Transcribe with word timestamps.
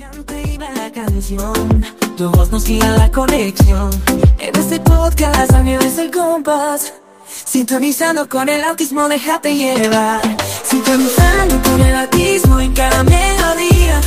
Cante 0.00 0.56
la 0.58 0.90
canción, 0.90 1.84
tu 2.16 2.30
voz 2.30 2.50
nos 2.50 2.64
guía 2.64 2.90
la 2.92 3.10
conexión. 3.12 3.90
En 4.38 4.56
este 4.56 4.80
podcast 4.80 5.52
es 5.52 5.98
el 5.98 6.10
compás. 6.10 6.94
Sintonizando 7.26 8.26
con 8.26 8.48
el 8.48 8.64
autismo, 8.64 9.10
déjate 9.10 9.54
llevar. 9.54 10.22
Sintonizando 10.64 11.60
con 11.68 11.82
el 11.82 11.94
autismo 11.94 12.60
en 12.60 12.72
cada 12.72 13.04
melodía. 13.04 14.00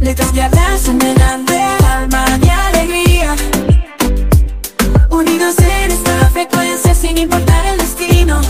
Letras 0.00 0.32
de 0.32 0.42
abrazo, 0.42 0.92
de 0.92 1.60
alma 1.88 2.24
y 2.40 2.48
alegría. 2.48 3.34
Unidos 5.10 5.56
en 5.58 5.90
esta 5.90 6.30
frecuencia 6.30 6.94
sin 6.94 7.18
importar 7.18 7.66
el 7.66 7.78
destino. 7.78 8.40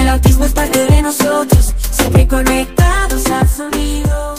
El 0.00 0.08
autismo 0.08 0.46
es 0.46 0.52
parte 0.52 0.86
de 0.86 1.02
nosotros, 1.02 1.74
siempre 2.02 2.26
conectados 2.26 3.30
al 3.30 3.46
sonido. 3.46 4.34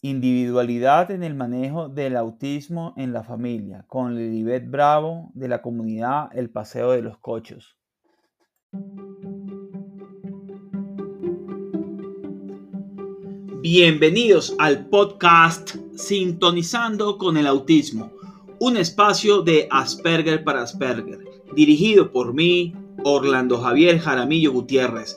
Individualidad 0.00 1.10
en 1.10 1.22
el 1.24 1.34
manejo 1.34 1.88
del 1.88 2.16
autismo 2.16 2.94
en 2.96 3.12
la 3.12 3.24
familia, 3.24 3.84
con 3.88 4.14
Lilibet 4.14 4.68
Bravo 4.68 5.30
de 5.34 5.48
la 5.48 5.62
comunidad 5.62 6.28
El 6.32 6.50
Paseo 6.50 6.92
de 6.92 7.02
los 7.02 7.18
Cochos. 7.18 7.76
Bienvenidos 13.62 14.54
al 14.58 14.86
podcast 14.88 15.76
Sintonizando 15.96 17.18
con 17.18 17.36
el 17.36 17.46
Autismo, 17.46 18.12
un 18.60 18.76
espacio 18.76 19.42
de 19.42 19.68
Asperger 19.70 20.42
para 20.44 20.62
Asperger, 20.62 21.20
dirigido 21.54 22.10
por 22.10 22.34
mí, 22.34 22.74
Orlando 23.04 23.58
Javier 23.58 23.98
Jaramillo 23.98 24.52
Gutiérrez, 24.52 25.16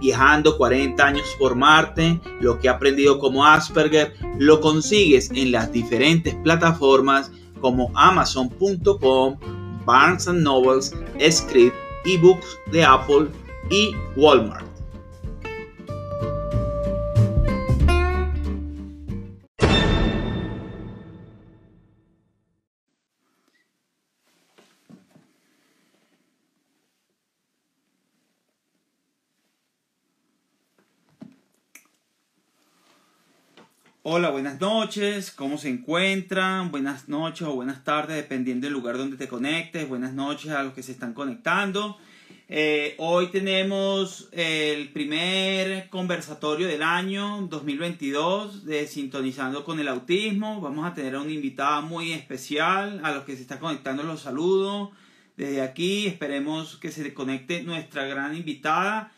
viajando 0.00 0.56
40 0.56 1.04
años 1.04 1.26
por 1.38 1.54
Marte, 1.54 2.20
lo 2.40 2.58
que 2.58 2.66
he 2.66 2.70
aprendido 2.70 3.18
como 3.18 3.44
Asperger, 3.44 4.14
lo 4.38 4.60
consigues 4.60 5.30
en 5.34 5.52
las 5.52 5.72
diferentes 5.72 6.34
plataformas 6.36 7.30
como 7.60 7.90
amazon.com, 7.94 9.36
Barnes 9.84 10.26
Nobles, 10.26 10.94
Script, 11.30 11.74
eBooks 12.04 12.58
de 12.70 12.84
Apple 12.84 13.28
y 13.70 13.92
Walmart. 14.16 14.75
Hola, 34.08 34.30
buenas 34.30 34.60
noches, 34.60 35.32
¿cómo 35.32 35.58
se 35.58 35.68
encuentran? 35.68 36.70
Buenas 36.70 37.08
noches 37.08 37.42
o 37.42 37.56
buenas 37.56 37.82
tardes, 37.82 38.14
dependiendo 38.14 38.68
del 38.68 38.72
lugar 38.72 38.98
donde 38.98 39.16
te 39.16 39.26
conectes. 39.26 39.88
Buenas 39.88 40.12
noches 40.12 40.52
a 40.52 40.62
los 40.62 40.74
que 40.74 40.84
se 40.84 40.92
están 40.92 41.12
conectando. 41.12 41.98
Eh, 42.48 42.94
hoy 42.98 43.32
tenemos 43.32 44.28
el 44.30 44.90
primer 44.90 45.88
conversatorio 45.88 46.68
del 46.68 46.84
año 46.84 47.48
2022 47.50 48.64
de 48.64 48.86
Sintonizando 48.86 49.64
con 49.64 49.80
el 49.80 49.88
Autismo. 49.88 50.60
Vamos 50.60 50.86
a 50.86 50.94
tener 50.94 51.16
a 51.16 51.22
una 51.22 51.32
invitada 51.32 51.80
muy 51.80 52.12
especial. 52.12 53.00
A 53.02 53.10
los 53.10 53.24
que 53.24 53.34
se 53.34 53.42
están 53.42 53.58
conectando 53.58 54.04
los 54.04 54.20
saludo 54.20 54.92
desde 55.36 55.62
aquí. 55.62 56.06
Esperemos 56.06 56.76
que 56.76 56.92
se 56.92 57.12
conecte 57.12 57.64
nuestra 57.64 58.04
gran 58.04 58.36
invitada. 58.36 59.10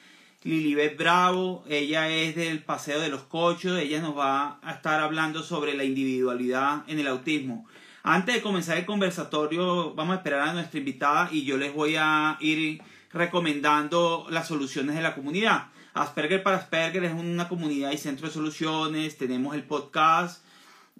Lilibet 0.49 0.97
Bravo, 0.97 1.63
ella 1.69 2.09
es 2.09 2.35
del 2.35 2.63
Paseo 2.63 3.01
de 3.01 3.11
los 3.11 3.25
Cochos, 3.25 3.79
ella 3.79 4.01
nos 4.01 4.17
va 4.17 4.59
a 4.63 4.73
estar 4.73 4.99
hablando 4.99 5.43
sobre 5.43 5.75
la 5.75 5.85
individualidad 5.85 6.85
en 6.89 6.99
el 6.99 7.07
autismo. 7.07 7.67
Antes 8.03 8.37
de 8.37 8.41
comenzar 8.41 8.79
el 8.79 8.87
conversatorio, 8.87 9.93
vamos 9.93 10.15
a 10.15 10.17
esperar 10.21 10.49
a 10.49 10.55
nuestra 10.55 10.79
invitada 10.79 11.29
y 11.31 11.45
yo 11.45 11.59
les 11.59 11.75
voy 11.75 11.97
a 11.99 12.39
ir 12.41 12.81
recomendando 13.13 14.27
las 14.31 14.49
soluciones 14.49 14.97
de 14.97 15.03
la 15.03 15.15
comunidad. 15.15 15.67
Asperger 15.93 16.43
para 16.43 16.57
Asperger 16.57 17.05
es 17.05 17.13
una 17.13 17.47
comunidad 17.47 17.93
y 17.93 17.99
centro 17.99 18.27
de 18.27 18.33
soluciones, 18.33 19.19
tenemos 19.19 19.55
el 19.55 19.65
podcast 19.65 20.43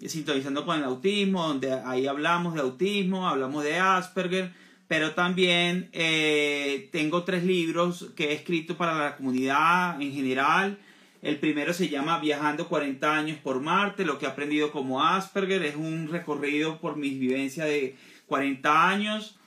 Sintonizando 0.05 0.63
con 0.63 0.77
el 0.77 0.83
Autismo, 0.83 1.47
donde 1.47 1.73
ahí 1.73 2.05
hablamos 2.05 2.53
de 2.53 2.61
autismo, 2.61 3.27
hablamos 3.27 3.63
de 3.63 3.79
Asperger 3.79 4.53
pero 4.89 5.11
también 5.11 5.87
eh, 5.93 6.89
tengo 6.91 7.23
tres 7.23 7.43
libros 7.43 8.09
que 8.15 8.31
he 8.31 8.33
escrito 8.33 8.75
para 8.75 8.97
la 8.97 9.15
comunidad 9.17 10.01
en 10.01 10.11
general. 10.11 10.79
El 11.21 11.37
primero 11.37 11.73
se 11.73 11.89
llama 11.89 12.17
Viajando 12.17 12.67
40 12.67 13.15
años 13.15 13.37
por 13.37 13.61
Marte, 13.61 14.03
lo 14.03 14.17
que 14.17 14.25
he 14.25 14.29
aprendido 14.29 14.71
como 14.71 15.03
Asperger, 15.03 15.63
es 15.63 15.75
un 15.75 16.07
recorrido 16.07 16.79
por 16.79 16.97
mis 16.97 17.19
vivencias 17.19 17.67
de 17.67 17.97
40 18.25 18.89
años. 18.89 19.37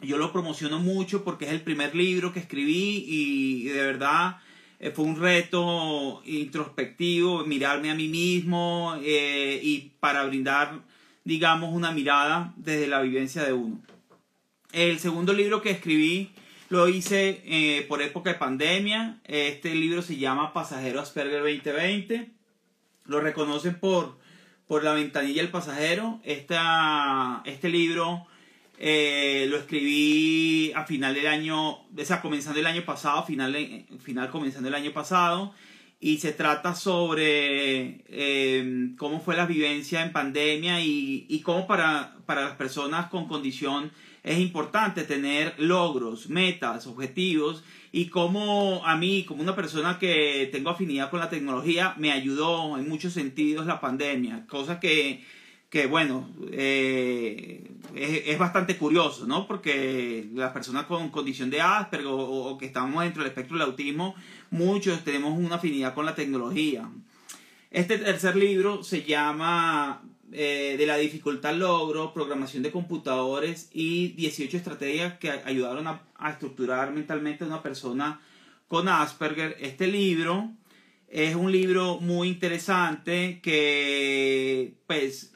Yo 0.00 0.16
lo 0.16 0.32
promociono 0.32 0.78
mucho 0.78 1.22
porque 1.22 1.44
es 1.44 1.50
el 1.50 1.60
primer 1.60 1.94
libro 1.94 2.32
que 2.32 2.40
escribí 2.40 3.04
y 3.06 3.64
de 3.64 3.82
verdad 3.82 4.38
eh, 4.80 4.90
fue 4.90 5.04
un 5.04 5.20
reto 5.20 6.22
introspectivo, 6.24 7.44
mirarme 7.44 7.90
a 7.90 7.94
mí 7.94 8.08
mismo 8.08 8.94
eh, 9.02 9.60
y 9.62 9.92
para 10.00 10.24
brindar, 10.24 10.80
digamos, 11.24 11.74
una 11.74 11.92
mirada 11.92 12.54
desde 12.56 12.86
la 12.86 13.02
vivencia 13.02 13.44
de 13.44 13.52
uno. 13.52 13.91
El 14.72 14.98
segundo 15.00 15.34
libro 15.34 15.60
que 15.60 15.70
escribí 15.70 16.30
lo 16.70 16.88
hice 16.88 17.42
eh, 17.44 17.84
por 17.88 18.00
época 18.00 18.32
de 18.32 18.38
pandemia. 18.38 19.20
Este 19.26 19.74
libro 19.74 20.00
se 20.00 20.16
llama 20.16 20.54
Pasajero 20.54 20.98
Asperger 20.98 21.40
2020. 21.42 22.30
Lo 23.04 23.20
reconocen 23.20 23.78
por, 23.78 24.18
por 24.66 24.82
La 24.82 24.94
ventanilla 24.94 25.42
del 25.42 25.50
pasajero. 25.50 26.20
Esta, 26.24 27.42
este 27.44 27.68
libro 27.68 28.26
eh, 28.78 29.46
lo 29.50 29.58
escribí 29.58 30.72
a 30.74 30.86
final 30.86 31.14
del 31.14 31.26
año, 31.26 31.72
o 31.72 31.86
sea, 32.02 32.22
comenzando 32.22 32.58
el 32.58 32.66
año 32.66 32.86
pasado, 32.86 33.26
final, 33.26 33.54
final 34.00 34.30
comenzando 34.30 34.68
el 34.68 34.74
año 34.74 34.94
pasado. 34.94 35.52
Y 36.00 36.16
se 36.16 36.32
trata 36.32 36.74
sobre 36.74 38.04
eh, 38.08 38.94
cómo 38.96 39.20
fue 39.20 39.36
la 39.36 39.44
vivencia 39.44 40.02
en 40.02 40.12
pandemia 40.12 40.80
y, 40.80 41.26
y 41.28 41.40
cómo 41.42 41.66
para, 41.66 42.16
para 42.24 42.40
las 42.40 42.56
personas 42.56 43.10
con 43.10 43.28
condición 43.28 43.92
es 44.22 44.38
importante 44.38 45.02
tener 45.02 45.54
logros, 45.58 46.28
metas, 46.28 46.86
objetivos 46.86 47.64
y 47.90 48.06
como 48.06 48.86
a 48.86 48.96
mí, 48.96 49.24
como 49.24 49.42
una 49.42 49.56
persona 49.56 49.98
que 49.98 50.48
tengo 50.52 50.70
afinidad 50.70 51.10
con 51.10 51.20
la 51.20 51.28
tecnología, 51.28 51.94
me 51.98 52.12
ayudó 52.12 52.78
en 52.78 52.88
muchos 52.88 53.12
sentidos 53.12 53.66
la 53.66 53.80
pandemia, 53.80 54.46
cosa 54.46 54.78
que, 54.80 55.24
que 55.68 55.86
bueno, 55.86 56.30
eh, 56.52 57.68
es, 57.94 58.38
bastante 58.38 58.76
curioso, 58.76 59.26
¿no? 59.26 59.46
Porque 59.46 60.28
las 60.34 60.52
personas 60.52 60.86
con 60.86 61.10
condición 61.10 61.50
de 61.50 61.60
Asperger 61.60 62.06
o, 62.06 62.16
o 62.16 62.58
que 62.58 62.66
estamos 62.66 63.02
dentro 63.02 63.22
del 63.22 63.30
espectro 63.30 63.58
del 63.58 63.66
autismo, 63.66 64.14
muchos 64.50 65.02
tenemos 65.04 65.36
una 65.36 65.56
afinidad 65.56 65.94
con 65.94 66.06
la 66.06 66.14
tecnología. 66.14 66.88
Este 67.70 67.98
tercer 67.98 68.36
libro 68.36 68.82
se 68.84 69.02
llama 69.02 70.02
eh, 70.34 70.76
de 70.78 70.86
la 70.86 70.96
dificultad 70.96 71.54
logro, 71.54 72.14
programación 72.14 72.62
de 72.62 72.70
computadores 72.70 73.68
y 73.72 74.08
18 74.08 74.56
estrategias 74.56 75.18
que 75.18 75.30
ayudaron 75.30 75.86
a, 75.86 76.02
estructurar 76.30 76.90
mentalmente 76.90 77.44
a 77.44 77.48
una 77.48 77.62
persona 77.62 78.20
con 78.66 78.88
Asperger. 78.88 79.58
Este 79.60 79.86
libro 79.88 80.50
es 81.08 81.34
un 81.34 81.52
libro 81.52 82.00
muy 82.00 82.28
interesante 82.28 83.40
que 83.42 84.72
pues 84.86 85.34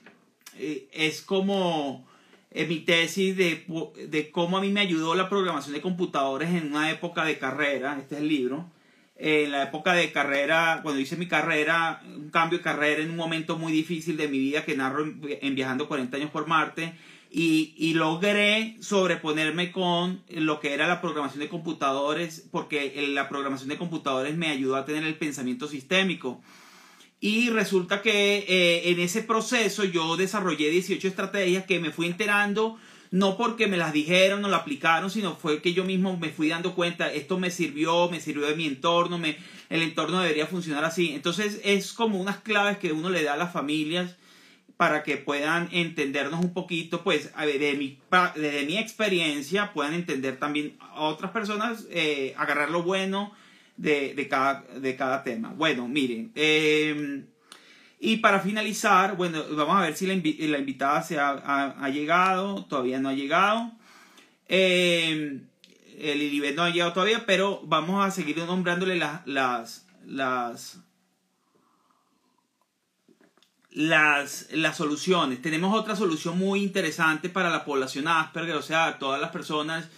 eh, 0.56 0.88
es 0.92 1.20
como 1.20 2.06
en 2.50 2.66
mi 2.66 2.80
tesis 2.80 3.36
de, 3.36 3.66
de, 4.08 4.30
cómo 4.30 4.56
a 4.56 4.62
mí 4.62 4.70
me 4.70 4.80
ayudó 4.80 5.14
la 5.14 5.28
programación 5.28 5.74
de 5.74 5.82
computadores 5.82 6.48
en 6.48 6.68
una 6.68 6.90
época 6.90 7.26
de 7.26 7.38
carrera, 7.38 7.98
este 8.00 8.14
es 8.14 8.22
el 8.22 8.28
libro, 8.28 8.70
en 9.18 9.50
la 9.50 9.64
época 9.64 9.94
de 9.94 10.12
carrera, 10.12 10.80
cuando 10.82 11.00
hice 11.00 11.16
mi 11.16 11.26
carrera, 11.26 12.02
un 12.04 12.30
cambio 12.30 12.58
de 12.58 12.64
carrera 12.64 13.02
en 13.02 13.10
un 13.10 13.16
momento 13.16 13.56
muy 13.56 13.72
difícil 13.72 14.16
de 14.16 14.28
mi 14.28 14.38
vida 14.38 14.64
que 14.64 14.76
narro 14.76 15.04
en, 15.04 15.54
Viajando 15.54 15.88
40 15.88 16.16
años 16.16 16.30
por 16.30 16.46
Marte, 16.46 16.94
y, 17.30 17.92
logré 17.94 18.76
sobreponerme 18.80 19.70
con 19.70 20.22
lo 20.30 20.60
que 20.60 20.72
era 20.72 20.86
la 20.86 21.00
programación 21.00 21.40
de 21.40 21.48
computadores, 21.48 22.46
porque 22.50 23.08
la 23.08 23.28
programación 23.28 23.68
de 23.68 23.76
computadores 23.76 24.36
me 24.36 24.48
ayudó 24.48 24.76
a 24.76 24.84
tener 24.84 25.04
el 25.04 25.16
pensamiento 25.16 25.68
sistémico. 25.68 26.40
Y 27.20 27.50
resulta 27.50 28.00
que 28.00 28.44
eh, 28.48 28.90
en 28.90 29.00
ese 29.00 29.22
proceso 29.22 29.84
yo 29.84 30.16
desarrollé 30.16 30.70
18 30.70 31.08
estrategias 31.08 31.64
que 31.64 31.80
me 31.80 31.90
fui 31.90 32.06
enterando, 32.06 32.78
no 33.10 33.36
porque 33.36 33.66
me 33.66 33.76
las 33.76 33.92
dijeron 33.92 34.44
o 34.44 34.48
lo 34.48 34.56
aplicaron, 34.56 35.10
sino 35.10 35.36
fue 35.36 35.62
que 35.62 35.72
yo 35.72 35.84
mismo 35.84 36.16
me 36.16 36.30
fui 36.30 36.48
dando 36.48 36.74
cuenta, 36.74 37.12
esto 37.12 37.38
me 37.38 37.50
sirvió, 37.50 38.08
me 38.10 38.20
sirvió 38.20 38.46
de 38.46 38.56
mi 38.56 38.66
entorno, 38.66 39.18
me, 39.18 39.36
el 39.70 39.82
entorno 39.82 40.20
debería 40.20 40.46
funcionar 40.46 40.84
así. 40.84 41.12
Entonces 41.14 41.60
es 41.64 41.92
como 41.92 42.20
unas 42.20 42.38
claves 42.38 42.78
que 42.78 42.92
uno 42.92 43.10
le 43.10 43.22
da 43.22 43.34
a 43.34 43.38
las 43.38 43.52
familias 43.52 44.16
para 44.76 45.02
que 45.02 45.16
puedan 45.16 45.68
entendernos 45.72 46.44
un 46.44 46.52
poquito, 46.52 47.02
pues 47.02 47.32
de 47.34 47.74
mi, 47.78 47.98
desde 48.34 48.66
mi 48.66 48.76
experiencia 48.76 49.72
puedan 49.72 49.94
entender 49.94 50.38
también 50.38 50.76
a 50.80 51.02
otras 51.02 51.30
personas, 51.30 51.86
eh, 51.90 52.34
agarrar 52.36 52.70
lo 52.70 52.82
bueno 52.82 53.32
de, 53.76 54.26
cada, 54.28 54.62
de 54.78 54.96
cada 54.96 55.22
tema. 55.22 55.52
Bueno, 55.56 55.88
miren, 55.88 56.30
em, 56.34 57.26
y 57.98 58.18
para 58.18 58.40
finalizar, 58.40 59.16
bueno, 59.16 59.42
vamos 59.52 59.76
a 59.76 59.82
ver 59.82 59.96
si 59.96 60.06
la, 60.06 60.12
invitada 60.58 61.02
se 61.02 61.18
ha, 61.18 61.88
llegado, 61.88 62.64
todavía 62.66 63.00
no 63.00 63.08
ha 63.08 63.14
llegado. 63.14 63.72
Eh, 64.48 65.40
el 65.98 66.22
Ilibet 66.22 66.54
no 66.54 66.62
ha 66.62 66.70
llegado 66.70 66.92
todavía, 66.92 67.24
pero 67.24 67.62
vamos 67.64 68.04
a 68.04 68.10
seguir 68.10 68.36
nombrándole 68.38 68.96
las, 68.96 69.26
las, 69.26 69.86
las, 70.04 70.78
las, 73.70 74.48
las 74.52 74.76
soluciones. 74.76 75.40
Tenemos 75.40 75.74
otra 75.74 75.96
solución 75.96 76.38
muy 76.38 76.62
interesante 76.62 77.30
para 77.30 77.48
la 77.48 77.64
población 77.64 78.08
Asperger, 78.08 78.56
o 78.56 78.62
sea, 78.62 78.98
todas 78.98 79.20
las 79.20 79.30
personas 79.30 79.88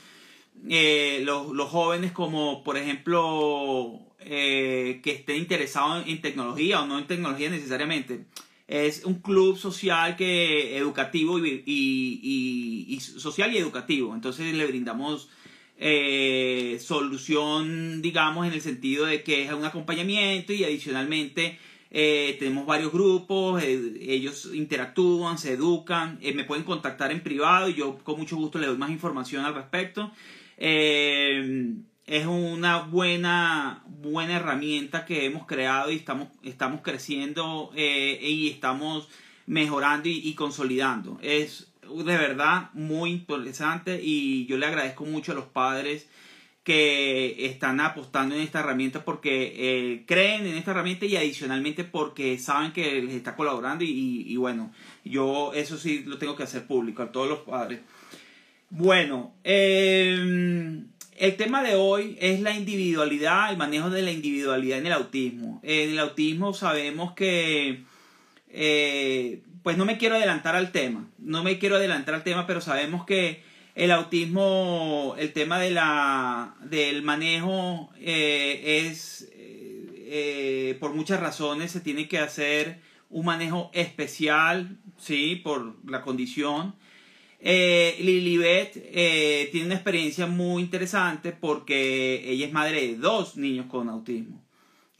eh, 0.69 1.21
los, 1.25 1.51
los, 1.51 1.69
jóvenes 1.71 2.13
como 2.13 2.65
por 2.65 2.77
ejemplo 2.77 4.01
eh, 4.31 5.01
que 5.03 5.13
estén 5.13 5.37
interesados 5.37 6.07
en 6.07 6.21
tecnología 6.21 6.83
o 6.83 6.87
no 6.87 6.99
en 6.99 7.07
tecnología 7.07 7.49
necesariamente. 7.49 8.27
Es 8.67 9.07
un 9.07 9.23
club 9.23 9.57
social 9.57 10.17
que 10.17 10.77
educativo 10.77 11.39
y, 11.39 12.99
social 13.01 13.55
y 13.55 13.57
educativo. 13.57 14.15
Entonces 14.15 14.53
le 14.53 14.67
brindamos 14.67 15.31
eh, 15.79 16.77
solución, 16.79 18.03
digamos, 18.03 18.47
en 18.47 18.53
el 18.53 18.61
sentido 18.61 19.07
de 19.07 19.23
que 19.23 19.45
es 19.45 19.53
un 19.55 19.65
acompañamiento 19.65 20.53
y 20.53 20.63
adicionalmente 20.63 21.59
tenemos 21.91 22.67
varios 22.67 22.93
grupos, 22.93 23.63
ellos 23.65 24.51
interactúan, 24.53 25.39
se 25.39 25.55
educan, 25.55 26.19
me 26.21 26.45
pueden 26.45 26.65
contactar 26.65 27.13
en 27.13 27.23
privado 27.23 27.71
y 27.71 27.77
yo 27.77 27.97
con 28.05 28.19
mucho 28.19 28.37
gusto 28.37 28.59
les 28.59 28.69
doy 28.69 28.77
más 28.77 28.91
información 28.91 29.47
al 29.47 29.55
respecto. 29.55 30.13
Eh, 32.09 32.19
es 32.19 32.27
una 32.27 32.79
buena, 32.79 33.83
buena 33.87 34.37
herramienta 34.37 35.05
que 35.05 35.27
hemos 35.27 35.47
creado 35.47 35.91
y 35.91 35.97
estamos, 35.97 36.29
estamos 36.43 36.81
creciendo 36.83 37.71
eh, 37.77 38.19
y 38.21 38.49
estamos 38.49 39.09
mejorando 39.47 40.09
y, 40.09 40.35
consolidando. 40.35 41.19
Es 41.23 41.69
de 41.83 42.17
verdad 42.17 42.71
muy 42.75 43.11
interesante 43.11 44.01
y 44.03 44.47
yo 44.47 44.59
le 44.59 44.67
agradezco 44.67 45.05
mucho 45.05 45.33
a 45.33 45.35
los 45.35 45.47
padres 45.47 46.07
que 46.63 47.47
están 47.47 47.81
apostando 47.81 48.35
en 48.35 48.43
esta 48.43 48.61
herramienta 48.61 49.03
porque 49.03 49.55
eh, 49.57 50.05
creen 50.07 50.47
en 50.47 50.57
esta 50.57 50.73
herramienta 50.73 51.07
y 51.07 51.17
adicionalmente 51.17 51.85
porque 51.85 52.39
saben 52.39 52.73
que 52.73 53.01
les 53.01 53.15
está 53.15 53.35
colaborando 53.35 53.85
y, 53.85 54.25
y, 54.27 54.37
bueno, 54.37 54.71
yo 55.03 55.55
eso 55.55 55.79
sí 55.79 56.05
lo 56.05 56.19
tengo 56.19 56.37
que 56.37 56.43
hacer 56.43 56.67
público 56.67 57.03
a 57.03 57.11
todos 57.11 57.27
los 57.27 57.39
padres. 57.39 57.81
Bueno, 58.69 59.33
em, 59.45 60.89
el 61.19 61.37
tema 61.37 61.63
de 61.63 61.75
hoy 61.75 62.17
es 62.21 62.41
la 62.41 62.53
individualidad, 62.53 63.51
el 63.51 63.57
manejo 63.57 63.91
de 63.91 64.03
la 64.03 64.13
individualidad 64.13 64.79
en 64.79 64.87
el 64.87 64.93
autismo. 64.93 65.61
En 65.63 65.91
el 65.91 65.99
autismo 65.99 66.55
sabemos 66.55 67.13
que, 67.13 67.83
eh, 68.51 69.43
pues 69.63 69.77
no 69.77 69.85
me 69.85 69.99
quiero 69.99 70.15
adelantar 70.15 70.55
al 70.55 70.71
tema, 70.71 71.09
no 71.19 71.43
me 71.43 71.59
quiero 71.59 71.77
adelantar 71.77 72.15
al 72.15 72.23
tema, 72.23 72.47
pero 72.47 72.61
sabemos 72.61 73.05
que 73.05 73.43
el 73.75 73.91
autismo, 73.91 75.17
el 75.19 75.33
tema 75.33 75.59
de 75.59 75.71
la, 75.71 76.55
del 76.63 77.03
manejo 77.03 77.91
eh, 78.01 78.87
es, 78.87 79.29
eh, 79.35 80.77
por 80.81 80.95
muchas 80.95 81.21
razones, 81.21 81.73
se 81.73 81.81
tiene 81.81 82.09
que 82.09 82.19
hacer 82.19 82.81
un 83.11 83.27
manejo 83.27 83.71
especial, 83.75 84.77
¿sí? 84.99 85.37
Por 85.37 85.77
la 85.89 86.03
condición. 86.03 86.75
Eh, 87.41 87.97
Lilibet 88.01 88.73
eh, 88.77 89.49
tiene 89.53 89.67
una 89.67 89.77
experiencia 89.77 90.27
muy 90.27 90.63
interesante 90.63 91.33
porque 91.33 92.31
ella 92.31 92.47
es 92.47 92.53
madre 92.53 92.89
de 92.89 92.97
dos 92.97 93.37
niños 93.37 93.67
con 93.67 93.89
autismo. 93.89 94.43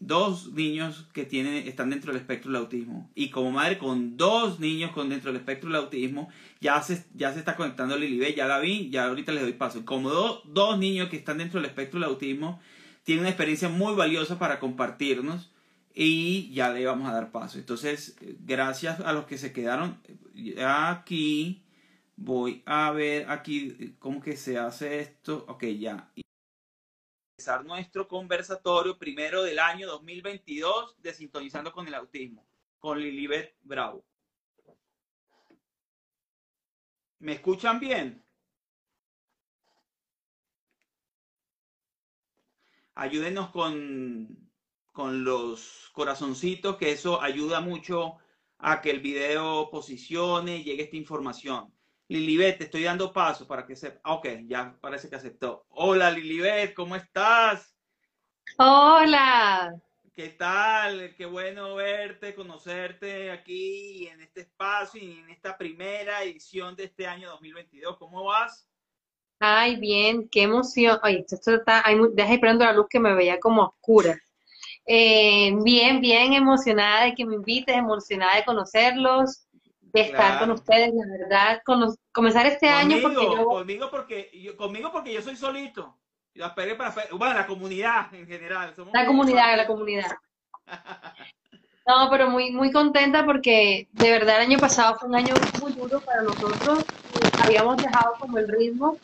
Dos 0.01 0.53
niños 0.53 1.09
que 1.13 1.25
tienen, 1.25 1.67
están 1.67 1.91
dentro 1.91 2.13
del 2.13 2.21
espectro 2.21 2.53
del 2.53 2.63
autismo. 2.63 3.11
Y 3.17 3.31
como 3.31 3.51
madre 3.51 3.79
con 3.79 4.17
dos 4.17 4.61
niños 4.61 4.93
con 4.93 5.09
dentro 5.09 5.33
del 5.33 5.41
espectro 5.41 5.69
del 5.69 5.83
autismo, 5.83 6.29
ya 6.61 6.81
se, 6.83 7.05
ya 7.15 7.33
se 7.33 7.41
está 7.41 7.57
conectando 7.57 7.97
Lilibet, 7.97 8.37
ya 8.37 8.47
la 8.47 8.61
vi, 8.61 8.91
ya 8.91 9.07
ahorita 9.07 9.33
les 9.33 9.43
doy 9.43 9.55
paso. 9.55 9.85
Como 9.85 10.11
dos 10.11 10.79
niños 10.79 11.09
que 11.09 11.17
están 11.17 11.39
dentro 11.39 11.61
del 11.61 11.69
espectro 11.69 11.99
del 11.99 12.09
autismo, 12.09 12.61
tienen 13.03 13.23
una 13.23 13.31
experiencia 13.31 13.69
muy 13.69 13.97
valiosa 13.97 14.39
para 14.39 14.61
compartirnos 14.61 15.51
y 15.93 16.51
ya 16.53 16.73
le 16.73 16.87
vamos 16.87 17.09
a 17.09 17.13
dar 17.13 17.33
paso. 17.33 17.59
Entonces, 17.59 18.17
gracias 18.47 19.01
a 19.01 19.13
los 19.13 19.25
que 19.25 19.37
se 19.37 19.53
quedaron 19.53 19.99
aquí 20.65 21.63
Voy 22.21 22.65
a 22.67 22.91
ver 22.91 23.31
aquí 23.31 23.95
cómo 24.01 24.21
que 24.21 24.37
se 24.37 24.59
hace 24.59 24.99
esto. 24.99 25.45
Ok, 25.47 25.65
ya. 25.79 26.13
Empezar 27.37 27.65
nuestro 27.65 28.09
conversatorio 28.09 28.99
primero 28.99 29.45
del 29.45 29.61
año 29.61 29.87
2022 29.87 31.01
de 31.01 31.15
Sintonizando 31.15 31.73
con 31.73 31.87
el 31.87 31.95
Autismo, 31.95 32.45
con 32.81 32.99
Lilibet 32.99 33.57
Bravo. 33.63 34.05
¿Me 37.21 37.35
escuchan 37.35 37.79
bien? 37.79 38.25
Ayúdenos 42.97 43.51
con, 43.51 44.51
con 44.91 45.23
los 45.23 45.89
corazoncitos, 45.93 46.77
que 46.79 46.91
eso 46.91 47.23
ayuda 47.23 47.61
mucho 47.61 48.17
a 48.59 48.81
que 48.83 48.91
el 48.91 48.99
video 48.99 49.71
posicione, 49.71 50.65
llegue 50.65 50.83
esta 50.83 50.97
información. 50.97 51.78
Lilibet, 52.09 52.57
te 52.57 52.65
estoy 52.65 52.85
dando 52.85 53.13
paso 53.13 53.47
para 53.47 53.67
que 53.67 53.77
sepa. 53.77 54.15
Ok, 54.15 54.29
ya 54.47 54.75
parece 54.81 55.11
que 55.11 55.17
aceptó. 55.17 55.67
Hola 55.69 56.11
Lilibet, 56.11 56.73
¿cómo 56.73 56.97
estás? 56.97 57.75
Hola. 58.57 59.75
¿Qué 60.17 60.31
tal? 60.31 61.15
Qué 61.17 61.27
bueno 61.27 61.75
verte, 61.75 62.35
conocerte 62.35 63.31
aquí 63.31 64.09
en 64.09 64.23
este 64.23 64.41
espacio 64.41 65.03
y 65.03 65.19
en 65.19 65.29
esta 65.29 65.59
primera 65.59 66.23
edición 66.23 66.75
de 66.75 66.85
este 66.85 67.07
año 67.07 67.29
2022. 67.29 67.99
¿Cómo 67.99 68.25
vas? 68.25 68.67
Ay, 69.39 69.77
bien, 69.77 70.31
qué 70.31 70.45
emoción. 70.45 70.99
Ay, 71.03 71.27
esto 71.29 71.55
está, 71.55 71.87
hay, 71.87 71.99
deja 72.15 72.35
ir 72.35 72.41
prendo 72.41 72.65
la 72.65 72.73
luz 72.73 72.87
que 72.89 73.01
me 73.01 73.15
veía 73.15 73.39
como 73.39 73.63
oscura. 73.63 74.19
Eh, 74.87 75.53
bien, 75.63 76.01
bien 76.01 76.33
emocionada 76.33 77.05
de 77.05 77.15
que 77.15 77.27
me 77.27 77.35
invites, 77.35 77.77
emocionada 77.77 78.37
de 78.37 78.45
conocerlos 78.47 79.47
de 79.93 80.01
estar 80.01 80.39
con 80.39 80.51
ustedes, 80.53 80.93
la 80.95 81.07
verdad, 81.07 81.63
con 81.65 81.95
comenzar 82.13 82.47
este 82.47 82.69
año 82.69 82.99
porque 83.03 83.25
yo... 83.25 83.45
Conmigo 83.45 83.91
porque, 83.91 84.31
yo, 84.35 84.57
conmigo 84.57 84.93
porque 84.93 85.13
yo 85.13 85.23
soy 85.23 85.37
solito. 85.37 85.97
Yo 86.35 86.55
para, 86.55 86.95
bueno, 87.13 87.35
la 87.35 87.47
comunidad 87.47 88.15
en 88.15 88.27
general. 88.27 88.75
la 88.93 89.07
comunidad, 89.07 89.57
la 89.57 89.67
comunidad. 89.67 90.13
No, 91.87 92.11
pero 92.11 92.29
muy, 92.29 92.51
muy 92.51 92.71
contenta 92.71 93.25
porque 93.25 93.89
de 93.93 94.11
verdad 94.11 94.37
el 94.37 94.43
año 94.43 94.59
pasado 94.59 94.99
fue 94.99 95.09
un 95.09 95.15
año 95.15 95.35
muy 95.59 95.73
duro 95.73 96.01
para 96.01 96.21
nosotros. 96.21 96.85
Habíamos 97.43 97.79
dejado 97.79 98.13
como 98.21 98.37
el 98.37 98.47
ritmo 98.47 98.99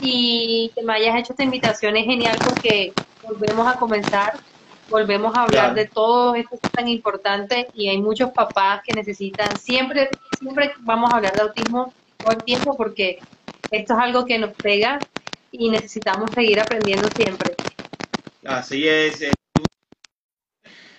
y 0.00 0.72
que 0.74 0.82
me 0.82 0.94
hayas 0.94 1.16
hecho 1.16 1.34
esta 1.34 1.44
invitación 1.44 1.96
es 1.98 2.06
genial 2.06 2.38
porque 2.42 2.94
volvemos 3.22 3.66
a 3.66 3.78
comenzar 3.78 4.38
volvemos 4.88 5.34
a 5.34 5.42
hablar 5.42 5.74
de 5.74 5.88
todo 5.88 6.34
esto 6.34 6.58
que 6.58 6.66
es 6.66 6.72
tan 6.74 6.88
importante 6.88 7.70
y 7.72 7.88
hay 7.88 8.00
muchos 8.00 8.30
papás 8.32 8.80
que 8.84 8.94
necesitan, 8.94 9.56
siempre, 9.56 10.16
siempre 10.32 10.72
vamos 10.80 11.12
a 11.12 11.16
hablar 11.16 11.34
de 11.36 11.42
autismo 11.42 11.94
todo 12.20 12.32
el 12.32 12.44
tiempo 12.44 12.76
porque 12.76 13.24
esto 13.70 13.94
es 13.94 14.00
algo 14.00 14.24
que 14.24 14.38
nos 14.38 14.54
pega 14.58 15.06
y 15.50 15.70
necesitamos 15.70 16.32
seguir 16.34 16.60
aprendiendo 16.60 17.10
siempre. 17.10 17.58
Así 18.44 18.86
es. 18.88 19.22
Eh, 19.22 19.32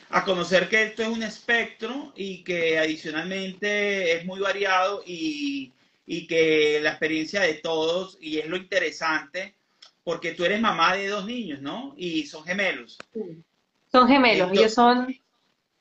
a 0.09 0.23
conocer 0.25 0.67
que 0.69 0.83
esto 0.83 1.03
es 1.03 1.09
un 1.09 1.23
espectro 1.23 2.13
y 2.15 2.43
que 2.43 2.79
adicionalmente 2.79 4.13
es 4.17 4.25
muy 4.25 4.39
variado 4.39 5.03
y, 5.05 5.73
y 6.05 6.25
que 6.27 6.79
la 6.81 6.91
experiencia 6.91 7.41
de 7.41 7.55
todos, 7.55 8.17
y 8.19 8.39
es 8.39 8.47
lo 8.47 8.57
interesante, 8.57 9.55
porque 10.03 10.33
tú 10.33 10.45
eres 10.45 10.61
mamá 10.61 10.95
de 10.95 11.07
dos 11.07 11.25
niños, 11.25 11.61
¿no? 11.61 11.93
Y 11.97 12.25
son 12.25 12.43
gemelos. 12.43 13.05
Son 13.91 14.07
gemelos, 14.07 14.51
ellos 14.51 14.73
son, 14.73 15.15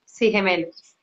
sí, 0.05 0.31
gemelos. 0.31 0.97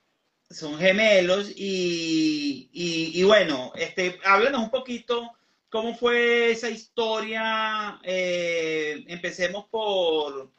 Son 0.49 0.77
gemelos 0.77 1.51
y, 1.55 2.69
y, 2.71 3.23
bueno, 3.23 3.71
este, 3.75 4.19
háblanos 4.23 4.61
un 4.61 4.69
poquito 4.71 5.31
cómo 5.69 5.95
fue 5.95 6.51
esa 6.51 6.69
historia. 6.69 7.99
Eh, 8.03 9.03
empecemos 9.07 9.65
por, 9.65 10.49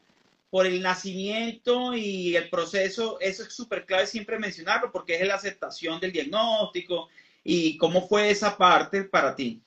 por 0.51 0.67
el 0.67 0.83
nacimiento 0.83 1.95
y 1.95 2.37
el 2.37 2.49
proceso. 2.49 3.19
Eso 3.21 3.43
es 3.43 3.53
súper 3.53 3.87
clave 3.87 4.07
siempre 4.07 4.39
mencionarlo 4.39 4.93
porque 4.93 5.17
es 5.17 5.27
la 5.27 5.35
aceptación 5.35 5.99
del 6.01 6.13
diagnóstico 6.13 7.09
y 7.43 7.77
cómo 7.77 8.07
fue 8.07 8.31
esa 8.31 8.57
parte 8.57 9.05
para 9.05 9.35
ti. 9.35 9.61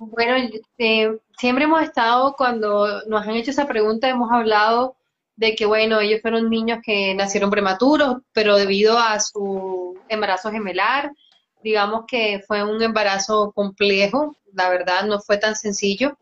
Bueno, 0.00 0.50
eh, 0.78 1.16
siempre 1.38 1.64
hemos 1.64 1.82
estado, 1.82 2.34
cuando 2.36 3.02
nos 3.06 3.26
han 3.26 3.36
hecho 3.36 3.50
esa 3.50 3.66
pregunta, 3.66 4.08
hemos 4.08 4.30
hablado 4.30 4.97
de 5.38 5.54
que, 5.54 5.66
bueno, 5.66 6.00
ellos 6.00 6.20
fueron 6.20 6.50
niños 6.50 6.80
que 6.84 7.14
nacieron 7.14 7.48
prematuros, 7.48 8.16
pero 8.32 8.56
debido 8.56 8.98
a 8.98 9.20
su 9.20 9.96
embarazo 10.08 10.50
gemelar, 10.50 11.12
digamos 11.62 12.06
que 12.08 12.42
fue 12.44 12.64
un 12.64 12.82
embarazo 12.82 13.52
complejo, 13.52 14.36
la 14.52 14.68
verdad 14.68 15.04
no 15.06 15.20
fue 15.20 15.38
tan 15.38 15.54
sencillo, 15.54 16.18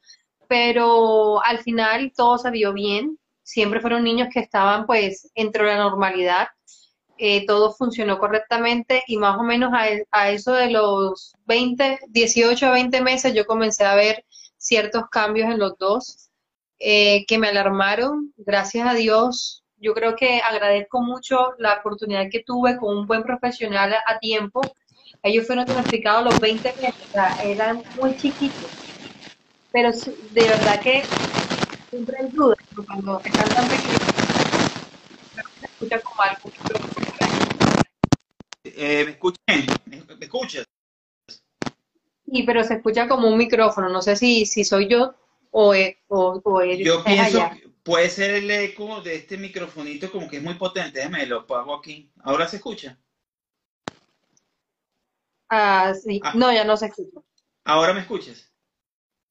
pero 0.48 1.42
al 1.42 1.60
final 1.60 2.12
todo 2.14 2.36
salió 2.36 2.74
bien, 2.74 3.18
siempre 3.42 3.80
fueron 3.80 4.04
niños 4.04 4.28
que 4.30 4.40
estaban 4.40 4.84
pues 4.84 5.30
entre 5.34 5.64
la 5.64 5.78
normalidad, 5.78 6.48
eh, 7.16 7.46
todo 7.46 7.72
funcionó 7.72 8.18
correctamente 8.18 9.02
y 9.06 9.16
más 9.16 9.38
o 9.38 9.42
menos 9.42 9.72
a, 10.10 10.30
eso 10.30 10.52
de 10.52 10.70
los 10.70 11.34
20, 11.46 12.00
18 12.08 12.66
a 12.66 12.70
20 12.70 13.00
meses 13.00 13.32
yo 13.32 13.46
comencé 13.46 13.86
a 13.86 13.94
ver 13.94 14.26
ciertos 14.58 15.04
cambios 15.10 15.50
en 15.50 15.58
los 15.58 15.78
dos 15.78 16.28
eh, 16.78 17.24
que 17.26 17.38
me 17.38 17.48
alarmaron. 17.48 18.32
Gracias 18.36 18.88
a 18.88 18.94
Dios, 18.94 19.64
yo 19.78 19.94
creo 19.94 20.16
que 20.16 20.40
agradezco 20.40 21.00
mucho 21.00 21.54
la 21.58 21.74
oportunidad 21.74 22.28
que 22.30 22.42
tuve 22.42 22.76
con 22.76 22.96
un 22.96 23.06
buen 23.06 23.22
profesional 23.22 23.94
a, 24.06 24.18
tiempo. 24.18 24.60
Ellos 25.22 25.46
fueron 25.46 25.64
diagnosticados 25.64 26.20
a 26.20 26.24
los 26.24 26.40
20 26.40 26.74
meses, 26.80 26.94
eran 27.44 27.82
muy 28.00 28.16
chiquitos, 28.16 28.70
pero 29.72 29.90
de 29.92 30.42
verdad 30.42 30.80
que 30.80 31.02
siempre 31.90 32.16
hay 32.20 32.28
dudas 32.30 32.58
cuando 32.86 33.20
están 33.24 33.48
tan 33.48 33.68
pequeños 33.68 34.16
se 35.60 35.66
escucha 35.66 36.00
como 36.00 36.22
algo 36.22 36.50
eh, 38.64 39.04
¿me, 39.04 39.10
escuchan? 39.12 39.66
¿Me 39.86 40.24
escuchas? 40.26 40.66
Sí, 42.26 42.42
pero 42.42 42.64
se 42.64 42.74
escucha 42.74 43.08
como 43.08 43.28
un 43.28 43.38
micrófono. 43.38 43.88
No 43.88 44.02
sé 44.02 44.16
si, 44.16 44.44
si 44.44 44.64
soy 44.64 44.88
yo 44.88 45.14
o, 45.58 45.74
e, 45.74 45.98
o, 46.08 46.38
o 46.44 46.64
Yo 46.64 47.02
pienso 47.02 47.38
que 47.50 47.68
puede 47.82 48.10
ser 48.10 48.30
el 48.32 48.50
eco 48.50 49.00
de 49.00 49.14
este 49.14 49.38
microfonito 49.38 50.12
como 50.12 50.28
que 50.28 50.36
es 50.36 50.42
muy 50.42 50.52
potente. 50.52 50.98
Déjame 50.98 51.24
lo 51.24 51.46
pongo 51.46 51.76
aquí. 51.76 52.10
¿Ahora 52.22 52.46
se 52.46 52.56
escucha? 52.56 52.98
Ah, 55.48 55.94
sí. 55.94 56.20
Ah. 56.22 56.32
No, 56.34 56.52
ya 56.52 56.64
no 56.64 56.76
se 56.76 56.86
escucha. 56.86 57.20
¿Ahora 57.64 57.94
me 57.94 58.00
escuchas? 58.00 58.52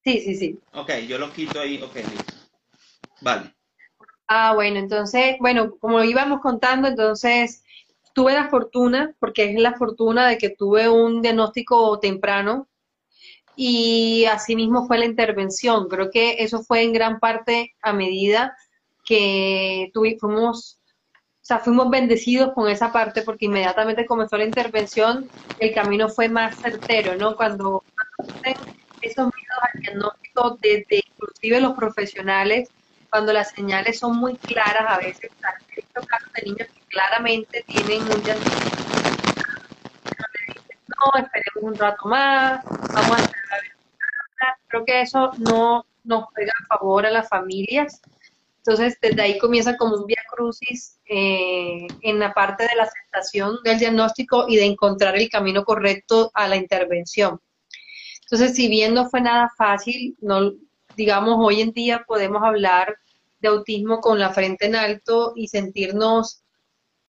Sí, 0.04 0.20
sí, 0.20 0.36
sí. 0.36 0.60
Ok, 0.74 0.94
yo 1.08 1.20
lo 1.20 1.32
quito 1.32 1.60
ahí. 1.60 1.80
Ok, 1.84 1.96
listo. 1.96 2.34
Vale. 3.22 3.54
Ah, 4.28 4.56
bueno, 4.56 4.80
entonces, 4.80 5.36
bueno, 5.40 5.78
como 5.78 6.04
íbamos 6.04 6.42
contando, 6.42 6.88
entonces 6.88 7.64
tuve 8.16 8.34
la 8.34 8.50
fortuna, 8.50 9.14
porque 9.20 9.52
es 9.52 9.60
la 9.60 9.76
fortuna 9.76 10.28
de 10.28 10.40
que 10.40 10.50
tuve 10.50 10.90
un 10.90 11.22
diagnóstico 11.22 12.00
temprano 12.00 12.68
y 13.56 14.26
asimismo 14.26 14.88
fue 14.88 14.98
la 14.98 15.06
intervención. 15.06 15.88
Creo 15.88 16.10
que 16.12 16.44
eso 16.44 16.64
fue 16.64 16.84
en 16.84 16.94
gran 16.94 17.20
parte 17.20 17.74
a 17.82 17.94
medida 17.94 18.56
que 19.06 19.92
tuvimos, 19.94 20.80
o 20.82 21.20
sea, 21.42 21.60
fuimos 21.60 21.90
bendecidos 21.90 22.54
con 22.54 22.70
esa 22.70 22.92
parte 22.92 23.22
porque 23.22 23.46
inmediatamente 23.46 24.06
comenzó 24.06 24.38
la 24.38 24.46
intervención, 24.46 25.30
el 25.60 25.74
camino 25.74 26.10
fue 26.10 26.28
más 26.28 26.58
certero, 26.58 27.16
¿no? 27.16 27.36
Cuando, 27.36 27.84
esos 29.02 29.30
miedos 29.36 29.58
al 29.62 29.82
diagnóstico 29.82 30.58
desde 30.62 31.04
inclusive 31.08 31.62
los 31.62 31.74
profesionales, 31.74 32.70
cuando 33.10 33.32
las 33.32 33.52
señales 33.52 34.00
son 34.00 34.18
muy 34.18 34.36
claras 34.36 34.86
a 34.88 34.98
veces, 34.98 35.32
hay 35.44 35.84
casos 35.84 36.32
de 36.34 36.42
niños 36.42 36.68
que 36.68 36.82
claramente 36.90 37.64
tienen 37.68 38.02
un. 38.02 38.24
No, 40.88 41.20
esperemos 41.20 41.74
un 41.74 41.76
rato 41.76 42.08
más, 42.08 42.64
vamos 42.66 43.18
a 43.18 43.22
esperar 43.22 43.62
a 44.42 44.58
Creo 44.68 44.86
que 44.86 45.02
eso 45.02 45.32
no 45.38 45.86
nos 46.04 46.26
juega 46.26 46.54
a 46.54 46.78
favor 46.78 47.06
a 47.06 47.12
las 47.12 47.28
familias. 47.28 48.02
Entonces, 48.58 48.98
desde 49.02 49.22
ahí 49.22 49.38
comienza 49.38 49.78
como 49.78 49.96
un 49.96 50.06
vía 50.06 50.22
crucis 50.30 51.00
eh, 51.06 51.88
en 52.02 52.20
la 52.20 52.34
parte 52.34 52.64
de 52.64 52.76
la 52.76 52.84
aceptación 52.84 53.58
del 53.64 53.80
diagnóstico 53.80 54.46
y 54.48 54.56
de 54.56 54.66
encontrar 54.66 55.16
el 55.16 55.30
camino 55.30 55.64
correcto 55.64 56.32
a 56.34 56.48
la 56.48 56.56
intervención. 56.56 57.40
Entonces, 58.22 58.56
si 58.56 58.68
bien 58.68 58.94
no 58.94 59.08
fue 59.10 59.22
nada 59.22 59.52
fácil, 59.56 60.18
no, 60.20 60.54
digamos, 60.96 61.36
hoy 61.40 61.62
en 61.62 61.72
día 61.74 62.04
podemos 62.08 62.44
hablar 62.44 62.98
de 63.40 63.50
autismo 63.50 64.02
con 64.02 64.18
la 64.18 64.32
frente 64.32 64.66
en 64.66 64.76
alto 64.76 65.34
y 65.36 65.48
sentirnos 65.48 66.42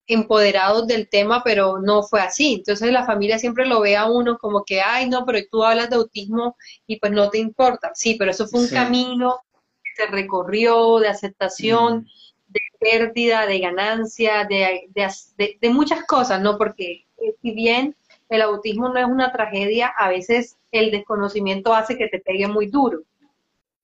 empoderados 0.06 0.86
del 0.86 1.08
tema, 1.08 1.42
pero 1.44 1.78
no 1.80 2.02
fue 2.02 2.20
así. 2.20 2.54
Entonces 2.54 2.92
la 2.92 3.06
familia 3.06 3.38
siempre 3.38 3.66
lo 3.66 3.80
ve 3.80 3.96
a 3.96 4.06
uno 4.06 4.38
como 4.38 4.64
que, 4.64 4.80
ay, 4.80 5.08
no, 5.08 5.24
pero 5.24 5.38
tú 5.50 5.64
hablas 5.64 5.90
de 5.90 5.96
autismo 5.96 6.56
y 6.86 6.98
pues 6.98 7.12
no 7.12 7.30
te 7.30 7.38
importa. 7.38 7.90
Sí, 7.94 8.16
pero 8.18 8.30
eso 8.30 8.46
fue 8.46 8.60
un 8.60 8.68
camino 8.68 9.40
que 9.82 10.02
se 10.02 10.10
recorrió 10.10 10.98
de 10.98 11.08
aceptación, 11.08 11.98
mm. 11.98 12.52
de 12.52 12.60
pérdida, 12.78 13.46
de 13.46 13.58
ganancia, 13.58 14.44
de, 14.44 14.88
de, 14.94 15.70
muchas 15.70 16.04
cosas, 16.04 16.40
¿no? 16.40 16.56
Porque 16.56 17.06
eh, 17.18 17.34
si 17.42 17.52
bien 17.52 17.96
el 18.28 18.42
autismo 18.42 18.88
no 18.88 18.98
es 18.98 19.06
una 19.06 19.32
tragedia, 19.32 19.88
a 19.88 20.08
veces 20.08 20.56
el 20.70 20.90
desconocimiento 20.90 21.74
hace 21.74 21.96
que 21.96 22.08
te 22.08 22.20
pegue 22.20 22.46
muy 22.46 22.66
duro. 22.66 23.02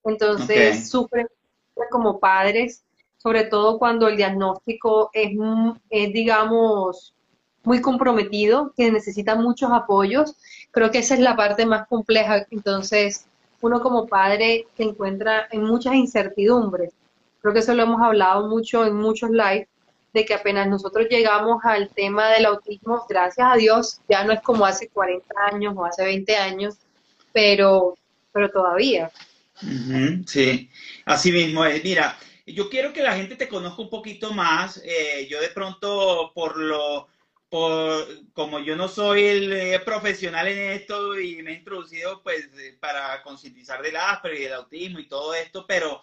Entonces, 0.05 0.89
sufren 0.91 1.29
como 1.91 2.19
padres 2.19 2.85
sobre 3.23 3.45
todo 3.45 3.79
cuando 3.79 4.09
el 4.09 4.17
diagnóstico 4.17 5.11
es, 5.13 5.31
digamos, 6.13 7.15
muy 7.63 7.81
comprometido, 7.81 8.73
que 8.77 8.91
necesita 8.91 9.37
muchos 9.37 9.71
apoyos. 9.71 10.35
Creo 10.73 10.91
que 10.91 10.99
esa 10.99 11.15
es 11.15 11.21
la 11.21 11.37
parte 11.37 11.65
más 11.65 11.87
compleja. 11.87 12.45
Entonces, 12.51 13.27
uno 13.61 13.81
como 13.81 14.09
padre 14.09 14.67
se 14.77 14.83
encuentra 14.83 15.47
en 15.53 15.63
muchas 15.63 15.95
incertidumbres. 15.95 16.93
Creo 17.41 17.55
que 17.55 17.61
eso 17.61 17.75
lo 17.75 17.85
hemos 17.85 18.03
hablado 18.03 18.49
mucho 18.49 18.85
en 18.85 18.97
muchos 18.97 19.31
lives, 19.31 19.69
de 20.13 20.25
que 20.25 20.35
apenas 20.35 20.69
nosotros 20.69 21.07
llegamos 21.09 21.65
al 21.65 21.89
tema 21.91 22.29
del 22.31 22.47
autismo, 22.47 23.07
gracias 23.09 23.47
a 23.51 23.57
Dios, 23.57 24.01
ya 24.09 24.25
no 24.25 24.33
es 24.33 24.43
como 24.43 24.67
hace 24.67 24.89
40 24.89 25.35
años 25.53 25.75
o 25.77 25.85
hace 25.85 26.05
20 26.05 26.37
años, 26.37 26.75
pero, 27.33 27.97
pero 28.33 28.51
todavía. 28.51 29.11
sí, 30.27 30.69
así 31.07 31.33
mismo 31.33 31.65
es. 31.65 31.83
Mira, 31.83 32.17
yo 32.55 32.69
quiero 32.71 32.93
que 32.93 33.03
la 33.03 33.17
gente 33.17 33.37
te 33.37 33.49
conozca 33.49 33.83
un 33.83 33.91
poquito 33.91 34.33
más. 34.33 34.81
Eh, 34.85 35.27
yo 35.31 35.41
de 35.41 35.49
pronto, 35.49 36.33
por 36.35 36.57
lo, 36.57 37.09
por, 37.49 38.07
como 38.33 38.61
yo 38.61 38.77
no 38.77 38.89
soy 38.89 39.25
el 39.25 39.53
eh, 39.53 39.81
profesional 39.81 40.49
en 40.49 40.73
esto 40.73 41.19
y 41.21 41.43
me 41.43 41.53
he 41.53 41.59
introducido 41.59 42.23
pues 42.23 42.49
eh, 42.59 42.77
para 42.81 43.23
concientizar 43.23 43.83
del 43.83 43.97
Asperger 43.97 44.41
y 44.41 44.45
del 44.45 44.55
autismo 44.55 44.99
y 44.99 45.09
todo 45.09 45.35
esto, 45.35 45.67
pero, 45.67 46.03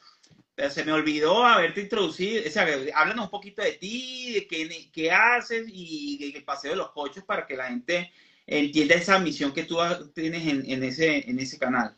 se 0.70 0.84
me 0.84 0.92
olvidó 0.92 1.46
haberte 1.46 1.80
introducido. 1.82 2.44
O 2.46 2.52
sea, 2.52 2.68
háblanos 2.94 3.26
un 3.26 3.32
poquito 3.32 3.62
de 3.62 3.74
ti, 3.74 4.34
de 4.34 4.48
qué, 4.48 4.90
qué 4.92 5.10
haces 5.10 5.66
y 5.70 6.34
el 6.36 6.44
paseo 6.44 6.72
de 6.72 6.78
los 6.78 6.92
coches 6.92 7.24
para 7.24 7.48
que 7.48 7.56
la 7.56 7.70
gente 7.70 8.12
entienda 8.46 8.96
esa 8.96 9.20
misión 9.20 9.54
que 9.54 9.64
tú 9.64 9.78
tienes 10.14 10.46
en, 10.48 10.70
en, 10.70 10.84
ese, 10.84 11.30
en 11.30 11.40
ese 11.40 11.58
canal. 11.58 11.96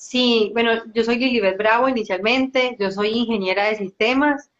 Sí, 0.00 0.50
bueno, 0.54 0.82
yo 0.94 1.04
soy 1.04 1.18
Lilibet 1.18 1.58
Bravo 1.58 1.86
inicialmente, 1.86 2.74
yo 2.80 2.90
soy 2.90 3.10
ingeniera 3.10 3.66
de 3.66 3.76
sistemas, 3.76 4.50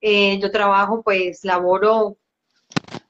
eh, 0.00 0.38
yo 0.38 0.52
trabajo, 0.52 1.02
pues, 1.02 1.44
laboro 1.44 2.16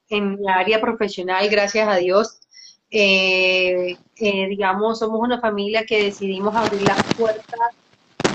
en 0.09 0.43
la 0.43 0.55
área 0.55 0.81
profesional, 0.81 1.47
gracias 1.51 1.87
a 1.87 1.97
Dios. 1.97 2.41
Eh, 2.91 3.99
eh, 4.17 4.47
digamos, 4.49 5.01
somos 5.01 5.21
una 5.21 5.39
familia 5.39 5.85
que 5.85 6.05
decidimos 6.05 6.57
abrir 6.57 6.81
las 6.81 7.03
puertas 7.15 7.61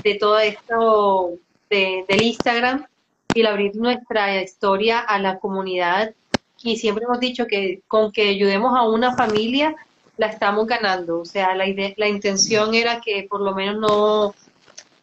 de 0.04 0.14
todo 0.14 0.38
esto 0.38 1.32
del 1.68 2.22
Instagram 2.22 2.86
y 3.34 3.44
abrir 3.44 3.74
nuestra 3.74 4.40
historia 4.40 5.00
a 5.00 5.18
la 5.18 5.40
comunidad. 5.40 6.14
Y 6.62 6.76
siempre 6.76 7.06
hemos 7.06 7.18
dicho 7.18 7.48
que 7.48 7.82
con 7.88 8.12
que 8.12 8.28
ayudemos 8.28 8.78
a 8.78 8.82
una 8.82 9.16
familia, 9.16 9.74
la 10.22 10.28
estamos 10.28 10.68
ganando. 10.68 11.20
O 11.20 11.24
sea, 11.24 11.54
la, 11.56 11.64
la 11.96 12.08
intención 12.08 12.74
era 12.74 13.00
que 13.00 13.26
por 13.28 13.40
lo 13.40 13.54
menos 13.54 13.76
no, 13.80 14.34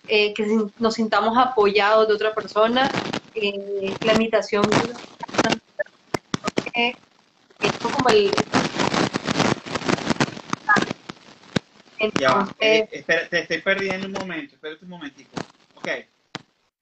eh, 0.08 0.34
que 0.34 0.48
nos 0.80 0.94
sintamos 0.94 1.38
apoyados 1.38 2.08
de 2.08 2.14
otra 2.14 2.34
persona. 2.34 2.90
Eh, 3.36 3.94
la 4.06 4.14
invitación 4.14 4.64
esto 7.62 7.90
como 7.90 8.10
el 8.10 8.32
Ya. 12.18 12.30
Entonces, 12.40 12.56
Eh, 12.62 12.90
espera, 12.92 13.28
te 13.28 13.40
estoy 13.42 13.62
perdiendo 13.62 14.08
un 14.08 14.14
momento. 14.14 14.56
Espérate 14.56 14.86
un 14.86 14.92
momentico. 14.92 15.32
Ok. 15.76 15.90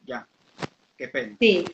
Ya. 0.06 0.27
Qué 0.96 1.08
pena. 1.08 1.36
sí. 1.39 1.65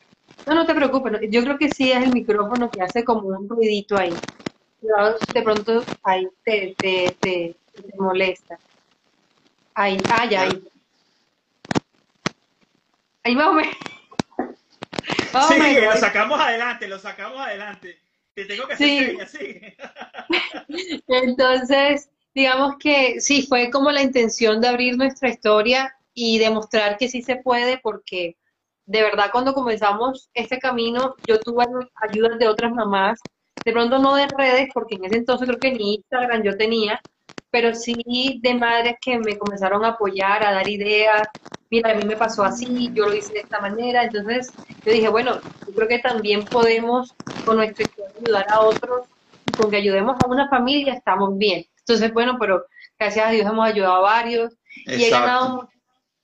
No, 0.47 0.55
no 0.55 0.65
te 0.65 0.73
preocupes. 0.73 1.19
Yo 1.29 1.43
creo 1.43 1.57
que 1.57 1.69
sí 1.69 1.91
es 1.91 2.03
el 2.03 2.11
micrófono 2.11 2.69
que 2.69 2.81
hace 2.81 3.03
como 3.03 3.27
un 3.27 3.47
ruidito 3.47 3.97
ahí. 3.97 4.13
De 5.33 5.41
pronto 5.41 5.83
ahí 6.03 6.27
te, 6.43 6.75
te, 6.77 7.15
te, 7.19 7.55
te 7.73 7.97
molesta. 7.97 8.59
Ahí, 9.73 9.97
ah, 10.09 10.25
ya, 10.25 10.41
ahí. 10.41 10.63
Ahí 13.23 13.35
más 13.35 13.47
o 13.47 13.53
menos. 13.53 13.75
Más 15.33 15.49
o 15.49 15.53
Sí, 15.53 15.75
lo 15.81 15.95
sacamos 15.95 16.39
adelante, 16.39 16.87
lo 16.87 16.99
sacamos 16.99 17.39
adelante. 17.39 17.97
Te 18.35 18.45
tengo 18.45 18.67
que 18.67 18.73
hacer 18.73 19.27
sí. 19.27 19.61
Entonces, 21.07 22.09
digamos 22.35 22.75
que 22.77 23.21
sí, 23.21 23.45
fue 23.47 23.69
como 23.69 23.91
la 23.91 24.01
intención 24.01 24.59
de 24.59 24.67
abrir 24.67 24.97
nuestra 24.97 25.29
historia 25.29 25.95
y 26.13 26.39
demostrar 26.39 26.97
que 26.97 27.07
sí 27.07 27.21
se 27.21 27.37
puede, 27.37 27.77
porque 27.77 28.35
de 28.85 29.01
verdad 29.01 29.29
cuando 29.31 29.53
comenzamos 29.53 30.29
este 30.33 30.59
camino, 30.59 31.15
yo 31.25 31.41
tuve 31.41 31.65
ayudas 31.95 32.37
de 32.37 32.47
otras 32.47 32.73
mamás, 32.73 33.19
de 33.65 33.71
pronto 33.71 33.99
no 33.99 34.15
de 34.15 34.27
redes, 34.27 34.69
porque 34.73 34.95
en 34.95 35.05
ese 35.05 35.17
entonces 35.17 35.47
creo 35.47 35.59
que 35.59 35.71
ni 35.71 35.95
Instagram 35.95 36.43
yo 36.43 36.57
tenía, 36.57 36.99
pero 37.49 37.73
sí 37.75 38.39
de 38.41 38.55
madres 38.55 38.95
que 38.99 39.19
me 39.19 39.37
comenzaron 39.37 39.85
a 39.85 39.89
apoyar, 39.89 40.43
a 40.43 40.53
dar 40.53 40.67
ideas. 40.67 41.27
Mira, 41.69 41.91
a 41.91 41.95
mí 41.95 42.03
me 42.05 42.17
pasó 42.17 42.43
así, 42.43 42.89
yo 42.93 43.07
lo 43.07 43.13
hice 43.13 43.33
de 43.33 43.39
esta 43.41 43.59
manera. 43.59 44.03
Entonces 44.03 44.51
yo 44.83 44.91
dije, 44.91 45.07
bueno, 45.07 45.39
yo 45.67 45.73
creo 45.75 45.87
que 45.87 45.99
también 45.99 46.45
podemos 46.45 47.13
con 47.45 47.57
nuestra 47.57 47.83
historia 47.83 48.11
ayudar 48.19 48.45
a 48.49 48.61
otros 48.61 49.07
y 49.45 49.51
con 49.51 49.69
que 49.69 49.77
ayudemos 49.77 50.17
a 50.23 50.27
una 50.27 50.49
familia 50.49 50.93
estamos 50.93 51.37
bien. 51.37 51.65
Entonces, 51.79 52.11
bueno, 52.13 52.37
pero 52.39 52.65
gracias 52.97 53.27
a 53.27 53.29
Dios 53.29 53.45
hemos 53.45 53.65
ayudado 53.65 53.97
a 53.97 54.01
varios 54.01 54.53
y 54.87 55.03
he 55.03 55.09
ganado, 55.09 55.69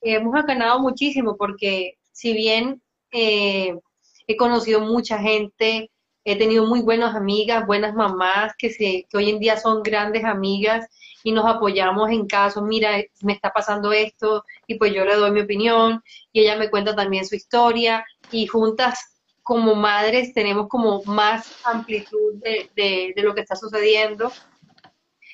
hemos 0.02 0.46
ganado 0.46 0.80
muchísimo 0.80 1.38
porque 1.38 1.98
si 2.12 2.34
bien 2.34 2.82
eh, 3.12 3.78
he 4.26 4.36
conocido 4.36 4.82
mucha 4.82 5.20
gente, 5.20 5.92
he 6.24 6.38
tenido 6.38 6.66
muy 6.66 6.82
buenas 6.82 7.16
amigas, 7.16 7.66
buenas 7.66 7.94
mamás 7.96 8.54
que, 8.58 8.70
se, 8.70 9.06
que 9.10 9.18
hoy 9.18 9.30
en 9.30 9.40
día 9.40 9.58
son 9.58 9.84
grandes 9.84 10.26
amigas 10.26 10.88
y 11.24 11.32
nos 11.32 11.46
apoyamos 11.46 12.10
en 12.12 12.28
casos, 12.28 12.64
mira, 12.64 13.02
me 13.22 13.34
está 13.34 13.52
pasando 13.52 13.92
esto 13.92 14.44
y 14.68 14.76
pues 14.76 14.94
yo 14.94 15.06
le 15.06 15.16
doy 15.16 15.32
mi 15.32 15.42
opinión 15.42 16.02
y 16.32 16.42
ella 16.42 16.58
me 16.58 16.70
cuenta 16.70 16.96
también 16.96 17.26
su 17.26 17.36
historia 17.36 18.06
y 18.32 18.48
juntas 18.48 19.18
como 19.44 19.76
madres 19.76 20.34
tenemos 20.34 20.68
como 20.68 21.04
más 21.06 21.56
amplitud 21.66 22.36
de, 22.36 22.70
de, 22.76 23.14
de 23.16 23.24
lo 23.24 23.34
que 23.34 23.42
está 23.42 23.56
sucediendo 23.56 24.32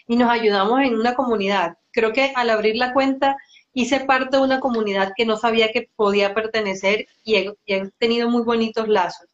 y 0.07 0.15
nos 0.15 0.29
ayudamos 0.29 0.81
en 0.81 0.95
una 0.95 1.15
comunidad. 1.15 1.77
Creo 1.91 2.13
que 2.13 2.31
al 2.35 2.49
abrir 2.49 2.75
la 2.75 2.93
cuenta 2.93 3.35
hice 3.73 3.99
parte 4.01 4.37
de 4.37 4.43
una 4.43 4.59
comunidad 4.59 5.11
que 5.15 5.25
no 5.25 5.37
sabía 5.37 5.71
que 5.71 5.89
podía 5.95 6.33
pertenecer 6.33 7.07
y 7.23 7.35
he, 7.35 7.53
he 7.65 7.89
tenido 7.97 8.29
muy 8.29 8.43
bonitos 8.43 8.87
lazos. 8.87 9.27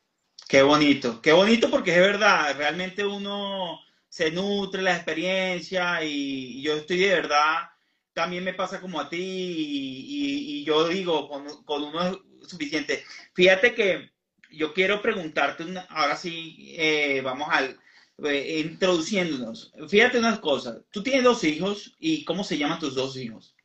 Qué 0.51 0.61
bonito, 0.63 1.21
qué 1.21 1.31
bonito 1.31 1.69
porque 1.71 1.91
es 1.93 1.99
verdad, 2.01 2.55
realmente 2.57 3.05
uno 3.05 3.79
se 4.09 4.31
nutre 4.31 4.81
la 4.81 4.95
experiencia 4.95 6.03
y, 6.03 6.59
y 6.59 6.61
yo 6.63 6.73
estoy 6.75 6.97
de 6.99 7.07
verdad, 7.15 7.69
también 8.13 8.43
me 8.43 8.53
pasa 8.53 8.81
como 8.81 8.99
a 8.99 9.07
ti 9.09 9.17
y, 9.17 10.57
y- 10.57 10.61
y 10.61 10.65
yo 10.65 10.87
digo, 10.89 11.29
con, 11.29 11.63
con 11.63 11.83
uno 11.83 12.01
es 12.43 12.49
suficiente. 12.49 13.05
Fíjate 13.33 13.73
que 13.73 14.11
yo 14.51 14.73
quiero 14.73 15.01
preguntarte, 15.01 15.63
una- 15.63 15.87
ahora 15.89 16.17
sí, 16.17 16.75
eh, 16.77 17.21
vamos 17.23 17.47
al, 17.51 17.79
eh, 18.25 18.59
introduciéndonos. 18.67 19.73
Fíjate 19.87 20.19
unas 20.19 20.39
cosas, 20.39 20.79
tú 20.91 21.01
tienes 21.03 21.23
dos 21.23 21.43
hijos 21.45 21.95
y 21.99 22.25
¿cómo 22.25 22.43
se 22.43 22.57
llaman 22.57 22.79
tus 22.79 22.95
dos 22.95 23.15
hijos? 23.17 23.55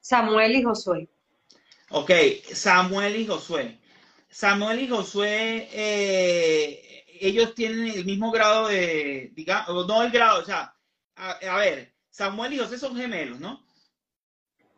Samuel 0.00 0.56
y 0.56 0.62
Josué. 0.64 1.08
Ok, 1.90 2.10
Samuel 2.52 3.16
y 3.16 3.26
Josué. 3.26 3.78
Samuel 4.30 4.80
y 4.80 4.88
Josué, 4.88 5.68
eh, 5.72 7.04
ellos 7.20 7.54
tienen 7.54 7.86
el 7.88 8.04
mismo 8.04 8.30
grado 8.30 8.68
de, 8.68 9.32
digamos, 9.34 9.86
no 9.86 10.02
el 10.02 10.10
grado, 10.10 10.42
o 10.42 10.44
sea, 10.44 10.74
a, 11.16 11.30
a 11.32 11.56
ver, 11.58 11.94
Samuel 12.10 12.52
y 12.54 12.58
José 12.58 12.78
son 12.78 12.96
gemelos, 12.96 13.40
¿no? 13.40 13.64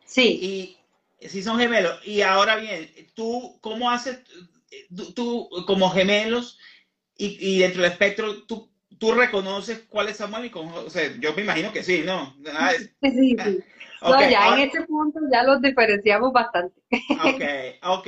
Sí, 0.05 0.77
Y 1.21 1.27
sí 1.27 1.43
son 1.43 1.59
gemelos. 1.59 1.99
Y 2.05 2.21
ahora 2.21 2.55
bien, 2.57 2.89
tú, 3.15 3.57
¿cómo 3.61 3.89
haces, 3.91 4.19
tú, 4.95 5.13
tú, 5.13 5.49
como 5.67 5.89
gemelos 5.91 6.59
y, 7.17 7.37
y 7.55 7.59
dentro 7.59 7.83
del 7.83 7.91
espectro, 7.91 8.43
tú, 8.45 8.70
tú 9.01 9.11
reconoces 9.13 9.83
cuál 9.89 10.07
es 10.09 10.17
Samuel 10.17 10.45
y 10.45 10.49
con 10.51 10.69
José? 10.69 11.17
Yo 11.19 11.33
me 11.33 11.41
imagino 11.41 11.73
que 11.73 11.83
sí, 11.83 12.03
¿no? 12.05 12.35
Nada 12.39 12.71
de- 13.01 13.11
sí, 13.11 13.35
sí. 13.43 13.59
No, 14.03 14.19
ya 14.19 14.45
ahora- 14.45 14.57
en 14.63 14.67
este 14.69 14.81
punto 14.85 15.19
ya 15.31 15.43
los 15.43 15.61
diferenciamos 15.61 16.31
bastante. 16.31 16.79
Ok, 17.23 17.41
ok, 17.99 18.07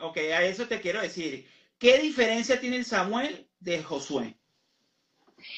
ok, 0.00 0.16
a 0.34 0.42
eso 0.44 0.66
te 0.66 0.80
quiero 0.80 1.02
decir. 1.02 1.46
¿Qué 1.78 1.98
diferencia 1.98 2.60
tiene 2.60 2.76
el 2.76 2.84
Samuel 2.86 3.46
de 3.60 3.82
Josué? 3.82 4.36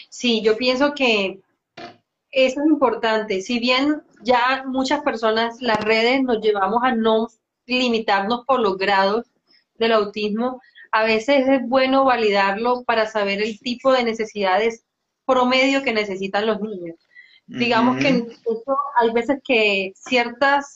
Sí, 0.09 0.43
yo 0.43 0.57
pienso 0.57 0.93
que 0.95 1.41
eso 2.33 2.61
es 2.61 2.67
importante. 2.67 3.41
Si 3.43 3.61
bien 3.61 4.03
ya 4.23 4.65
muchas 4.67 5.03
personas, 5.03 5.61
las 5.61 5.79
redes 5.85 6.23
nos 6.23 6.41
llevamos 6.41 6.83
a 6.83 6.93
no 6.95 7.29
limitarnos 7.67 8.45
por 8.45 8.61
los 8.61 8.77
grados 8.79 9.27
del 9.79 9.93
autismo, 9.93 10.61
a 10.93 11.05
veces 11.05 11.49
es 11.49 11.61
bueno 11.69 12.05
validarlo 12.05 12.85
para 12.85 13.07
saber 13.07 13.43
el 13.43 13.59
tipo 13.61 13.93
de 13.93 14.05
necesidades 14.05 14.85
promedio 15.27 15.83
que 15.83 15.93
necesitan 15.93 16.47
los 16.47 16.61
niños. 16.61 16.97
Digamos 17.47 17.99
que 17.99 18.09
incluso 18.09 18.77
hay 19.01 19.13
veces 19.13 19.41
que 19.45 19.93
ciertas 19.95 20.75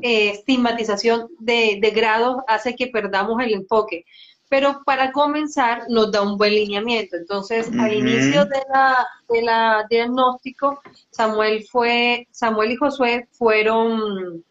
eh, 0.00 0.30
estigmatización 0.30 1.28
de, 1.38 1.78
de 1.80 1.90
grados 1.90 2.38
hace 2.46 2.76
que 2.76 2.86
perdamos 2.86 3.42
el 3.42 3.52
enfoque. 3.52 4.04
Pero 4.48 4.82
para 4.86 5.12
comenzar 5.12 5.84
nos 5.90 6.10
da 6.10 6.22
un 6.22 6.38
buen 6.38 6.54
lineamiento. 6.54 7.16
Entonces, 7.16 7.68
al 7.78 7.92
inicio 7.92 8.46
de 8.46 8.62
la, 8.72 9.06
de 9.28 9.42
la 9.42 9.86
diagnóstico, 9.90 10.80
Samuel 11.10 11.64
fue, 11.64 12.26
Samuel 12.30 12.72
y 12.72 12.76
Josué 12.76 13.28
fueron 13.32 14.42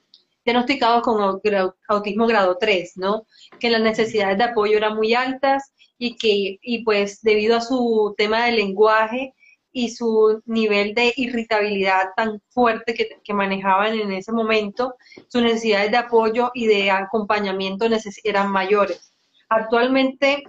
diagnosticados 0.48 1.04
con 1.04 1.42
autismo 1.90 2.26
grado 2.26 2.58
3, 2.58 2.94
¿no? 2.96 3.26
Que 3.60 3.70
las 3.70 3.82
necesidades 3.82 4.38
de 4.38 4.46
apoyo 4.46 4.78
eran 4.78 4.96
muy 4.96 5.14
altas 5.14 5.74
y 5.98 6.16
que, 6.16 6.58
y 6.62 6.86
pues 6.86 7.22
debido 7.22 7.58
a 7.58 7.62
su 7.62 8.16
tema 8.18 8.46
de 8.46 8.54
lenguaje 8.54 9.34
y 9.74 9.90
su 9.90 10.42
nivel 10.46 10.96
de 10.96 11.14
irritabilidad 11.18 12.12
tan 12.16 12.42
fuerte 12.50 12.94
que, 12.94 13.10
que 13.26 13.34
manejaban 13.34 13.94
en 14.00 14.14
ese 14.14 14.32
momento, 14.32 14.96
sus 15.28 15.42
necesidades 15.42 15.92
de 15.92 15.98
apoyo 15.98 16.50
y 16.54 16.66
de 16.68 16.92
acompañamiento 16.92 17.86
eran 18.24 18.50
mayores. 18.50 19.12
Actualmente, 19.50 20.46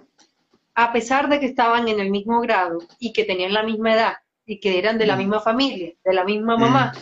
a 0.77 0.93
pesar 0.93 1.29
de 1.29 1.41
que 1.41 1.47
estaban 1.47 1.89
en 1.89 1.99
el 1.99 2.11
mismo 2.13 2.41
grado 2.41 2.79
y 3.01 3.13
que 3.13 3.25
tenían 3.25 3.53
la 3.53 3.65
misma 3.65 3.95
edad 3.95 4.15
y 4.47 4.61
que 4.61 4.79
eran 4.79 4.97
de 4.97 5.07
la 5.07 5.17
Mm. 5.17 5.19
misma 5.19 5.41
familia, 5.41 5.93
de 6.05 6.15
la 6.15 6.25
misma 6.25 6.57
mamá, 6.57 6.93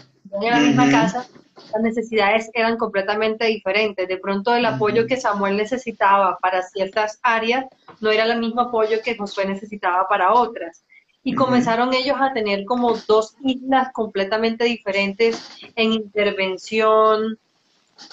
de 0.41 0.51
la 0.51 0.59
misma 0.59 0.91
casa, 0.91 1.27
las 1.73 1.83
necesidades 1.83 2.51
eran 2.55 2.77
completamente 2.77 3.47
diferentes. 3.47 4.09
De 4.09 4.19
pronto 4.19 4.55
el 4.55 4.65
apoyo 4.67 5.07
que 5.07 5.17
Samuel 5.17 5.57
necesitaba 5.57 6.39
para 6.39 6.63
ciertas 6.63 7.19
áreas 7.23 7.67
no 8.01 8.11
era 8.11 8.25
el 8.25 8.39
mismo 8.39 8.63
apoyo 8.63 8.99
que 9.03 9.17
Josué 9.17 9.47
necesitaba 9.47 10.07
para 10.09 10.33
otras. 10.33 10.85
Y 11.23 11.35
comenzaron 11.35 11.93
ellos 11.93 12.17
a 12.21 12.33
tener 12.33 12.65
como 12.65 12.97
dos 12.97 13.35
islas 13.43 13.93
completamente 13.93 14.65
diferentes 14.65 15.43
en 15.75 15.93
intervención, 15.93 17.39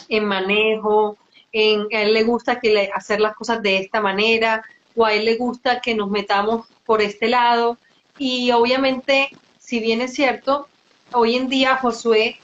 en 0.10 0.26
manejo, 0.26 1.18
en 1.52 1.88
a 1.94 2.02
él 2.02 2.14
le 2.14 2.24
gusta 2.24 2.60
que 2.60 2.74
le, 2.74 2.90
hacer 2.92 3.20
las 3.20 3.36
cosas 3.36 3.62
de 3.62 3.78
esta 3.78 4.02
manera, 4.02 4.64
o 4.96 5.06
a 5.06 5.14
él 5.14 5.26
le 5.26 5.36
gusta 5.36 5.80
que 5.80 5.94
nos 5.94 6.10
metamos 6.10 6.68
por 6.86 7.02
este 7.02 7.28
lado. 7.28 7.78
Y 8.18 8.52
obviamente, 8.52 9.30
si 9.60 9.80
bien 9.80 10.02
es 10.02 10.14
cierto, 10.16 10.68
hoy 11.14 11.36
en 11.36 11.48
día 11.48 11.78
Josué 11.78 12.40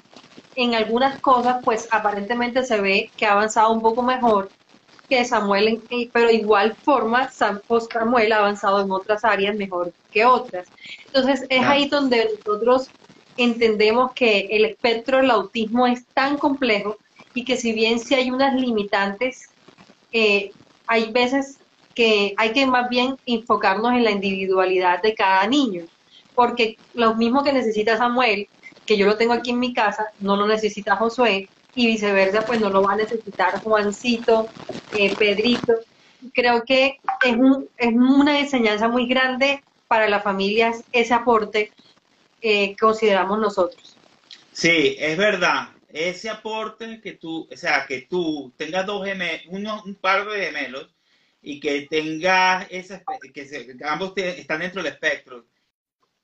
en 0.55 0.75
algunas 0.75 1.19
cosas, 1.19 1.61
pues 1.63 1.87
aparentemente 1.91 2.63
se 2.65 2.81
ve 2.81 3.11
que 3.15 3.25
ha 3.25 3.33
avanzado 3.33 3.71
un 3.71 3.81
poco 3.81 4.03
mejor 4.03 4.49
que 5.09 5.25
Samuel, 5.25 5.81
pero 6.13 6.29
igual 6.29 6.75
forma 6.75 7.29
pues, 7.67 7.87
Samuel 7.91 8.31
ha 8.31 8.37
avanzado 8.37 8.81
en 8.81 8.91
otras 8.91 9.25
áreas 9.25 9.55
mejor 9.55 9.91
que 10.11 10.23
otras. 10.23 10.67
Entonces 11.07 11.45
es 11.49 11.63
ahí 11.63 11.89
donde 11.89 12.29
nosotros 12.37 12.89
entendemos 13.37 14.11
que 14.13 14.47
el 14.51 14.65
espectro 14.65 15.17
del 15.17 15.31
autismo 15.31 15.87
es 15.87 16.05
tan 16.13 16.37
complejo 16.37 16.97
y 17.33 17.43
que 17.43 17.57
si 17.57 17.73
bien 17.73 17.99
sí 17.99 18.13
hay 18.13 18.29
unas 18.29 18.53
limitantes, 18.53 19.49
eh, 20.11 20.51
hay 20.85 21.11
veces 21.11 21.57
que 21.95 22.33
hay 22.37 22.51
que 22.51 22.65
más 22.67 22.89
bien 22.89 23.17
enfocarnos 23.25 23.93
en 23.93 24.03
la 24.03 24.11
individualidad 24.11 25.01
de 25.01 25.15
cada 25.15 25.47
niño, 25.47 25.85
porque 26.35 26.77
lo 26.93 27.15
mismo 27.15 27.43
que 27.43 27.53
necesita 27.53 27.97
Samuel, 27.97 28.47
que 28.89 28.97
yo 28.97 29.05
lo 29.05 29.17
tengo 29.17 29.33
aquí 29.33 29.51
en 29.51 29.59
mi 29.59 29.71
casa, 29.71 30.11
no 30.19 30.35
lo 30.35 30.47
necesita 30.47 30.95
Josué, 30.95 31.47
y 31.75 31.85
viceversa, 31.85 32.43
pues 32.43 32.59
no 32.59 32.71
lo 32.71 32.81
va 32.81 32.93
a 32.93 32.95
necesitar 32.95 33.61
Juancito, 33.61 34.49
eh, 34.97 35.15
Pedrito. 35.15 35.75
Creo 36.33 36.63
que 36.65 36.97
es, 37.23 37.35
un, 37.35 37.69
es 37.77 37.93
una 37.93 38.39
enseñanza 38.39 38.87
muy 38.87 39.07
grande 39.07 39.63
para 39.87 40.09
las 40.09 40.23
familias 40.23 40.83
ese 40.91 41.13
aporte 41.13 41.71
eh, 42.41 42.75
consideramos 42.77 43.37
nosotros. 43.37 43.95
Sí, 44.51 44.95
es 44.97 45.15
verdad. 45.19 45.69
Ese 45.87 46.31
aporte 46.31 46.99
que 46.99 47.13
tú, 47.13 47.47
o 47.51 47.55
sea, 47.55 47.85
que 47.85 48.07
tú 48.09 48.51
tengas 48.57 48.87
dos 48.87 49.05
gemelos, 49.05 49.85
un 49.85 49.95
par 50.01 50.27
de 50.27 50.45
gemelos 50.45 50.89
y 51.43 51.59
que 51.59 51.85
tengas 51.87 52.67
que 52.67 53.49
ambos 53.85 54.13
están 54.17 54.61
dentro 54.61 54.81
del 54.81 54.93
espectro 54.93 55.45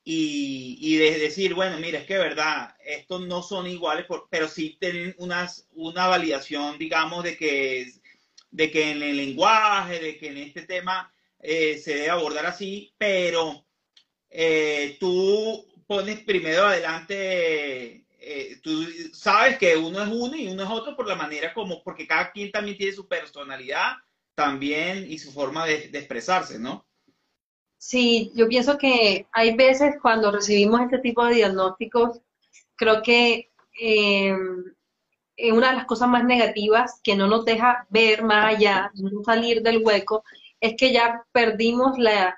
y, 0.07 0.77
y 0.79 0.97
de 0.97 1.17
decir, 1.17 1.55
bueno, 1.55 1.79
mira, 1.79 1.99
es 1.99 2.05
que 2.05 2.17
verdad, 2.19 2.75
estos 2.85 3.25
no 3.27 3.41
son 3.41 3.65
iguales, 3.65 4.05
pero 4.29 4.47
sí 4.47 4.77
tienen 4.79 5.15
unas, 5.17 5.67
una 5.71 6.05
validación, 6.07 6.77
digamos, 6.77 7.23
de 7.23 7.35
que, 7.35 7.91
de 8.51 8.71
que 8.71 8.91
en 8.91 9.01
el 9.01 9.17
lenguaje, 9.17 9.99
de 9.99 10.17
que 10.17 10.27
en 10.27 10.37
este 10.37 10.61
tema 10.61 11.11
eh, 11.39 11.79
se 11.79 11.95
debe 11.95 12.11
abordar 12.11 12.45
así, 12.45 12.93
pero 12.99 13.65
eh, 14.29 14.97
tú 14.99 15.65
pones 15.87 16.19
primero 16.21 16.65
adelante, 16.65 18.05
eh, 18.19 18.59
tú 18.61 18.85
sabes 19.11 19.57
que 19.57 19.75
uno 19.75 20.03
es 20.03 20.09
uno 20.09 20.35
y 20.35 20.47
uno 20.47 20.63
es 20.63 20.69
otro 20.69 20.95
por 20.95 21.07
la 21.07 21.15
manera 21.15 21.51
como, 21.51 21.83
porque 21.83 22.07
cada 22.07 22.31
quien 22.31 22.51
también 22.51 22.77
tiene 22.77 22.93
su 22.93 23.07
personalidad 23.07 23.93
también 24.35 25.11
y 25.11 25.17
su 25.17 25.31
forma 25.31 25.65
de, 25.65 25.87
de 25.89 25.97
expresarse, 25.97 26.59
¿no? 26.59 26.85
Sí, 27.77 28.31
yo 28.35 28.47
pienso 28.47 28.77
que 28.77 29.27
hay 29.31 29.55
veces 29.55 29.95
cuando 30.01 30.31
recibimos 30.31 30.81
este 30.81 30.99
tipo 30.99 31.25
de 31.25 31.35
diagnósticos, 31.35 32.19
creo 32.75 33.01
que 33.01 33.51
eh, 33.79 34.35
una 35.51 35.69
de 35.69 35.75
las 35.75 35.85
cosas 35.85 36.09
más 36.09 36.23
negativas 36.23 36.99
que 37.03 37.15
no 37.15 37.27
nos 37.27 37.45
deja 37.45 37.85
ver 37.89 38.23
más 38.23 38.55
allá, 38.55 38.91
salir 39.25 39.61
del 39.61 39.83
hueco, 39.83 40.23
es 40.59 40.75
que 40.77 40.91
ya 40.91 41.25
perdimos 41.31 41.97
la, 41.97 42.37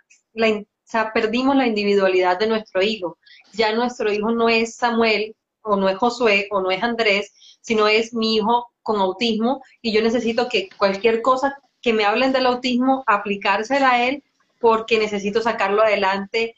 perdimos 1.14 1.56
la 1.56 1.68
individualidad 1.68 2.40
de 2.40 2.48
nuestro 2.48 2.82
hijo. 2.82 3.18
Ya 3.54 3.74
nuestro 3.74 4.12
hijo 4.12 4.32
no 4.32 4.50
es 4.50 4.76
Samuel, 4.76 5.36
o 5.62 5.76
no 5.76 5.90
es 5.90 5.98
Josué, 5.98 6.48
o 6.52 6.62
no 6.62 6.72
es 6.72 6.82
Andrés, 6.82 7.32
sino 7.62 7.88
es 7.88 8.14
mi 8.14 8.36
hijo 8.36 8.68
con 8.82 9.02
autismo 9.02 9.62
y 9.82 9.92
yo 9.92 10.02
necesito 10.02 10.48
que 10.48 10.70
cualquier 10.78 11.22
cosa 11.22 11.58
que 11.82 11.92
me 11.94 12.06
hablen 12.06 12.32
del 12.32 12.46
autismo, 12.46 13.04
aplicársela 13.06 13.92
a 13.92 14.08
él 14.08 14.24
porque 14.60 15.00
necesito 15.00 15.42
sacarlo 15.42 15.82
adelante 15.82 16.56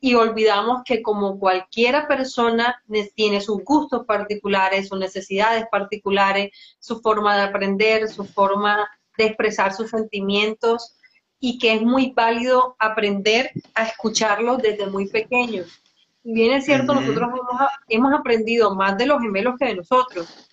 y 0.00 0.14
olvidamos 0.14 0.82
que 0.84 1.00
como 1.00 1.38
cualquiera 1.38 2.08
persona 2.08 2.82
tiene 3.14 3.40
sus 3.40 3.62
gustos 3.62 4.04
particulares, 4.04 4.88
sus 4.88 4.98
necesidades 4.98 5.64
particulares, 5.70 6.50
su 6.80 7.00
forma 7.00 7.36
de 7.36 7.42
aprender, 7.42 8.08
su 8.08 8.24
forma 8.24 8.88
de 9.16 9.26
expresar 9.26 9.72
sus 9.72 9.90
sentimientos 9.90 10.96
y 11.38 11.58
que 11.58 11.74
es 11.74 11.82
muy 11.82 12.12
válido 12.16 12.74
aprender 12.80 13.52
a 13.74 13.84
escucharlos 13.84 14.60
desde 14.60 14.86
muy 14.86 15.08
pequeños. 15.08 15.82
Y 16.24 16.34
bien 16.34 16.52
es 16.52 16.64
cierto, 16.64 16.94
nosotros 16.94 17.30
hemos, 17.30 17.70
hemos, 17.88 18.12
aprendido 18.12 18.74
más 18.74 18.96
de 18.98 19.06
los 19.06 19.20
gemelos 19.20 19.54
que 19.58 19.66
de 19.66 19.76
nosotros. 19.76 20.50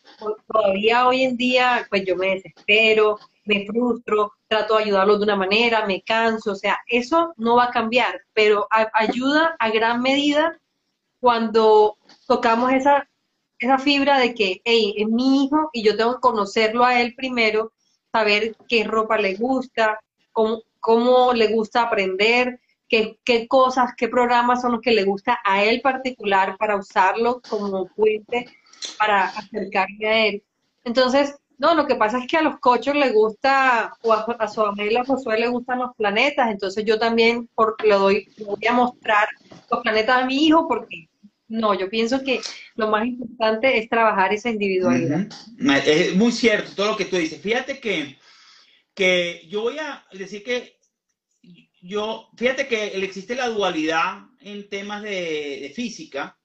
Todavía 0.52 1.08
hoy 1.08 1.24
en 1.24 1.38
día, 1.38 1.88
pues 1.90 2.06
yo 2.06 2.16
me 2.16 2.36
desespero, 2.36 3.20
me 3.46 3.66
frustro, 3.66 4.34
trato 4.50 4.76
de 4.76 4.84
ayudarlo 4.84 5.18
de 5.18 5.24
una 5.24 5.36
manera, 5.36 5.86
me 5.86 6.02
canso, 6.02 6.52
o 6.52 6.56
sea, 6.56 6.80
eso 6.88 7.34
no 7.38 7.56
va 7.56 7.66
a 7.66 7.72
cambiar, 7.72 8.22
pero 8.34 8.68
ayuda 8.94 9.56
a 9.60 9.70
gran 9.70 10.02
medida 10.02 10.60
cuando 11.20 11.98
tocamos 12.28 12.72
esa, 12.74 13.08
esa 13.60 13.78
fibra 13.78 14.18
de 14.18 14.34
que, 14.34 14.62
hey, 14.66 14.96
es 14.98 15.08
mi 15.08 15.46
hijo 15.46 15.70
y 15.72 15.84
yo 15.84 15.96
tengo 15.96 16.16
que 16.16 16.22
conocerlo 16.22 16.84
a 16.84 17.00
él 17.00 17.14
primero, 17.16 17.72
saber 18.12 18.56
qué 18.68 18.84
ropa 18.84 19.20
le 19.20 19.36
gusta, 19.36 20.00
cómo, 20.32 20.64
cómo 20.80 21.32
le 21.32 21.54
gusta 21.54 21.84
aprender, 21.84 22.60
qué, 22.88 23.20
qué 23.24 23.48
cosas, 23.48 23.92
qué 23.96 24.08
programas 24.08 24.62
son 24.62 24.72
los 24.72 24.82
que 24.82 24.94
le 24.94 25.04
gusta 25.04 25.40
a 25.46 25.64
él 25.64 25.82
particular 25.82 26.58
para 26.58 26.76
usarlo 26.76 27.40
como 27.48 27.86
fuente 27.90 28.48
para 28.98 29.26
acercarme 29.26 30.08
a 30.08 30.26
él. 30.26 30.44
Entonces, 30.84 31.38
no, 31.60 31.76
lo 31.76 31.86
que 31.86 31.96
pasa 31.96 32.20
es 32.20 32.26
que 32.26 32.38
a 32.38 32.42
los 32.42 32.58
cochos 32.60 32.96
les 32.96 33.14
gusta, 33.14 33.94
o 34.02 34.14
a, 34.14 34.48
su 34.48 34.62
amiga 34.62 35.04
Josué 35.04 35.38
le 35.38 35.50
gustan 35.50 35.80
los 35.80 35.94
planetas, 35.98 36.50
entonces 36.50 36.86
yo 36.86 36.98
también 36.98 37.50
por, 37.54 37.76
le, 37.86 37.96
doy, 37.96 38.30
voy 38.38 38.66
a 38.66 38.72
mostrar 38.72 39.28
los 39.70 39.82
planetas 39.82 40.24
a 40.24 40.26
mi 40.26 40.46
hijo 40.46 40.70
porque 40.70 41.10
no, 41.50 41.74
yo 41.74 41.90
pienso 41.90 42.24
que 42.24 42.40
lo 42.76 42.88
más 42.88 43.06
importante 43.06 43.78
es 43.78 43.90
trabajar 43.90 44.34
esa 44.34 44.50
individualidad. 44.50 45.28
Es 45.86 46.16
muy 46.16 46.32
cierto 46.32 46.72
todo 46.76 46.92
lo 46.92 46.98
que 46.98 47.06
tú 47.06 47.18
dices. 47.18 47.42
Fíjate 47.42 47.82
que, 47.82 48.18
que 48.94 49.46
yo 49.50 49.64
voy 49.64 49.80
a 49.80 50.06
decir 50.14 50.44
que 50.44 50.80
yo, 51.82 52.30
fíjate 52.38 52.68
que 52.68 52.86
existe 53.04 53.36
la 53.36 53.50
dualidad 53.50 54.22
en 54.40 54.70
temas 54.70 55.04
de, 55.04 55.74
física, 55.76 56.38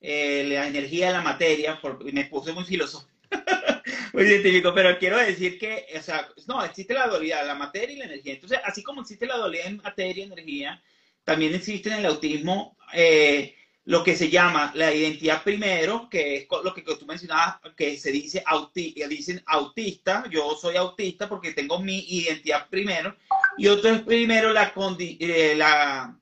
eh, 0.00 0.46
la 0.48 0.68
energía 0.68 1.08
de 1.08 1.12
la 1.12 1.22
materia, 1.22 1.78
porque 1.82 2.12
me 2.12 2.24
puse 2.24 2.54
muy 2.54 2.64
filosófico 2.64 3.12
muy 4.18 4.26
científico, 4.26 4.72
pero 4.74 4.98
quiero 4.98 5.16
decir 5.18 5.58
que, 5.58 5.86
o 5.96 6.02
sea, 6.02 6.28
no, 6.46 6.64
existe 6.64 6.92
la 6.92 7.06
dualidad, 7.06 7.46
la 7.46 7.54
materia 7.54 7.94
y 7.94 7.98
la 7.98 8.06
energía. 8.06 8.34
Entonces, 8.34 8.58
así 8.64 8.82
como 8.82 9.02
existe 9.02 9.26
la 9.26 9.36
dualidad 9.36 9.66
en 9.66 9.76
materia 9.76 10.24
y 10.24 10.26
energía, 10.26 10.82
también 11.22 11.54
existe 11.54 11.88
en 11.90 12.00
el 12.00 12.06
autismo 12.06 12.76
eh, 12.92 13.54
lo 13.84 14.02
que 14.02 14.16
se 14.16 14.28
llama 14.28 14.72
la 14.74 14.92
identidad 14.92 15.42
primero, 15.44 16.08
que 16.10 16.36
es 16.36 16.46
lo 16.64 16.74
que 16.74 16.82
tú 16.82 17.06
mencionabas, 17.06 17.58
que 17.76 17.96
se 17.96 18.10
dice 18.10 18.42
auti 18.44 18.94
dicen 19.08 19.42
autista, 19.46 20.24
yo 20.30 20.56
soy 20.60 20.76
autista 20.76 21.28
porque 21.28 21.52
tengo 21.52 21.80
mi 21.80 22.00
identidad 22.00 22.68
primero, 22.68 23.16
y 23.56 23.68
otro 23.68 23.90
es 23.90 24.02
primero 24.02 24.52
la, 24.52 24.72
eh, 24.98 25.54
la, 25.56 26.18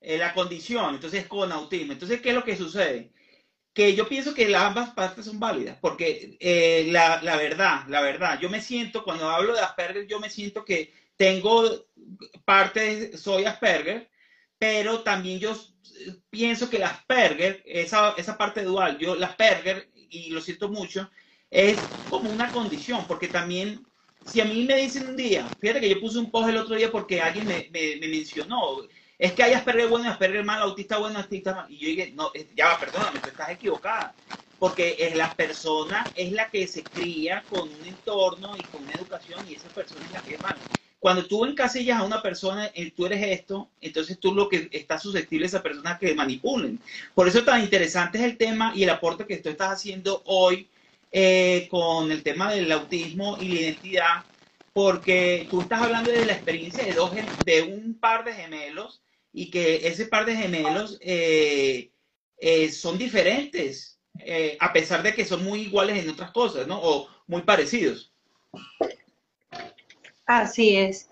eh, 0.00 0.18
la 0.18 0.34
condición, 0.34 0.96
entonces 0.96 1.26
con 1.26 1.52
autismo. 1.52 1.92
Entonces, 1.92 2.20
¿qué 2.20 2.30
es 2.30 2.34
lo 2.34 2.44
que 2.44 2.56
sucede? 2.56 3.12
Que 3.72 3.94
yo 3.94 4.08
pienso 4.08 4.34
que 4.34 4.54
ambas 4.56 4.90
partes 4.90 5.24
son 5.24 5.38
válidas, 5.38 5.78
porque 5.80 6.36
eh, 6.40 6.88
la, 6.90 7.22
la, 7.22 7.36
verdad, 7.36 7.84
la 7.88 8.00
verdad, 8.00 8.38
yo 8.40 8.50
me 8.50 8.60
siento, 8.60 9.04
cuando 9.04 9.28
hablo 9.30 9.54
de 9.54 9.60
Asperger, 9.60 10.06
yo 10.06 10.18
me 10.18 10.30
siento 10.30 10.64
que 10.64 10.92
tengo 11.16 11.86
parte, 12.44 13.16
soy 13.16 13.44
Asperger, 13.44 14.10
pero 14.58 15.00
también 15.00 15.38
yo 15.38 15.56
pienso 16.30 16.68
que 16.68 16.78
el 16.78 16.84
Asperger, 16.84 17.62
esa, 17.66 18.14
esa 18.16 18.36
parte 18.36 18.62
dual, 18.62 18.98
yo, 18.98 19.14
el 19.14 19.22
Asperger, 19.22 19.90
y 19.94 20.30
lo 20.30 20.40
siento 20.40 20.68
mucho, 20.68 21.10
es 21.50 21.78
como 22.08 22.30
una 22.30 22.50
condición, 22.50 23.04
porque 23.06 23.28
también, 23.28 23.86
si 24.26 24.40
a 24.40 24.44
mí 24.44 24.64
me 24.64 24.76
dicen 24.76 25.08
un 25.08 25.16
día, 25.16 25.48
fíjate 25.60 25.80
que 25.80 25.90
yo 25.90 26.00
puse 26.00 26.18
un 26.18 26.30
post 26.30 26.48
el 26.48 26.58
otro 26.58 26.74
día 26.74 26.90
porque 26.90 27.20
alguien 27.20 27.46
me, 27.46 27.68
me, 27.70 27.96
me 27.96 28.08
mencionó, 28.08 28.88
es 29.18 29.32
que 29.32 29.42
hay 29.42 29.52
Asperger 29.52 29.88
bueno 29.88 30.04
y 30.04 30.08
Asperger 30.08 30.44
mal, 30.44 30.62
autista 30.62 30.98
bueno, 30.98 31.18
autista 31.18 31.54
mal. 31.54 31.66
Y 31.68 31.78
yo 31.78 31.88
dije, 31.88 32.12
no, 32.14 32.30
ya 32.54 32.68
va, 32.68 32.78
perdóname, 32.78 33.18
tú 33.18 33.28
estás 33.28 33.50
equivocada. 33.50 34.14
Porque 34.58 34.96
es 34.98 35.16
la 35.16 35.32
persona 35.34 36.04
es 36.16 36.32
la 36.32 36.50
que 36.50 36.66
se 36.66 36.82
cría 36.82 37.44
con 37.48 37.68
un 37.68 37.86
entorno 37.86 38.56
y 38.56 38.62
con 38.62 38.82
una 38.82 38.92
educación 38.92 39.44
y 39.48 39.54
esa 39.54 39.68
persona 39.68 40.04
es 40.06 40.12
la 40.12 40.22
que 40.22 40.34
es 40.34 40.42
mala. 40.42 40.58
Cuando 41.00 41.26
tú 41.26 41.44
encasillas 41.44 42.00
a 42.00 42.04
una 42.04 42.22
persona, 42.22 42.70
y 42.74 42.90
tú 42.90 43.06
eres 43.06 43.22
esto, 43.22 43.70
entonces 43.80 44.18
tú 44.18 44.34
lo 44.34 44.48
que 44.48 44.68
estás 44.72 45.02
susceptible 45.02 45.46
a 45.46 45.48
esa 45.48 45.62
persona 45.62 45.96
que 45.96 46.12
manipulen. 46.14 46.80
Por 47.14 47.28
eso 47.28 47.44
tan 47.44 47.62
interesante 47.62 48.18
es 48.18 48.24
el 48.24 48.36
tema 48.36 48.72
y 48.74 48.82
el 48.82 48.90
aporte 48.90 49.24
que 49.24 49.36
tú 49.36 49.48
estás 49.48 49.70
haciendo 49.70 50.22
hoy 50.26 50.68
eh, 51.12 51.68
con 51.70 52.10
el 52.10 52.22
tema 52.24 52.52
del 52.52 52.70
autismo 52.72 53.38
y 53.40 53.48
la 53.48 53.60
identidad, 53.60 54.24
porque 54.72 55.46
tú 55.50 55.60
estás 55.60 55.82
hablando 55.82 56.10
de 56.10 56.26
la 56.26 56.32
experiencia 56.32 56.84
de, 56.84 56.92
dos, 56.92 57.12
de 57.44 57.62
un 57.62 57.94
par 57.94 58.24
de 58.24 58.34
gemelos 58.34 59.00
y 59.32 59.50
que 59.50 59.86
ese 59.86 60.06
par 60.06 60.24
de 60.24 60.36
gemelos 60.36 60.98
eh, 61.00 61.90
eh, 62.38 62.70
son 62.70 62.98
diferentes, 62.98 63.98
eh, 64.20 64.56
a 64.60 64.72
pesar 64.72 65.02
de 65.02 65.14
que 65.14 65.24
son 65.24 65.44
muy 65.44 65.62
iguales 65.62 66.02
en 66.02 66.10
otras 66.10 66.30
cosas, 66.32 66.66
¿no? 66.66 66.80
O 66.80 67.08
muy 67.26 67.42
parecidos. 67.42 68.12
Así 70.26 70.76
es. 70.76 71.08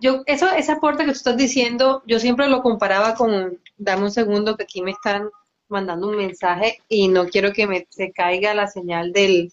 Yo, 0.00 0.22
eso, 0.26 0.50
ese 0.50 0.72
aporte 0.72 1.04
que 1.04 1.12
tú 1.12 1.16
estás 1.16 1.36
diciendo, 1.36 2.02
yo 2.06 2.18
siempre 2.18 2.48
lo 2.48 2.62
comparaba 2.62 3.14
con, 3.14 3.60
dame 3.76 4.04
un 4.04 4.10
segundo 4.10 4.56
que 4.56 4.64
aquí 4.64 4.82
me 4.82 4.90
están 4.90 5.30
mandando 5.68 6.08
un 6.08 6.16
mensaje 6.16 6.82
y 6.88 7.08
no 7.08 7.26
quiero 7.26 7.52
que 7.52 7.66
me 7.66 7.86
se 7.90 8.12
caiga 8.12 8.54
la 8.54 8.68
señal 8.68 9.12
del, 9.12 9.52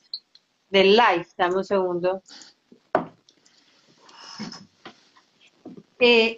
del 0.70 0.92
live, 0.92 1.28
dame 1.38 1.56
un 1.56 1.66
segundo. 1.66 2.22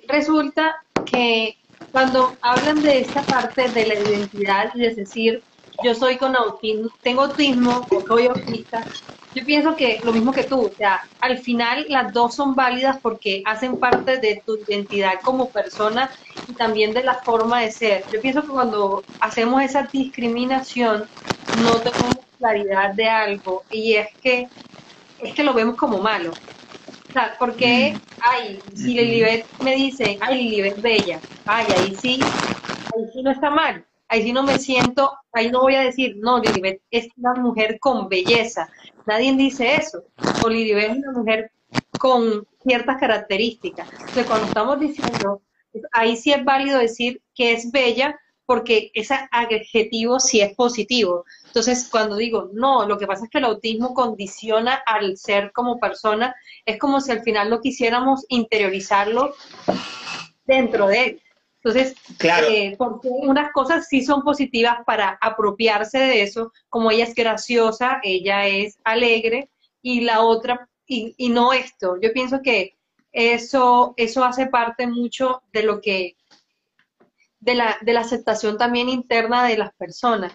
resulta 0.07 0.75
que 1.05 1.57
cuando 1.95 2.36
hablan 2.41 2.81
de 2.81 2.99
esta 2.99 3.21
parte 3.23 3.69
de 3.69 3.88
la 3.88 3.93
identidad, 3.93 4.69
es 4.75 4.97
decir, 4.97 5.41
yo 5.81 5.95
soy 5.95 6.17
con 6.17 6.36
autismo, 6.36 6.89
tengo 7.01 7.21
autismo 7.21 7.88
o 7.89 8.05
soy 8.05 8.27
autista, 8.27 8.86
yo 9.34 9.45
pienso 9.45 9.77
que 9.77 10.01
lo 10.03 10.12
mismo 10.12 10.34
que 10.34 10.43
tú, 10.43 10.65
o 10.65 10.75
sea, 10.77 10.99
al 11.21 11.38
final 11.38 11.86
las 11.88 12.12
dos 12.12 12.36
son 12.36 12.53
válidas 12.53 12.97
porque 13.01 13.41
hacen 13.45 13.79
parte 13.79 14.17
de 14.17 14.43
tu 14.45 14.58
identidad 14.67 15.21
como 15.23 15.49
persona 15.53 16.12
y 16.45 16.53
también 16.55 16.93
de 16.93 17.01
la 17.01 17.15
forma 17.23 17.62
de 17.62 17.71
ser. 17.71 18.03
Yo 18.12 18.19
pienso 18.19 18.41
que 18.41 18.49
cuando 18.49 19.05
hacemos 19.21 19.63
esa 19.63 19.84
discriminación 19.89 21.05
no 21.63 21.79
tenemos 21.79 22.25
claridad 22.38 22.93
de 22.93 23.08
algo 23.08 23.63
y 23.69 23.93
es 23.93 24.08
que 24.21 24.49
es 25.19 25.34
que 25.34 25.43
lo 25.45 25.53
vemos 25.53 25.77
como 25.77 25.99
malo 25.99 26.34
sea, 27.15 27.36
porque, 27.39 27.93
mm. 27.95 27.99
ay, 28.21 28.60
si 28.75 28.93
Lilibet 28.93 29.45
me 29.62 29.75
dice, 29.75 30.17
ay, 30.21 30.43
Lilibet 30.43 30.82
bella, 30.82 31.19
ay, 31.45 31.65
ahí 31.75 31.95
sí, 31.95 32.19
ahí 32.21 33.06
sí 33.13 33.23
no 33.23 33.32
está 33.32 33.49
mal. 33.49 33.86
ahí 34.08 34.21
sí 34.21 34.34
no 34.34 34.43
me 34.43 34.60
siento, 34.60 35.17
ahí 35.34 35.49
no 35.49 35.62
voy 35.62 35.75
a 35.75 35.82
decir, 35.82 36.15
no, 36.17 36.39
Lilibet 36.39 36.82
es 36.91 37.08
una 37.17 37.34
mujer 37.36 37.80
con 37.80 38.08
belleza. 38.08 38.69
Nadie 39.08 39.34
dice 39.36 39.75
eso. 39.75 40.04
O 40.43 40.49
Lilibet 40.49 40.91
es 40.91 40.97
una 40.97 41.12
mujer 41.12 41.51
con 41.99 42.45
ciertas 42.63 42.97
características. 42.99 43.89
Entonces, 43.91 44.25
cuando 44.25 44.47
estamos 44.47 44.80
diciendo, 44.80 45.41
ahí 45.91 46.15
sí 46.15 46.32
es 46.32 46.43
válido 46.43 46.80
decir 46.80 47.21
que 47.34 47.54
es 47.54 47.71
bella 47.71 48.19
porque 48.45 48.91
ese 48.93 49.15
adjetivo 49.32 50.19
sí 50.19 50.41
es 50.41 50.56
positivo. 50.56 51.25
Entonces, 51.56 51.88
cuando 51.89 52.18
digo, 52.18 52.50
no, 52.52 52.86
lo 52.86 52.98
que 52.98 53.08
pasa 53.08 53.24
es 53.24 53.30
que 53.32 53.38
el 53.38 53.46
autismo 53.46 53.94
condiciona 53.94 54.74
al 54.74 55.15
ser 55.15 55.54
como 55.54 55.80
persona, 55.80 56.36
es 56.65 56.78
como 56.78 57.00
si 57.00 57.13
al 57.13 57.22
final 57.22 57.50
no 57.50 57.62
quisiéramos 57.62 58.26
interiorizarlo 58.28 59.34
dentro 60.46 60.88
de 60.88 61.04
él. 61.06 61.22
Entonces, 61.63 61.96
Claro. 62.18 62.48
eh, 62.50 62.76
porque 62.78 63.08
unas 63.08 63.54
cosas 63.54 63.88
sí 63.88 64.04
son 64.04 64.22
positivas 64.22 64.80
para 64.86 65.18
apropiarse 65.22 65.98
de 65.98 66.24
eso, 66.24 66.52
como 66.68 66.91
ella 66.91 67.06
es 67.06 67.15
graciosa, 67.15 68.02
ella 68.04 68.48
es 68.48 68.78
alegre, 68.84 69.50
y 69.82 70.02
la 70.02 70.24
otra, 70.24 70.68
y, 70.86 71.15
y 71.15 71.30
no 71.30 71.54
esto. 71.54 71.96
Yo 72.02 72.12
pienso 72.12 72.41
que 72.41 72.76
eso, 73.13 73.94
eso 73.96 74.26
hace 74.26 74.48
parte 74.48 74.88
mucho 74.88 75.41
de 75.54 75.63
lo 75.63 75.80
que, 75.80 76.18
de 77.39 77.56
la, 77.56 77.78
de 77.80 77.94
la 77.94 78.02
aceptación 78.02 78.58
también 78.58 78.89
interna 78.89 79.48
de 79.48 79.58
las 79.58 79.74
personas. 79.76 80.34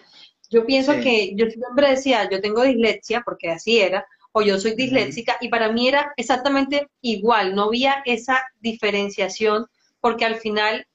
Yo 0.51 0.65
pienso 0.65 0.93
Sí. 0.93 1.01
que 1.01 1.35
yo 1.35 1.45
siempre 1.47 1.89
decía, 1.89 2.29
yo 2.29 2.41
tengo 2.41 2.61
dislexia, 2.61 3.21
porque 3.25 3.49
así 3.49 3.79
era, 3.79 4.05
o 4.33 4.41
yo 4.41 4.59
soy 4.59 4.75
disléxica, 4.75 5.37
y 5.41 5.47
para 5.49 5.71
mí 5.71 5.87
era 5.87 6.13
exactamente 6.17 6.87
igual, 7.01 7.55
no 7.55 7.63
había 7.63 8.03
esa 8.05 8.43
diferenciación, 8.59 9.65
porque 10.01 10.25
al 10.25 10.35
final, 10.35 10.85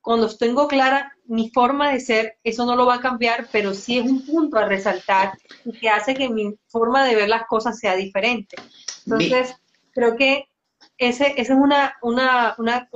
cuando 0.00 0.28
tengo 0.36 0.68
clara 0.68 1.12
mi 1.26 1.50
forma 1.50 1.90
de 1.92 2.00
ser, 2.00 2.36
eso 2.44 2.66
no 2.66 2.76
lo 2.76 2.84
va 2.84 2.96
a 2.96 3.00
cambiar, 3.00 3.48
pero 3.50 3.72
sí 3.72 3.98
es 3.98 4.04
un 4.04 4.24
punto 4.26 4.58
a 4.58 4.66
resaltar 4.66 5.32
y 5.64 5.72
que 5.72 5.88
hace 5.88 6.14
que 6.14 6.28
mi 6.28 6.54
forma 6.68 7.04
de 7.06 7.16
ver 7.16 7.28
las 7.28 7.46
cosas 7.46 7.78
sea 7.78 7.96
diferente. 7.96 8.56
Entonces, 9.06 9.56
creo 9.92 10.16
que 10.16 10.46
ese, 10.98 11.28
ese 11.38 11.52
es 11.54 11.58
una, 11.58 11.96
una, 12.02 12.54
una, 12.58 12.88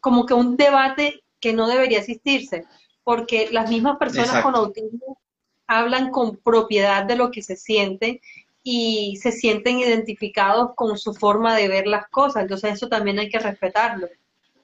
como 0.00 0.26
que 0.26 0.34
un 0.34 0.56
debate 0.56 1.22
que 1.40 1.52
no 1.52 1.68
debería 1.68 1.98
existirse, 1.98 2.64
porque 3.04 3.48
las 3.52 3.70
mismas 3.70 3.96
personas 3.98 4.28
Exacto. 4.28 4.50
con 4.52 4.56
autismo 4.56 5.20
hablan 5.68 6.10
con 6.10 6.38
propiedad 6.38 7.04
de 7.04 7.16
lo 7.16 7.30
que 7.30 7.42
se 7.42 7.56
sienten 7.56 8.20
y 8.64 9.16
se 9.22 9.32
sienten 9.32 9.78
identificados 9.80 10.70
con 10.76 10.98
su 10.98 11.14
forma 11.14 11.56
de 11.56 11.68
ver 11.68 11.86
las 11.86 12.08
cosas, 12.08 12.42
entonces 12.42 12.74
eso 12.74 12.88
también 12.88 13.18
hay 13.20 13.28
que 13.30 13.38
respetarlo. 13.38 14.08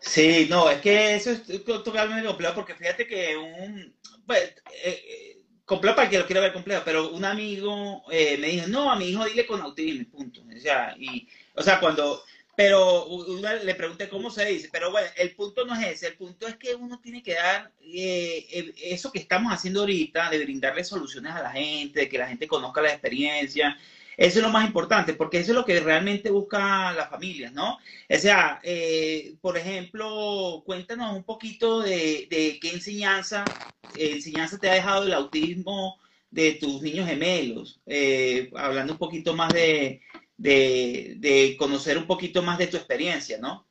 Sí, 0.01 0.47
no, 0.51 0.69
es 0.71 0.81
que 0.83 1.15
eso 1.17 1.31
es 1.31 1.45
to- 1.65 1.83
totalmente 1.83 2.27
complejo 2.27 2.55
porque 2.55 2.75
fíjate 2.75 3.07
que 3.07 3.37
un, 3.37 3.95
pues, 4.27 4.43
eh, 4.85 5.03
eh, 5.09 5.39
complejo 5.65 5.97
para 5.97 6.05
el 6.07 6.11
que 6.11 6.19
lo 6.19 6.27
quiera 6.27 6.43
ver 6.43 6.53
complejo, 6.53 6.83
pero 6.85 7.11
un 7.11 7.25
amigo 7.25 8.03
eh, 8.11 8.37
me 8.39 8.49
dijo, 8.49 8.67
no, 8.69 8.91
a 8.93 8.97
mi 8.97 9.07
hijo 9.09 9.25
dile 9.25 9.47
con 9.47 9.61
autismo, 9.63 10.05
punto. 10.11 10.43
O 10.43 10.61
sea, 10.61 10.95
y, 10.99 11.27
o 11.55 11.63
sea, 11.63 11.81
cuando, 11.81 12.23
pero 12.57 13.07
una- 13.07 13.55
le 13.55 13.75
pregunté 13.75 14.09
cómo 14.09 14.31
se 14.31 14.45
dice, 14.47 14.69
pero 14.73 14.91
bueno, 14.91 15.09
el 15.17 15.35
punto 15.35 15.65
no 15.67 15.75
es 15.75 15.87
ese, 15.89 16.07
el 16.09 16.17
punto 16.17 16.47
es 16.47 16.57
que 16.57 16.75
uno 16.75 17.01
tiene 17.01 17.23
que 17.23 17.35
dar 17.35 17.73
eh, 17.81 18.47
eh, 18.51 18.75
eso 18.83 19.11
que 19.13 19.19
estamos 19.19 19.53
haciendo 19.53 19.81
ahorita, 19.81 20.31
de 20.31 20.45
brindarle 20.45 20.85
soluciones 20.85 21.33
a 21.33 21.43
la 21.43 21.51
gente, 21.53 22.01
de 22.01 22.09
que 22.09 22.19
la 22.19 22.29
gente 22.29 22.47
conozca 22.49 22.81
la 22.83 22.91
experiencia. 22.93 23.77
Eso 24.17 24.39
es 24.39 24.45
lo 24.45 24.51
más 24.51 24.65
importante, 24.67 25.15
porque 25.15 25.39
eso 25.39 25.51
es 25.53 25.57
lo 25.57 25.65
que 25.65 25.81
realmente 25.81 26.31
busca 26.31 26.93
las 26.93 27.11
familias, 27.11 27.53
¿no? 27.53 27.79
O 28.09 28.17
sea, 28.19 28.61
eh, 28.63 29.35
por 29.41 29.59
ejemplo, 29.59 30.63
cuéntanos 30.65 31.17
un 31.17 31.25
poquito 31.25 31.81
de, 31.81 32.27
de 32.31 32.59
qué 32.61 32.71
enseñanza, 32.75 33.45
enseñanza 33.93 34.59
te 34.59 34.69
ha 34.71 34.75
dejado 34.75 35.05
el 35.05 35.13
autismo 35.15 35.99
de 36.31 36.53
tus 36.55 36.83
niños 36.83 37.09
gemelos, 37.09 37.81
eh, 37.87 38.51
hablando 38.57 38.93
un 38.95 38.99
poquito 38.99 39.35
más 39.35 39.53
de, 39.53 40.01
de, 40.37 41.15
de 41.19 41.57
conocer 41.59 41.99
un 41.99 42.07
poquito 42.07 42.43
más 42.43 42.59
de 42.59 42.67
tu 42.67 42.77
experiencia, 42.77 43.39
¿no? 43.39 43.67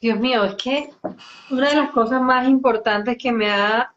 Dios 0.00 0.20
mío, 0.20 0.44
es 0.44 0.54
que 0.56 0.90
una 1.50 1.70
de 1.70 1.76
las 1.76 1.90
cosas 1.90 2.20
más 2.20 2.46
importantes 2.46 3.16
que 3.18 3.32
me 3.32 3.50
ha, 3.50 3.94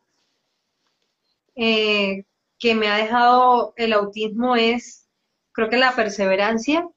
eh, 1.55 2.23
que 2.57 2.75
me 2.75 2.87
ha 2.87 2.95
dejado 2.95 3.73
el 3.75 3.91
autismo 3.91 4.55
es, 4.55 5.09
creo 5.51 5.69
que 5.69 5.75
la 5.75 5.95
perseverancia, 5.95 6.87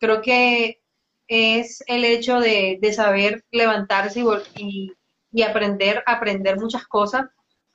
creo 0.00 0.20
que 0.20 0.82
es 1.28 1.84
el 1.86 2.04
hecho 2.04 2.40
de, 2.40 2.78
de 2.80 2.92
saber 2.92 3.44
levantarse 3.52 4.24
y, 4.56 4.92
y 5.30 5.42
aprender, 5.42 6.02
aprender 6.04 6.58
muchas 6.58 6.88
cosas, 6.88 7.26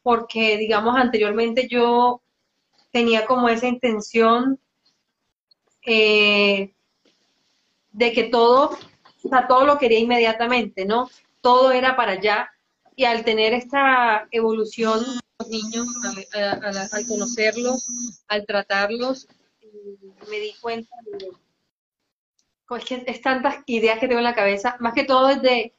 porque 0.01 0.57
digamos 0.57 0.97
anteriormente 0.97 1.69
yo 1.69 2.21
tenía 2.91 3.25
como 3.25 3.47
esa 3.47 3.67
intención 3.67 4.59
eh, 5.85 6.73
de 7.91 8.11
que 8.13 8.23
todo, 8.25 8.77
o 9.23 9.29
sea, 9.29 9.47
todo 9.47 9.65
lo 9.65 9.77
quería 9.77 9.99
inmediatamente, 9.99 10.85
¿no? 10.85 11.09
Todo 11.41 11.71
era 11.71 11.95
para 11.95 12.13
allá. 12.13 12.49
Y 12.95 13.05
al 13.05 13.23
tener 13.23 13.53
esta 13.53 14.27
evolución, 14.31 14.99
los 15.39 15.49
niños, 15.49 15.87
a- 16.33 16.39
a- 16.39 16.51
a 16.51 16.71
la- 16.71 16.89
al 16.91 17.07
conocerlos, 17.07 18.21
al 18.27 18.45
tratarlos, 18.45 19.27
me 20.29 20.39
di 20.39 20.53
cuenta 20.61 20.95
de, 21.05 21.29
es 22.77 22.85
que 22.85 23.03
es 23.05 23.21
tantas 23.21 23.57
ideas 23.65 23.99
que 23.99 24.07
tengo 24.07 24.19
en 24.19 24.23
la 24.25 24.35
cabeza, 24.35 24.77
más 24.79 24.93
que 24.93 25.03
todo 25.03 25.29
es 25.29 25.41
de, 25.41 25.73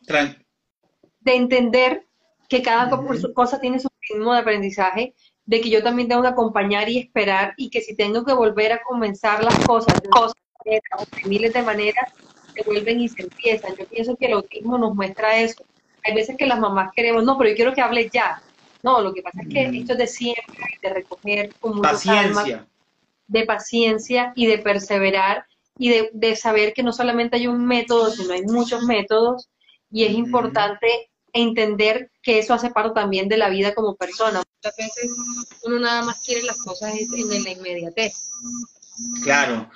de 1.21 1.35
entender 1.37 2.07
que 2.49 2.63
cada 2.63 2.91
co- 2.91 2.97
Ujú. 3.01 3.33
cosa 3.33 3.59
tiene 3.61 3.81
su 3.81 3.89
ritmo 4.11 4.35
de 4.35 4.41
aprendizaje, 4.41 5.15
de 5.45 5.61
que 5.61 5.71
yo 5.71 5.83
también 5.83 6.09
tengo 6.09 6.23
que 6.23 6.29
acompañar 6.29 6.89
y 6.89 6.99
esperar, 6.99 7.55
y 7.57 7.71
que 7.71 7.81
si 7.81 7.95
tengo 7.95 8.25
que 8.25 8.33
volver 8.33 8.73
a 8.73 8.83
comenzar 8.83 9.43
las 9.43 9.59
cosas 9.67 10.01
de 10.01 10.09
cosas 10.09 10.37
o 10.65 10.71
de 10.71 10.81
miles 11.27 11.53
de 11.53 11.63
maneras, 11.63 12.13
se 12.55 12.63
vuelven 12.63 13.01
y 13.01 13.09
se 13.09 13.23
empiezan. 13.23 13.75
Yo 13.77 13.87
pienso 13.87 14.17
que 14.17 14.27
el 14.27 14.35
autismo 14.35 14.79
nos 14.79 14.95
muestra 14.95 15.41
eso. 15.41 15.65
Hay 16.05 16.15
veces 16.15 16.37
que 16.37 16.47
las 16.47 16.59
mamás 16.59 16.93
queremos, 16.95 17.25
no, 17.25 17.37
pero 17.39 17.51
yo 17.51 17.57
quiero 17.57 17.75
que 17.75 17.81
hable 17.81 18.09
ya. 18.13 18.43
No, 18.83 19.01
lo 19.01 19.13
que 19.15 19.23
pasa 19.23 19.41
es 19.43 19.49
que 19.49 19.79
esto 19.79 19.93
es 19.93 19.99
de 19.99 20.07
siempre, 20.07 20.65
de 20.83 20.89
recoger 20.89 21.55
con 21.61 21.77
mucha 21.77 21.93
Paciencia. 21.93 22.67
de 23.29 23.45
paciencia 23.45 24.33
y 24.35 24.47
de 24.47 24.59
perseverar 24.59 25.47
y 25.79 25.89
de, 25.89 26.11
de 26.13 26.37
saber 26.37 26.73
que 26.75 26.83
no 26.83 26.93
solamente 26.93 27.37
hay 27.37 27.47
un 27.47 27.65
método, 27.65 28.11
sino 28.11 28.35
hay 28.35 28.43
muchos 28.43 28.83
métodos 28.83 29.49
y 29.91 30.05
es 30.05 30.13
importante 30.13 31.11
entender 31.33 32.11
que 32.23 32.39
eso 32.39 32.55
hace 32.55 32.71
parte 32.71 32.95
también 32.95 33.29
de 33.29 33.37
la 33.39 33.49
vida 33.49 33.75
como 33.75 33.97
persona. 33.97 34.43
Muchas 34.57 34.77
veces 34.77 35.11
uno 35.65 35.79
nada 35.81 36.03
más 36.03 36.23
quiere 36.25 36.43
las 36.43 36.59
cosas 36.59 36.95
en 36.95 37.45
la 37.45 37.51
inmediatez. 37.51 38.31
Claro. 39.25 39.71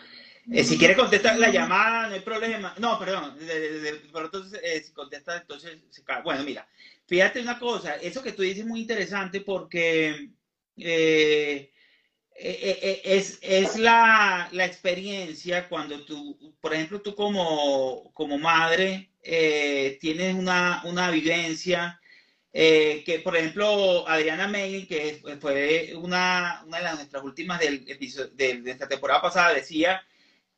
Eh, 0.52 0.62
si 0.62 0.78
quiere 0.78 0.94
contestar 0.94 1.36
la 1.38 1.50
llamada, 1.50 2.06
no 2.08 2.14
hay 2.14 2.20
problema. 2.20 2.74
No, 2.78 2.98
perdón. 2.98 3.36
de- 3.38 3.44
de- 3.46 3.80
de- 3.80 3.92
pero 4.12 4.26
entonces, 4.26 4.60
eh, 4.62 4.80
si 4.82 4.92
contesta, 4.92 5.36
entonces 5.36 5.82
se 5.90 6.04
cae. 6.04 6.22
Bueno, 6.22 6.44
mira, 6.44 6.68
fíjate 7.06 7.40
una 7.40 7.58
cosa. 7.58 7.94
Eso 7.96 8.22
que 8.22 8.32
tú 8.32 8.42
dices 8.42 8.60
es 8.60 8.66
muy 8.66 8.80
interesante 8.80 9.40
porque 9.40 10.30
eh, 10.76 11.72
es, 12.38 13.38
es 13.42 13.78
la, 13.78 14.48
la 14.52 14.64
experiencia 14.64 15.68
cuando 15.68 16.04
tú, 16.04 16.54
por 16.60 16.74
ejemplo, 16.74 17.00
tú 17.00 17.14
como, 17.14 18.10
como 18.12 18.38
madre 18.38 19.10
eh, 19.22 19.98
tienes 20.00 20.34
una, 20.34 20.82
una 20.84 21.10
eh, 22.52 23.02
que, 23.04 23.18
por 23.20 23.36
ejemplo, 23.36 24.08
Adriana 24.08 24.48
May, 24.48 24.86
que 24.86 25.20
fue 25.40 25.92
una, 25.96 26.62
una 26.66 26.78
de 26.78 26.84
las 26.84 26.94
nuestras 26.94 27.22
últimas 27.24 27.60
del 27.60 27.84
de, 27.84 28.60
de 28.62 28.70
esta 28.70 28.88
temporada 28.88 29.20
pasada, 29.20 29.54
decía 29.54 30.02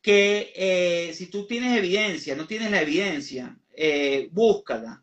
que 0.03 0.53
eh, 0.55 1.13
si 1.15 1.27
tú 1.27 1.47
tienes 1.47 1.77
evidencia, 1.77 2.37
no 2.37 2.47
tienes 2.47 2.71
la 2.71 2.83
evidencia, 2.83 3.57
búscala. 4.31 5.03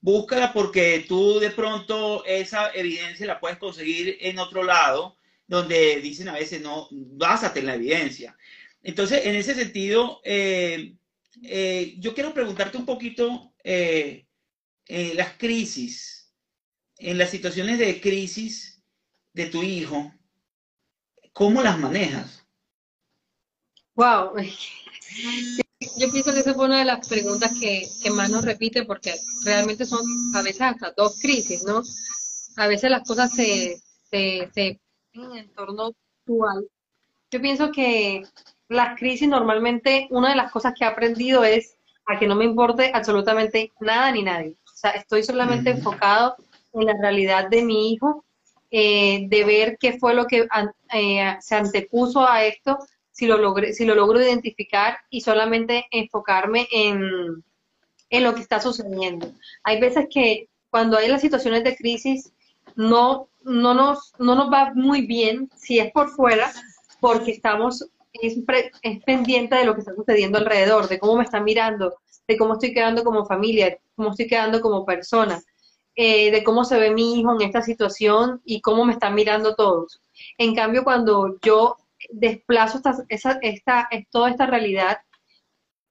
Búscala 0.00 0.52
porque 0.52 1.04
tú 1.08 1.40
de 1.40 1.50
pronto 1.50 2.24
esa 2.24 2.70
evidencia 2.74 3.26
la 3.26 3.40
puedes 3.40 3.58
conseguir 3.58 4.18
en 4.20 4.38
otro 4.38 4.62
lado, 4.62 5.16
donde 5.46 6.00
dicen 6.00 6.28
a 6.28 6.34
veces 6.34 6.60
no, 6.60 6.88
básate 6.90 7.60
en 7.60 7.66
la 7.66 7.74
evidencia. 7.74 8.36
Entonces, 8.82 9.26
en 9.26 9.34
ese 9.34 9.54
sentido, 9.54 10.20
eh, 10.24 10.96
eh, 11.42 11.96
yo 11.98 12.14
quiero 12.14 12.32
preguntarte 12.32 12.78
un 12.78 12.86
poquito 12.86 13.52
eh, 13.62 14.26
eh, 14.86 15.14
las 15.14 15.34
crisis, 15.34 16.32
en 16.98 17.18
las 17.18 17.30
situaciones 17.30 17.78
de 17.78 18.00
crisis 18.00 18.82
de 19.32 19.46
tu 19.46 19.62
hijo, 19.62 20.12
¿cómo 21.32 21.62
las 21.62 21.78
manejas? 21.78 22.44
Wow. 23.94 24.34
Yo 25.98 26.10
pienso 26.10 26.32
que 26.32 26.40
esa 26.40 26.54
fue 26.54 26.66
una 26.66 26.78
de 26.78 26.86
las 26.86 27.06
preguntas 27.06 27.52
que, 27.60 27.86
que 28.02 28.10
más 28.10 28.30
nos 28.30 28.44
repite 28.44 28.84
porque 28.84 29.14
realmente 29.44 29.84
son 29.84 30.04
a 30.34 30.42
veces 30.42 30.62
hasta 30.62 30.92
dos 30.96 31.18
crisis, 31.20 31.64
¿no? 31.64 31.82
A 32.56 32.66
veces 32.66 32.90
las 32.90 33.06
cosas 33.06 33.34
se, 33.34 33.78
se, 34.10 34.48
se 34.54 34.80
en 35.24 35.32
el 35.32 35.38
entorno 35.38 35.92
actual. 36.22 36.68
Yo 37.30 37.40
pienso 37.40 37.70
que 37.72 38.22
las 38.68 38.98
crisis 38.98 39.28
normalmente, 39.28 40.08
una 40.10 40.30
de 40.30 40.36
las 40.36 40.50
cosas 40.52 40.74
que 40.76 40.84
he 40.84 40.88
aprendido 40.88 41.44
es 41.44 41.76
a 42.06 42.18
que 42.18 42.26
no 42.26 42.34
me 42.34 42.44
importe 42.44 42.90
absolutamente 42.94 43.72
nada 43.80 44.12
ni 44.12 44.22
nadie. 44.22 44.54
O 44.64 44.76
sea, 44.76 44.90
estoy 44.92 45.22
solamente 45.22 45.70
Ujú. 45.70 45.78
enfocado 45.78 46.36
en 46.72 46.86
la 46.86 46.94
realidad 47.00 47.48
de 47.48 47.62
mi 47.64 47.92
hijo, 47.92 48.24
eh, 48.70 49.26
de 49.28 49.44
ver 49.44 49.78
qué 49.78 49.98
fue 49.98 50.14
lo 50.14 50.26
que 50.26 50.46
eh, 50.92 51.36
se 51.40 51.54
antepuso 51.54 52.26
a 52.26 52.44
esto, 52.44 52.78
si 53.10 53.26
lo, 53.26 53.38
logré, 53.38 53.72
si 53.72 53.84
lo 53.86 53.94
logro 53.94 54.20
identificar 54.20 54.98
y 55.08 55.22
solamente 55.22 55.86
enfocarme 55.90 56.68
en, 56.70 57.42
en 58.10 58.24
lo 58.24 58.34
que 58.34 58.42
está 58.42 58.60
sucediendo. 58.60 59.32
Hay 59.64 59.80
veces 59.80 60.06
que 60.12 60.48
cuando 60.70 60.98
hay 60.98 61.08
las 61.08 61.22
situaciones 61.22 61.64
de 61.64 61.76
crisis 61.76 62.32
no, 62.74 63.28
no, 63.46 63.74
nos, 63.74 64.12
no 64.18 64.34
nos 64.34 64.52
va 64.52 64.72
muy 64.74 65.06
bien 65.06 65.50
si 65.56 65.78
es 65.78 65.92
por 65.92 66.10
fuera, 66.10 66.52
porque 67.00 67.30
estamos 67.30 67.88
es, 68.12 68.38
pendiente 69.04 69.56
de 69.56 69.64
lo 69.64 69.74
que 69.74 69.80
está 69.80 69.94
sucediendo 69.94 70.38
alrededor, 70.38 70.88
de 70.88 70.98
cómo 70.98 71.16
me 71.16 71.24
están 71.24 71.44
mirando, 71.44 71.94
de 72.26 72.36
cómo 72.36 72.54
estoy 72.54 72.74
quedando 72.74 73.04
como 73.04 73.24
familia, 73.24 73.78
cómo 73.94 74.10
estoy 74.10 74.26
quedando 74.26 74.60
como 74.60 74.84
persona, 74.84 75.40
eh, 75.94 76.30
de 76.30 76.44
cómo 76.44 76.64
se 76.64 76.78
ve 76.78 76.90
mi 76.90 77.20
hijo 77.20 77.34
en 77.34 77.42
esta 77.42 77.62
situación 77.62 78.40
y 78.44 78.60
cómo 78.60 78.84
me 78.84 78.92
están 78.92 79.14
mirando 79.14 79.54
todos. 79.54 80.00
En 80.38 80.54
cambio, 80.54 80.84
cuando 80.84 81.38
yo 81.42 81.76
desplazo 82.10 82.78
esta, 82.78 82.96
esa, 83.08 83.38
esta, 83.42 83.88
toda 84.10 84.30
esta 84.30 84.46
realidad, 84.46 84.98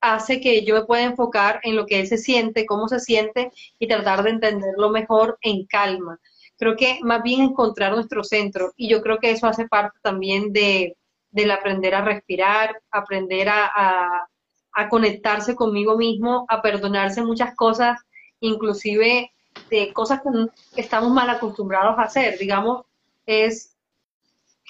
hace 0.02 0.40
que 0.40 0.64
yo 0.64 0.76
me 0.76 0.86
pueda 0.86 1.04
enfocar 1.04 1.60
en 1.64 1.76
lo 1.76 1.86
que 1.86 2.00
él 2.00 2.08
se 2.08 2.18
siente, 2.18 2.66
cómo 2.66 2.88
se 2.88 3.00
siente 3.00 3.52
y 3.80 3.88
tratar 3.88 4.24
de 4.24 4.32
entenderlo 4.32 4.90
mejor 4.90 5.40
en 5.42 5.66
calma. 5.66 6.20
Creo 6.58 6.76
que 6.76 7.00
más 7.02 7.22
bien 7.24 7.42
encontrar 7.42 7.94
nuestro 7.94 8.24
centro 8.24 8.74
y 8.78 8.88
yo 8.88 9.02
creo 9.02 9.18
que 9.20 9.32
eso 9.32 9.48
hace 9.48 9.68
parte 9.68 10.00
también 10.02 10.54
de, 10.54 10.96
del 11.32 11.52
aprender 11.52 11.96
a 11.96 12.02
respirar, 12.02 12.82
aprender 12.92 13.50
a, 13.50 14.28
a 14.76 14.90
conectarse 14.90 15.56
conmigo 15.56 15.98
mismo, 15.98 16.46
a 16.50 16.62
perdonarse 16.62 17.24
muchas 17.24 17.56
cosas, 17.56 18.02
inclusive 18.42 19.32
de 19.70 19.94
cosas 19.94 20.22
que 20.22 20.82
estamos 20.82 21.12
mal 21.12 21.30
acostumbrados 21.30 21.98
a 21.98 22.04
hacer. 22.04 22.38
Digamos, 22.38 22.86
es, 23.26 23.74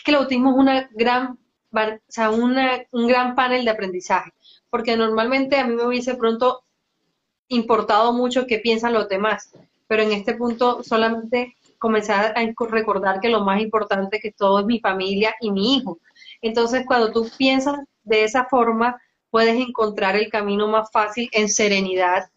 que 0.04 0.12
el 0.12 0.17
autismo 0.17 0.52
es 0.52 0.58
una 0.58 0.89
gran, 0.91 1.39
o 1.74 2.00
sea, 2.08 2.30
un 2.30 3.08
gran 3.08 3.34
panel 3.34 3.65
de 3.65 3.71
aprendizaje, 3.71 4.32
porque 4.69 4.95
normalmente 4.95 5.58
a 5.58 5.65
mí 5.65 5.76
me 5.76 5.88
hubiese 5.88 6.13
pronto 6.15 6.63
importado 7.48 8.13
mucho 8.13 8.45
qué 8.45 8.60
piensan 8.60 8.93
los 8.93 9.10
demás, 9.10 9.52
pero 9.88 10.04
en 10.04 10.12
este 10.12 10.36
punto 10.36 10.84
solamente 10.84 11.56
comenzar 11.86 12.34
a 12.36 12.65
recordar 12.71 13.19
que 13.19 13.30
lo 13.30 13.41
más 13.41 13.62
importante 13.62 14.19
que 14.19 14.32
todo 14.32 14.60
es 14.60 14.65
mi 14.65 14.80
familia 14.80 15.36
y 15.39 15.52
mi 15.52 15.76
hijo. 15.76 16.00
Entonces, 16.41 16.84
cuando 16.84 17.12
tú 17.12 17.30
piensas 17.38 17.78
de 18.04 18.24
esa 18.24 18.45
forma, 18.45 19.00
puedes 19.30 19.56
encontrar 19.56 20.15
el 20.15 20.30
camino 20.30 20.67
más 20.67 20.89
fácil 20.91 21.30
en 21.32 21.48
serenidad, 21.48 22.32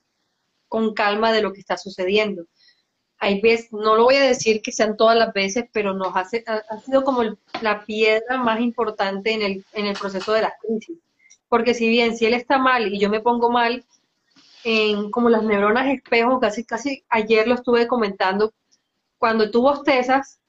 con 0.69 0.93
calma 0.93 1.33
de 1.33 1.41
lo 1.41 1.55
que 1.55 1.61
está 1.61 1.79
sucediendo. 1.79 2.45
Hay 3.21 3.41
veces, 3.41 3.73
no 3.73 3.97
lo 3.97 4.05
voy 4.05 4.17
a 4.17 4.23
decir 4.23 4.61
que 4.61 4.71
sean 4.71 4.99
todas 4.99 5.17
las 5.17 5.33
veces, 5.33 5.65
pero 5.73 5.95
nos 5.95 6.15
hace, 6.15 6.45
ha, 6.47 6.79
sido 6.81 7.03
como 7.03 7.23
la 7.63 7.87
piedra 7.87 8.37
más 8.37 8.61
importante 8.61 9.33
en 9.33 9.41
el, 9.41 9.65
en 9.73 9.87
el 9.87 9.97
proceso 9.97 10.35
de 10.35 10.43
la 10.43 10.53
crisis. 10.61 10.99
Porque 11.49 11.73
si 11.73 11.89
bien 11.89 12.19
si 12.19 12.27
él 12.27 12.35
está 12.35 12.59
mal 12.59 12.93
y 12.93 12.99
yo 12.99 13.09
me 13.09 13.21
pongo 13.21 13.51
mal, 13.51 13.83
en 14.63 15.11
como 15.11 15.31
las 15.31 15.43
neuronas 15.43 15.87
espejo, 15.87 16.39
casi, 16.39 16.65
casi 16.65 17.03
ayer 17.09 17.49
lo 17.49 17.55
estuve 17.55 17.87
comentando, 17.87 18.53
cuando 19.19 19.51
tú 19.51 19.63
bostezas, 19.63 20.41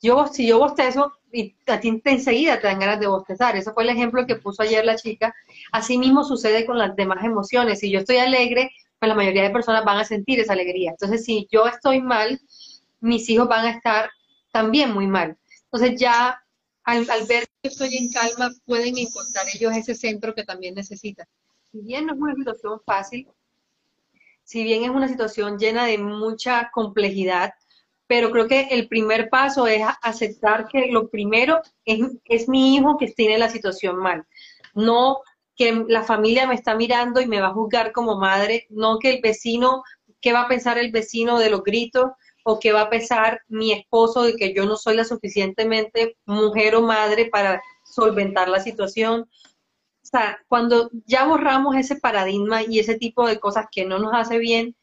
yo, 0.00 0.26
si 0.26 0.46
yo 0.46 0.58
bostezo, 0.58 1.12
y 1.32 1.56
a 1.66 1.80
ti 1.80 2.00
enseguida 2.04 2.60
te 2.60 2.68
dan 2.68 2.78
ganas 2.78 3.00
de 3.00 3.08
bostezar. 3.08 3.56
Ese 3.56 3.72
fue 3.72 3.82
el 3.82 3.90
ejemplo 3.90 4.24
que 4.26 4.36
puso 4.36 4.62
ayer 4.62 4.84
la 4.84 4.96
chica. 4.96 5.34
Así 5.72 5.98
mismo 5.98 6.22
sucede 6.22 6.64
con 6.64 6.78
las 6.78 6.94
demás 6.94 7.24
emociones. 7.24 7.80
Si 7.80 7.90
yo 7.90 8.00
estoy 8.00 8.18
alegre, 8.18 8.70
pues 9.00 9.08
la 9.08 9.16
mayoría 9.16 9.42
de 9.42 9.50
personas 9.50 9.84
van 9.84 9.98
a 9.98 10.04
sentir 10.04 10.38
esa 10.38 10.52
alegría. 10.52 10.92
Entonces, 10.92 11.24
si 11.24 11.48
yo 11.50 11.66
estoy 11.66 12.00
mal, 12.00 12.40
mis 13.00 13.28
hijos 13.28 13.48
van 13.48 13.66
a 13.66 13.70
estar 13.70 14.10
también 14.52 14.92
muy 14.92 15.08
mal. 15.08 15.36
Entonces, 15.64 15.98
ya 15.98 16.40
al, 16.84 17.04
ver 17.28 17.48
que 17.62 17.68
estoy 17.68 17.96
en 17.96 18.10
calma, 18.12 18.50
pueden 18.64 18.96
encontrar 18.96 19.46
ellos 19.52 19.74
ese 19.76 19.94
centro 19.94 20.34
que 20.34 20.44
también 20.44 20.74
necesitan. 20.74 21.26
Si 21.72 21.80
bien 21.80 22.06
no 22.06 22.14
es 22.14 22.20
una 22.20 22.34
situación 22.34 22.80
fácil, 22.86 23.28
si 24.44 24.62
bien 24.62 24.84
es 24.84 24.90
una 24.90 25.08
situación 25.08 25.58
llena 25.58 25.86
de 25.86 25.98
mucha 25.98 26.70
complejidad, 26.72 27.54
pero 28.06 28.30
creo 28.30 28.46
que 28.46 28.68
el 28.70 28.88
primer 28.88 29.28
paso 29.30 29.66
es 29.66 29.82
aceptar 30.02 30.68
que 30.68 30.88
lo 30.88 31.08
primero 31.08 31.60
es, 31.84 32.00
es 32.24 32.48
mi 32.48 32.76
hijo 32.76 32.96
que 32.98 33.08
tiene 33.08 33.38
la 33.38 33.48
situación 33.48 33.96
mal, 33.96 34.26
no 34.74 35.20
que 35.56 35.84
la 35.88 36.02
familia 36.02 36.46
me 36.46 36.54
está 36.54 36.74
mirando 36.74 37.20
y 37.20 37.26
me 37.26 37.40
va 37.40 37.48
a 37.48 37.54
juzgar 37.54 37.92
como 37.92 38.18
madre, 38.18 38.66
no 38.70 38.98
que 38.98 39.10
el 39.10 39.20
vecino, 39.22 39.82
qué 40.20 40.32
va 40.32 40.42
a 40.42 40.48
pensar 40.48 40.78
el 40.78 40.90
vecino 40.90 41.38
de 41.38 41.50
los 41.50 41.62
gritos 41.62 42.10
o 42.44 42.58
qué 42.58 42.72
va 42.72 42.82
a 42.82 42.90
pensar 42.90 43.40
mi 43.48 43.72
esposo 43.72 44.22
de 44.22 44.36
que 44.36 44.52
yo 44.52 44.66
no 44.66 44.76
soy 44.76 44.96
la 44.96 45.04
suficientemente 45.04 46.16
mujer 46.26 46.74
o 46.74 46.82
madre 46.82 47.26
para 47.26 47.62
solventar 47.84 48.48
la 48.48 48.60
situación. 48.60 49.22
O 50.02 50.06
sea, 50.06 50.38
cuando 50.48 50.90
ya 51.06 51.24
borramos 51.24 51.76
ese 51.76 51.96
paradigma 51.96 52.62
y 52.62 52.78
ese 52.78 52.96
tipo 52.96 53.26
de 53.26 53.40
cosas 53.40 53.66
que 53.70 53.86
no 53.86 53.98
nos 53.98 54.12
hace 54.12 54.38
bien, 54.38 54.76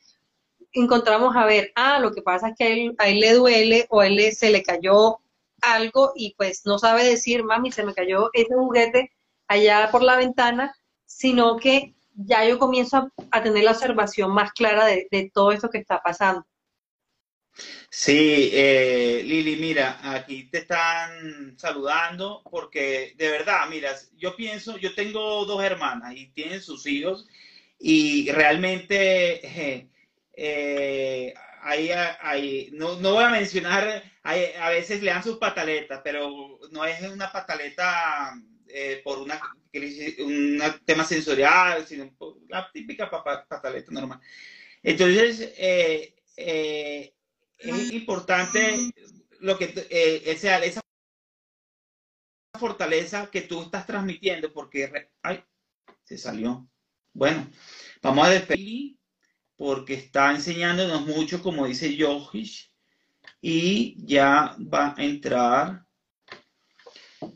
encontramos 0.73 1.35
a 1.35 1.45
ver, 1.45 1.71
ah, 1.75 1.99
lo 1.99 2.13
que 2.13 2.21
pasa 2.21 2.49
es 2.49 2.55
que 2.57 2.63
a 2.63 2.67
él, 2.69 2.95
a 2.97 3.09
él 3.09 3.19
le 3.19 3.33
duele 3.33 3.87
o 3.89 4.01
a 4.01 4.07
él 4.07 4.33
se 4.33 4.51
le 4.51 4.63
cayó 4.63 5.19
algo 5.61 6.13
y 6.15 6.33
pues 6.35 6.65
no 6.65 6.79
sabe 6.79 7.03
decir, 7.03 7.43
mami, 7.43 7.71
se 7.71 7.83
me 7.83 7.93
cayó 7.93 8.29
ese 8.33 8.53
juguete 8.53 9.11
allá 9.47 9.89
por 9.91 10.03
la 10.03 10.17
ventana, 10.17 10.73
sino 11.05 11.57
que 11.57 11.93
ya 12.13 12.45
yo 12.47 12.59
comienzo 12.59 13.11
a, 13.31 13.43
tener 13.43 13.63
la 13.63 13.71
observación 13.71 14.31
más 14.31 14.51
clara 14.53 14.85
de, 14.85 15.31
todo 15.33 15.51
esto 15.51 15.69
que 15.69 15.77
está 15.77 16.01
pasando. 16.01 16.45
Sí, 17.89 18.49
eh, 18.53 19.21
Lili, 19.25 19.57
mira, 19.57 19.99
aquí 20.15 20.45
te 20.49 20.59
están 20.59 21.57
saludando 21.57 22.41
porque 22.49 23.13
de 23.17 23.29
verdad, 23.29 23.67
mira, 23.69 23.93
yo 24.15 24.35
pienso, 24.35 24.77
yo 24.77 24.95
tengo 24.95 25.45
dos 25.45 25.61
hermanas 25.61 26.15
y 26.15 26.27
tienen 26.27 26.61
sus 26.61 26.87
hijos 26.87 27.27
y 27.77 28.31
realmente 28.31 29.45
eh, 29.45 29.90
eh, 30.43 31.35
ahí, 31.61 32.69
no, 32.73 32.99
no, 32.99 33.13
voy 33.13 33.23
a 33.23 33.29
mencionar, 33.29 34.03
a 34.23 34.69
veces 34.69 35.03
le 35.03 35.11
dan 35.11 35.23
sus 35.23 35.37
pataletas, 35.37 36.01
pero 36.03 36.57
no 36.71 36.83
es 36.83 36.99
una 37.03 37.31
pataleta 37.31 38.33
eh, 38.67 39.01
por 39.03 39.19
una, 39.19 39.39
un 40.19 40.59
tema 40.83 41.05
sensorial, 41.05 41.85
sino 41.85 42.11
la 42.49 42.71
típica 42.71 43.07
pataleta 43.07 43.91
normal. 43.91 44.19
Entonces, 44.81 45.53
eh, 45.57 46.15
es 47.57 47.91
importante 47.91 48.91
lo 49.41 49.59
que 49.59 50.35
sea, 50.39 50.57
esa 50.63 50.81
fortaleza 52.59 53.29
que 53.29 53.41
tú 53.41 53.61
estás 53.61 53.85
transmitiendo, 53.85 54.51
porque, 54.51 54.91
se 56.03 56.17
salió. 56.17 56.67
Bueno, 57.13 57.47
vamos 58.01 58.25
a 58.25 58.31
despedir 58.31 59.00
porque 59.61 59.93
está 59.93 60.31
enseñándonos 60.31 61.05
mucho, 61.05 61.39
como 61.39 61.67
dice 61.67 61.95
Yohish, 61.95 62.71
y 63.39 63.95
ya 64.07 64.55
va 64.57 64.95
a 64.97 65.03
entrar. 65.03 65.85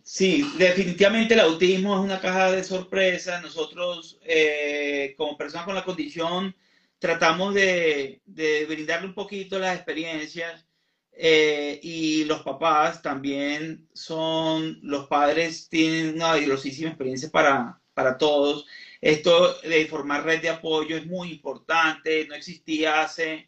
Sí, 0.01 0.43
definitivamente 0.57 1.35
el 1.35 1.41
autismo 1.41 1.93
es 1.93 2.01
una 2.01 2.19
caja 2.19 2.51
de 2.51 2.63
sorpresas. 2.63 3.43
Nosotros, 3.43 4.17
eh, 4.23 5.13
como 5.15 5.38
personas 5.38 5.67
con 5.67 5.75
la 5.75 5.83
condición, 5.83 6.55
tratamos 6.97 7.53
de, 7.53 8.23
brindarle 8.67 9.09
un 9.09 9.13
poquito 9.13 9.59
las 9.59 9.75
experiencias 9.75 10.65
eh, 11.11 11.79
y 11.83 12.23
los 12.23 12.41
papás 12.41 13.03
también 13.03 13.88
son, 13.93 14.79
los 14.81 15.05
padres 15.05 15.69
tienen 15.69 16.15
una 16.15 16.29
valiosísima 16.29 16.89
experiencia 16.89 17.29
para, 17.29 17.79
para 17.93 18.17
todos 18.17 18.65
esto 19.05 19.61
de 19.61 19.85
formar 19.85 20.25
red 20.25 20.41
de 20.41 20.49
apoyo 20.49 20.97
es 20.97 21.05
muy 21.05 21.31
importante, 21.31 22.25
no 22.27 22.33
existía 22.33 23.03
hace, 23.03 23.47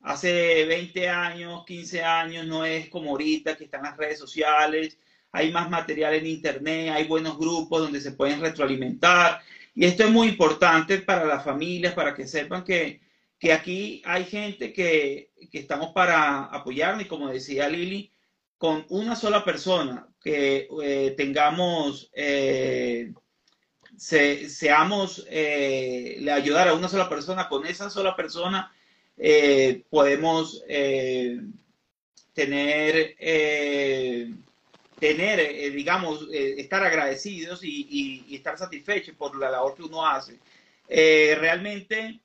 hace 0.00 0.64
20 0.64 1.08
años, 1.10 1.62
15 1.66 2.02
años, 2.02 2.46
no 2.46 2.64
es 2.64 2.88
como 2.88 3.10
ahorita 3.10 3.54
que 3.54 3.64
están 3.64 3.82
las 3.82 3.98
redes 3.98 4.18
sociales, 4.18 4.98
hay 5.30 5.52
más 5.52 5.68
material 5.68 6.14
en 6.14 6.26
internet, 6.26 6.88
hay 6.90 7.04
buenos 7.04 7.36
grupos 7.36 7.82
donde 7.82 8.00
se 8.00 8.12
pueden 8.12 8.40
retroalimentar. 8.40 9.42
Y 9.74 9.84
esto 9.84 10.04
es 10.04 10.10
muy 10.10 10.28
importante 10.28 10.96
para 11.02 11.26
las 11.26 11.44
familias, 11.44 11.92
para 11.92 12.14
que 12.14 12.26
sepan 12.26 12.64
que, 12.64 13.02
que 13.38 13.52
aquí 13.52 14.00
hay 14.06 14.24
gente 14.24 14.72
que, 14.72 15.32
que 15.52 15.58
estamos 15.58 15.92
para 15.92 16.44
apoyarnos 16.44 17.04
y 17.04 17.08
como 17.08 17.28
decía 17.28 17.68
Lili, 17.68 18.10
con 18.56 18.86
una 18.88 19.16
sola 19.16 19.44
persona 19.44 20.08
que 20.18 20.66
eh, 20.82 21.14
tengamos 21.14 22.10
eh, 22.14 23.12
seamos, 23.98 25.26
eh, 25.28 26.16
le 26.20 26.32
ayudar 26.32 26.68
a 26.68 26.74
una 26.74 26.88
sola 26.88 27.08
persona, 27.08 27.48
con 27.48 27.66
esa 27.66 27.90
sola 27.90 28.16
persona 28.16 28.72
eh, 29.16 29.84
podemos 29.90 30.64
eh, 30.68 31.40
tener, 32.32 33.16
tener 34.98 35.72
digamos, 35.72 36.26
estar 36.32 36.82
agradecidos 36.82 37.60
y, 37.62 38.26
estar 38.34 38.58
satisfechos 38.58 39.14
por 39.16 39.36
la 39.38 39.50
labor 39.50 39.74
que 39.74 39.82
uno 39.82 40.06
hace. 40.06 40.38
realmente 40.88 42.20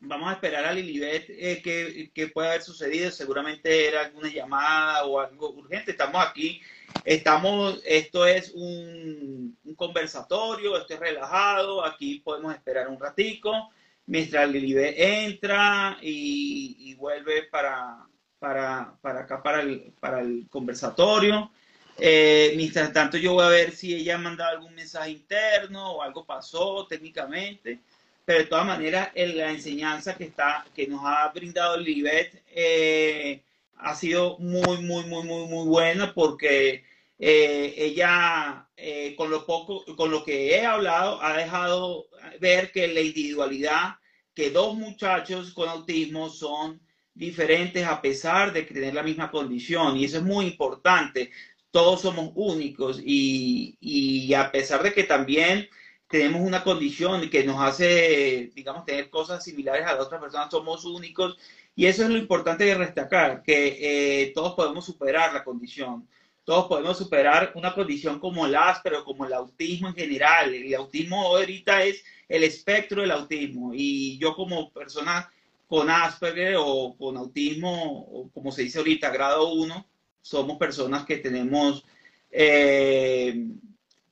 vamos 0.00 0.30
a 0.30 0.34
esperar 0.34 0.64
a 0.64 0.72
Lilibet 0.72 1.28
eh, 1.28 1.60
que, 1.62 2.10
que 2.14 2.28
puede 2.28 2.48
haber 2.48 2.62
sucedido. 2.62 3.10
Seguramente 3.10 3.88
era 3.88 4.02
alguna 4.02 4.28
llamada 4.28 5.04
o 5.04 5.20
algo 5.20 5.50
urgente. 5.50 5.92
Estamos 5.92 6.24
aquí, 6.24 6.60
estamos, 7.04 7.80
esto 7.84 8.26
es 8.26 8.52
un, 8.54 9.56
un 9.64 9.74
conversatorio, 9.74 10.76
esto 10.76 10.94
es 10.94 11.00
relajado, 11.00 11.84
aquí 11.84 12.20
podemos 12.20 12.54
esperar 12.54 12.88
un 12.88 12.98
ratico 13.00 13.70
mientras 14.06 14.48
Lilibet 14.48 14.94
entra 14.98 15.98
y, 16.00 16.76
y 16.78 16.94
vuelve 16.94 17.44
para, 17.44 18.06
para, 18.38 18.94
para, 19.00 19.20
acá, 19.20 19.42
para 19.42 19.60
el, 19.60 19.92
para 20.00 20.20
el 20.20 20.46
conversatorio. 20.48 21.50
Eh, 21.98 22.54
mientras 22.56 22.92
tanto, 22.92 23.18
yo 23.18 23.34
voy 23.34 23.44
a 23.44 23.48
ver 23.48 23.72
si 23.72 23.94
ella 23.94 24.14
ha 24.14 24.18
mandado 24.18 24.50
algún 24.50 24.74
mensaje 24.74 25.10
interno 25.10 25.92
o 25.92 26.02
algo 26.02 26.24
pasó 26.24 26.86
técnicamente 26.86 27.80
pero 28.28 28.40
de 28.40 28.44
todas 28.44 28.66
maneras 28.66 29.08
la 29.14 29.50
enseñanza 29.50 30.14
que, 30.14 30.24
está, 30.24 30.66
que 30.74 30.86
nos 30.86 31.00
ha 31.02 31.26
brindado 31.28 31.78
Libet 31.78 32.42
eh, 32.48 33.42
ha 33.78 33.94
sido 33.94 34.38
muy, 34.38 34.78
muy, 34.82 35.04
muy, 35.06 35.24
muy, 35.24 35.46
muy 35.46 35.66
buena 35.66 36.14
porque 36.14 36.84
eh, 37.18 37.74
ella, 37.76 38.68
eh, 38.76 39.14
con 39.16 39.30
lo 39.30 39.46
poco, 39.46 39.84
con 39.96 40.10
lo 40.10 40.24
que 40.24 40.54
he 40.56 40.64
hablado, 40.64 41.22
ha 41.22 41.36
dejado 41.36 42.06
ver 42.40 42.72
que 42.72 42.88
la 42.88 43.00
individualidad, 43.00 43.96
que 44.34 44.50
dos 44.50 44.74
muchachos 44.74 45.52
con 45.52 45.68
autismo 45.68 46.28
son 46.28 46.80
diferentes 47.14 47.84
a 47.84 48.00
pesar 48.00 48.52
de 48.52 48.62
tener 48.62 48.94
la 48.94 49.02
misma 49.02 49.30
condición 49.30 49.96
y 49.96 50.04
eso 50.04 50.18
es 50.18 50.22
muy 50.24 50.46
importante. 50.46 51.30
Todos 51.70 52.02
somos 52.02 52.30
únicos 52.34 53.00
y, 53.04 53.76
y 53.80 54.32
a 54.34 54.50
pesar 54.50 54.82
de 54.82 54.92
que 54.94 55.04
también 55.04 55.68
tenemos 56.08 56.40
una 56.40 56.64
condición 56.64 57.28
que 57.28 57.44
nos 57.44 57.60
hace, 57.60 58.50
digamos, 58.54 58.84
tener 58.84 59.10
cosas 59.10 59.44
similares 59.44 59.86
a 59.86 59.94
las 59.94 60.06
otras 60.06 60.20
personas, 60.20 60.50
somos 60.50 60.84
únicos. 60.84 61.36
Y 61.78 61.86
eso 61.86 62.02
es 62.02 62.10
lo 62.10 62.18
importante 62.18 62.64
de 62.64 62.74
destacar, 62.74 63.40
que 63.44 63.78
eh, 63.80 64.32
todos 64.34 64.54
podemos 64.54 64.84
superar 64.84 65.32
la 65.32 65.44
condición. 65.44 66.08
Todos 66.42 66.66
podemos 66.66 66.98
superar 66.98 67.52
una 67.54 67.72
condición 67.72 68.18
como 68.18 68.46
el 68.46 68.56
Asperger 68.56 68.98
o 68.98 69.04
como 69.04 69.24
el 69.24 69.32
autismo 69.32 69.86
en 69.86 69.94
general. 69.94 70.52
El 70.52 70.74
autismo 70.74 71.22
ahorita 71.22 71.84
es 71.84 72.02
el 72.28 72.42
espectro 72.42 73.02
del 73.02 73.12
autismo. 73.12 73.70
Y 73.72 74.18
yo 74.18 74.34
como 74.34 74.72
persona 74.72 75.30
con 75.68 75.88
Asperger 75.88 76.56
o 76.58 76.96
con 76.98 77.16
autismo, 77.16 78.28
como 78.34 78.50
se 78.50 78.62
dice 78.62 78.78
ahorita, 78.78 79.10
grado 79.10 79.52
1, 79.52 79.86
somos 80.20 80.58
personas 80.58 81.04
que 81.06 81.18
tenemos 81.18 81.84
eh, 82.32 83.46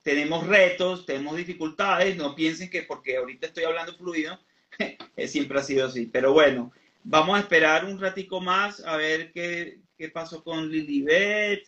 tenemos 0.05 0.47
retos, 0.47 1.05
tenemos 1.05 1.37
dificultades, 1.37 2.17
no 2.17 2.37
piensen 2.37 2.71
que 2.71 2.83
porque 2.83 3.17
ahorita 3.17 3.49
estoy 3.49 3.65
hablando 3.65 3.97
fluido, 3.97 4.39
siempre 5.27 5.59
ha 5.59 5.65
sido 5.65 5.87
así. 5.87 6.07
Pero 6.07 6.33
bueno, 6.33 6.71
vamos 7.09 7.37
a 7.37 7.41
esperar 7.41 7.85
un 7.85 8.01
ratico 8.01 8.41
más 8.41 8.81
a 8.85 8.97
ver 8.97 9.33
qué, 9.33 9.79
qué 9.97 10.09
pasó 10.09 10.43
con 10.43 10.69
Lilibet. 10.69 11.65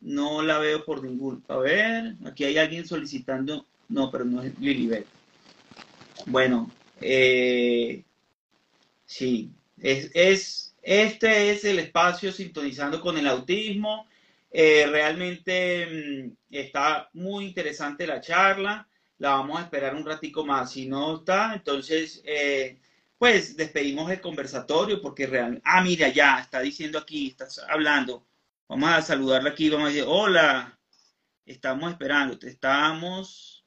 No 0.00 0.42
la 0.42 0.58
veo 0.58 0.84
por 0.84 1.02
ningún. 1.04 1.44
A 1.48 1.56
ver, 1.58 2.16
aquí 2.26 2.44
hay 2.44 2.58
alguien 2.58 2.86
solicitando. 2.86 3.64
No, 3.88 4.10
pero 4.10 4.24
no 4.24 4.42
es 4.42 4.58
Lilibet. 4.58 5.06
Bueno, 6.26 6.70
eh, 7.00 8.02
sí, 9.04 9.52
es, 9.80 10.10
es, 10.14 10.74
este 10.82 11.50
es 11.50 11.64
el 11.64 11.78
espacio 11.78 12.32
sintonizando 12.32 13.00
con 13.00 13.16
el 13.16 13.28
autismo. 13.28 14.08
Eh, 14.50 14.86
realmente 14.90 15.86
mm, 15.86 16.32
está 16.50 17.08
muy 17.12 17.44
interesante 17.44 18.06
la 18.06 18.20
charla. 18.20 18.88
La 19.18 19.30
vamos 19.30 19.60
a 19.60 19.62
esperar 19.62 19.94
un 19.94 20.04
ratico 20.04 20.44
más. 20.44 20.72
Si 20.72 20.88
no 20.88 21.18
está, 21.18 21.54
entonces, 21.54 22.20
eh, 22.24 22.78
pues 23.22 23.56
despedimos 23.56 24.10
el 24.10 24.20
conversatorio 24.20 25.00
porque 25.00 25.28
realmente... 25.28 25.62
Ah, 25.64 25.80
mira, 25.80 26.08
ya, 26.08 26.40
está 26.40 26.58
diciendo 26.58 26.98
aquí, 26.98 27.28
estás 27.28 27.60
hablando. 27.68 28.26
Vamos 28.66 28.90
a 28.90 29.00
saludarla 29.00 29.50
aquí, 29.50 29.70
vamos 29.70 29.86
a 29.86 29.90
decir, 29.90 30.04
hola, 30.08 30.76
estamos 31.46 31.92
esperándote, 31.92 32.48
estamos, 32.48 33.64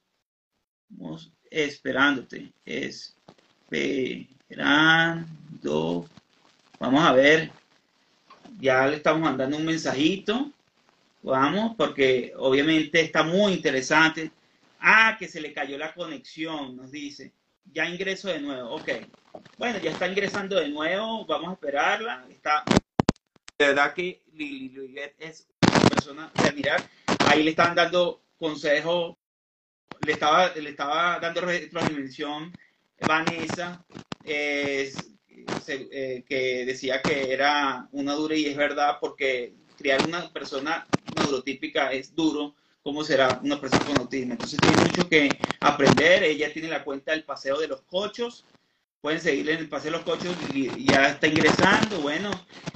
estamos 0.89 1.31
esperándote, 1.49 2.51
esperando. 2.65 4.49
Vamos 6.77 7.05
a 7.05 7.13
ver, 7.13 7.49
ya 8.59 8.87
le 8.87 8.97
estamos 8.97 9.21
mandando 9.21 9.55
un 9.55 9.63
mensajito. 9.63 10.51
Vamos, 11.21 11.77
porque 11.77 12.33
obviamente 12.35 12.99
está 12.99 13.23
muy 13.23 13.53
interesante. 13.53 14.33
Ah, 14.81 15.15
que 15.17 15.29
se 15.29 15.39
le 15.39 15.53
cayó 15.53 15.77
la 15.77 15.93
conexión, 15.93 16.75
nos 16.75 16.91
dice. 16.91 17.31
Ya 17.65 17.85
ingreso 17.87 18.29
de 18.29 18.39
nuevo. 18.39 18.75
Ok. 18.75 18.89
Bueno, 19.57 19.79
ya 19.79 19.91
está 19.91 20.07
ingresando 20.07 20.55
de 20.57 20.69
nuevo. 20.69 21.25
Vamos 21.25 21.49
a 21.49 21.53
esperarla. 21.53 22.25
Está. 22.29 22.63
De 23.57 23.67
verdad 23.67 23.93
que 23.93 24.21
Lili 24.33 24.73
es 25.19 25.47
una 25.69 25.89
persona 25.89 26.31
de 26.33 26.49
admirar. 26.49 26.83
Ahí 27.27 27.43
le 27.43 27.51
están 27.51 27.75
dando 27.75 28.21
consejo. 28.37 29.17
Le 30.05 30.13
estaba, 30.13 30.53
le 30.55 30.69
estaba 30.69 31.19
dando 31.19 31.41
retroalimentación 31.41 32.53
Vanessa, 32.99 33.83
eh, 34.23 34.93
que 36.27 36.65
decía 36.65 37.01
que 37.01 37.33
era 37.33 37.87
una 37.91 38.13
dura 38.13 38.35
y 38.35 38.45
es 38.45 38.55
verdad 38.55 38.97
porque 38.99 39.53
criar 39.77 40.05
una 40.05 40.31
persona 40.31 40.87
neurotípica 41.17 41.91
es 41.91 42.15
duro, 42.15 42.55
¿cómo 42.85 43.03
será 43.03 43.39
una 43.43 43.59
persona 43.59 43.83
con 43.83 43.97
autismo? 43.97 44.33
Entonces 44.33 44.59
tiene 44.59 44.77
mucho 44.77 45.09
que 45.09 45.27
aprender. 45.59 46.23
Ella 46.23 46.53
tiene 46.53 46.67
la 46.67 46.83
cuenta 46.83 47.13
del 47.13 47.23
paseo 47.23 47.59
de 47.59 47.67
los 47.67 47.81
cochos. 47.81 48.45
Pueden 49.01 49.19
seguirle 49.19 49.53
en 49.53 49.59
el 49.61 49.69
paseo 49.69 49.91
de 49.91 49.97
los 49.97 50.05
cochos 50.05 50.35
y 50.53 50.85
ya 50.85 51.09
está 51.09 51.25
ingresando. 51.25 51.99
Bueno, 52.01 52.29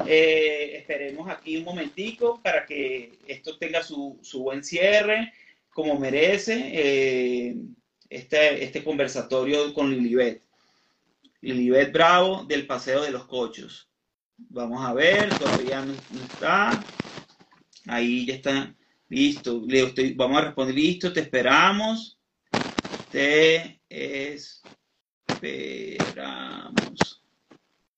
eh, 0.08 0.78
esperemos 0.78 1.30
aquí 1.30 1.58
un 1.58 1.64
momentico 1.64 2.42
para 2.42 2.66
que 2.66 3.20
esto 3.28 3.60
tenga 3.60 3.84
su, 3.84 4.18
su 4.24 4.42
buen 4.42 4.64
cierre, 4.64 5.32
como 5.70 6.00
merece 6.00 6.72
eh, 6.74 7.56
este, 8.10 8.64
este 8.64 8.84
conversatorio 8.84 9.76
con 9.76 9.92
Lilibet. 9.92 10.42
Lilibet 11.42 11.94
Bravo 11.94 12.46
del 12.46 12.66
paseo 12.66 13.04
de 13.04 13.12
los 13.12 13.26
cochos. 13.26 13.88
Vamos 14.38 14.84
a 14.84 14.92
ver, 14.94 15.30
todavía 15.38 15.86
no, 15.86 15.94
está. 16.24 16.84
Ahí 17.86 18.26
ya 18.26 18.34
está. 18.34 18.76
Listo. 19.10 19.62
Le 19.68 19.84
estoy, 19.84 20.14
vamos 20.14 20.38
a 20.38 20.46
responder, 20.46 20.76
listo, 20.76 21.12
te 21.12 21.20
esperamos. 21.22 22.18
Te 23.12 23.82
esperamos. 25.42 27.24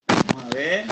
Vamos 0.07 0.43
a 0.43 0.49
ver. 0.49 0.85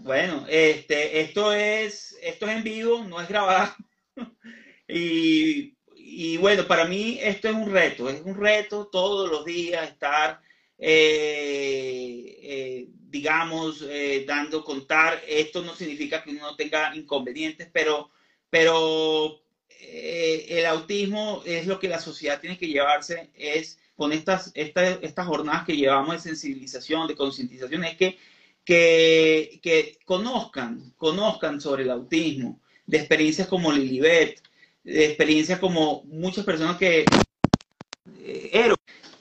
Bueno, 0.00 0.44
este, 0.48 1.20
esto 1.20 1.52
es, 1.52 2.18
esto 2.22 2.46
es 2.46 2.56
en 2.56 2.64
vivo, 2.64 3.04
no 3.04 3.20
es 3.20 3.28
grabado. 3.28 3.74
y, 4.88 5.76
y 5.94 6.36
bueno, 6.38 6.66
para 6.66 6.84
mí 6.84 7.18
esto 7.22 7.48
es 7.48 7.54
un 7.54 7.70
reto, 7.70 8.10
es 8.10 8.20
un 8.22 8.34
reto 8.34 8.88
todos 8.88 9.30
los 9.30 9.44
días 9.44 9.88
estar 9.88 10.40
eh, 10.82 12.38
eh, 12.42 12.88
digamos, 12.90 13.82
eh, 13.82 14.24
dando 14.26 14.64
contar. 14.64 15.22
Esto 15.28 15.62
no 15.62 15.74
significa 15.74 16.22
que 16.22 16.30
uno 16.30 16.40
no 16.40 16.56
tenga 16.56 16.96
inconvenientes, 16.96 17.68
pero, 17.70 18.10
pero 18.50 19.40
el 19.80 20.66
autismo 20.66 21.42
es 21.44 21.66
lo 21.66 21.78
que 21.78 21.88
la 21.88 22.00
sociedad 22.00 22.40
tiene 22.40 22.58
que 22.58 22.68
llevarse, 22.68 23.30
es 23.34 23.78
con 23.96 24.12
estas, 24.12 24.50
estas, 24.54 24.98
estas 25.02 25.26
jornadas 25.26 25.66
que 25.66 25.76
llevamos 25.76 26.14
de 26.14 26.20
sensibilización, 26.20 27.06
de 27.06 27.16
concientización, 27.16 27.84
es 27.84 27.96
que, 27.96 28.18
que, 28.64 29.60
que, 29.62 29.98
conozcan, 30.04 30.92
conozcan 30.96 31.60
sobre 31.60 31.82
el 31.82 31.90
autismo, 31.90 32.60
de 32.86 32.98
experiencias 32.98 33.46
como 33.46 33.72
Lilibet, 33.72 34.40
de 34.84 35.06
experiencias 35.06 35.58
como 35.58 36.02
muchas 36.04 36.44
personas 36.44 36.78
que, 36.78 37.04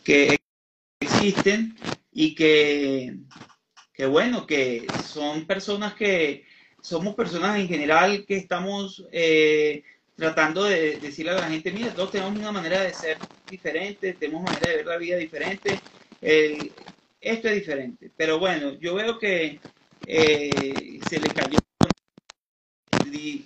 que 0.03 0.37
existen 1.01 1.75
y 2.11 2.33
que, 2.33 3.17
que, 3.93 4.05
bueno, 4.05 4.47
que 4.47 4.87
son 5.05 5.45
personas 5.45 5.93
que 5.93 6.45
somos 6.81 7.15
personas 7.15 7.59
en 7.59 7.67
general 7.67 8.25
que 8.25 8.37
estamos 8.37 9.05
eh, 9.11 9.83
tratando 10.15 10.63
de 10.63 10.99
decirle 10.99 11.31
a 11.31 11.35
la 11.35 11.49
gente, 11.49 11.71
mira, 11.71 11.93
todos 11.93 12.11
tenemos 12.11 12.37
una 12.37 12.51
manera 12.51 12.81
de 12.81 12.93
ser 12.93 13.17
diferente, 13.49 14.13
tenemos 14.13 14.43
manera 14.43 14.69
de 14.69 14.75
ver 14.77 14.85
la 14.85 14.97
vida 14.97 15.17
diferente, 15.17 15.79
esto 16.21 17.47
es 17.47 17.55
diferente, 17.55 18.11
pero 18.17 18.37
bueno, 18.39 18.73
yo 18.79 18.95
veo 18.95 19.17
que 19.17 19.59
eh, 20.05 20.99
se 21.07 21.19
le 21.19 21.29
cayó 21.29 21.57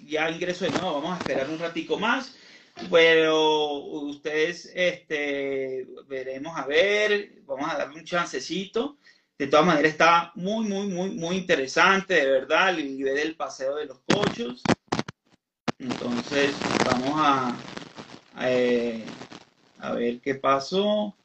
ya 0.07 0.29
ingreso 0.29 0.65
de 0.65 0.71
nuevo, 0.71 1.01
vamos 1.01 1.17
a 1.17 1.19
esperar 1.19 1.49
un 1.49 1.59
ratico 1.59 1.97
más 1.97 2.35
pero 2.89 3.75
ustedes, 3.77 4.71
este, 4.73 5.87
veremos 6.07 6.57
a 6.57 6.65
ver, 6.65 7.41
vamos 7.45 7.71
a 7.71 7.77
darle 7.77 7.99
un 7.99 8.05
chancecito. 8.05 8.97
De 9.37 9.47
todas 9.47 9.65
maneras, 9.65 9.91
está 9.91 10.31
muy, 10.35 10.67
muy, 10.67 10.87
muy, 10.87 11.09
muy 11.11 11.37
interesante, 11.37 12.13
de 12.13 12.29
verdad, 12.29 12.69
el 12.69 12.97
nivel 12.97 13.15
del 13.15 13.35
paseo 13.35 13.75
de 13.75 13.87
los 13.87 13.99
cochos. 14.01 14.61
Entonces, 15.79 16.55
vamos 16.85 17.13
a, 17.15 17.55
a, 18.35 18.51
eh, 18.51 19.03
ver 19.95 20.21
qué 20.21 20.35
pasó. 20.35 21.15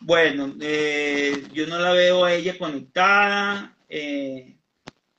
Bueno, 0.00 0.54
eh, 0.60 1.46
yo 1.52 1.66
no 1.66 1.78
la 1.78 1.92
veo 1.92 2.24
a 2.24 2.32
ella 2.32 2.56
conectada, 2.58 3.76
eh, 3.88 4.56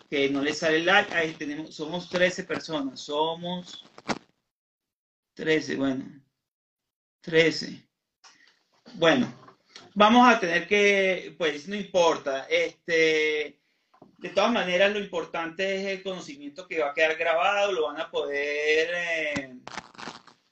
que 0.10 0.30
no 0.30 0.42
le 0.42 0.54
sale 0.54 0.78
el 0.78 0.86
like. 0.86 1.14
Ahí 1.14 1.34
tenemos, 1.34 1.76
somos 1.76 2.10
13 2.10 2.44
personas, 2.44 3.02
somos 3.02 3.86
13, 5.36 5.76
bueno, 5.76 6.06
13. 7.22 7.88
Bueno, 8.96 9.32
vamos 10.00 10.34
a 10.34 10.40
tener 10.40 10.66
que, 10.66 11.36
pues 11.38 11.68
no 11.68 11.76
importa, 11.76 12.48
este, 12.50 13.60
de 14.18 14.30
todas 14.30 14.50
maneras 14.50 14.94
lo 14.94 15.00
importante 15.00 15.76
es 15.76 15.88
el 15.88 16.04
conocimiento 16.04 16.66
que 16.70 16.80
va 16.80 16.92
a 16.92 16.94
quedar 16.94 17.18
grabado, 17.18 17.74
lo 17.74 17.88
van 17.88 18.00
a 18.00 18.10
poder... 18.10 18.90
Eh, 18.96 19.56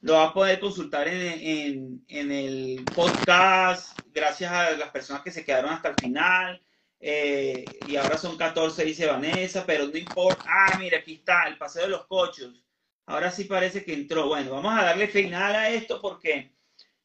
lo 0.02 0.14
va 0.14 0.26
a 0.26 0.34
poder 0.34 0.60
consultar 0.60 1.08
en, 1.08 2.04
el 2.08 2.86
podcast, 2.94 4.00
gracias 4.14 4.52
a 4.52 4.72
las 4.72 4.90
personas 4.92 5.24
que 5.24 5.32
se 5.32 5.44
quedaron 5.44 5.72
hasta 5.72 5.90
el 5.90 5.96
final. 5.96 6.62
Eh, 7.00 7.66
y 7.88 7.96
ahora 7.96 8.18
son 8.18 8.38
14, 8.38 8.86
dice 8.86 9.08
Vanessa, 9.08 9.66
pero 9.66 9.88
no 9.88 9.98
importa. 9.98 10.44
Ah, 10.46 10.78
mira, 10.78 11.00
aquí 11.00 11.16
está, 11.16 11.48
el 11.48 11.58
paseo 11.58 11.84
de 11.84 11.90
los 11.90 12.06
cochos. 12.06 12.64
Ahora 13.08 13.32
sí 13.32 13.46
parece 13.46 13.84
que 13.84 13.94
entró. 13.94 14.28
Bueno, 14.28 14.52
vamos 14.52 14.80
a 14.80 14.84
darle 14.84 15.08
final 15.08 15.56
a 15.56 15.70
esto 15.70 16.00
porque 16.00 16.57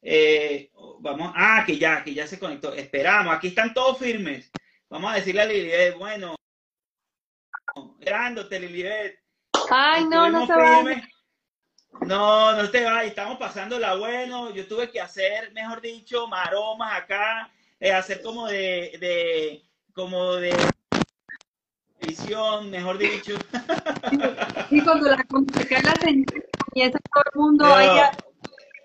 eh, 0.03 0.70
vamos. 0.98 1.32
Ah, 1.36 1.62
que 1.64 1.78
ya, 1.78 2.03
que 2.03 2.12
ya 2.12 2.26
se 2.26 2.38
conectó. 2.38 2.72
Esperamos, 2.74 3.34
aquí 3.34 3.48
están 3.48 3.72
todos 3.72 3.98
firmes. 3.98 4.50
Vamos 4.88 5.12
a 5.12 5.14
decirle 5.14 5.42
a 5.42 5.46
Lilibet, 5.46 5.96
bueno, 5.96 6.34
grándote, 7.98 8.61
Lilibet. 8.61 9.18
Ay, 9.70 10.05
no, 10.05 10.28
no 10.28 10.46
se 10.46 10.55
va. 10.55 10.82
No, 12.00 12.53
no 12.57 12.70
te 12.70 12.84
vayas, 12.84 13.07
estamos 13.07 13.38
pasándola 13.38 13.94
bueno. 13.94 14.50
Yo 14.50 14.66
tuve 14.66 14.90
que 14.90 15.00
hacer, 15.00 15.53
mejor 15.53 15.80
dicho, 15.80 16.26
maromas 16.26 17.00
acá, 17.00 17.50
eh, 17.78 17.92
hacer 17.92 18.22
como 18.22 18.48
de, 18.48 18.96
de, 18.98 19.62
como 19.94 20.34
de 20.34 20.55
visión, 22.00 22.70
mejor 22.70 22.98
dicho. 22.98 23.34
Y 24.70 24.80
cuando, 24.82 25.11
la, 25.11 25.16
cae 25.68 25.82
la 25.82 25.94
señal, 25.96 26.26
comienza 26.66 26.98
todo 27.12 27.24
el 27.32 27.40
mundo 27.40 27.66
no, 27.66 27.74
ahí 27.74 27.88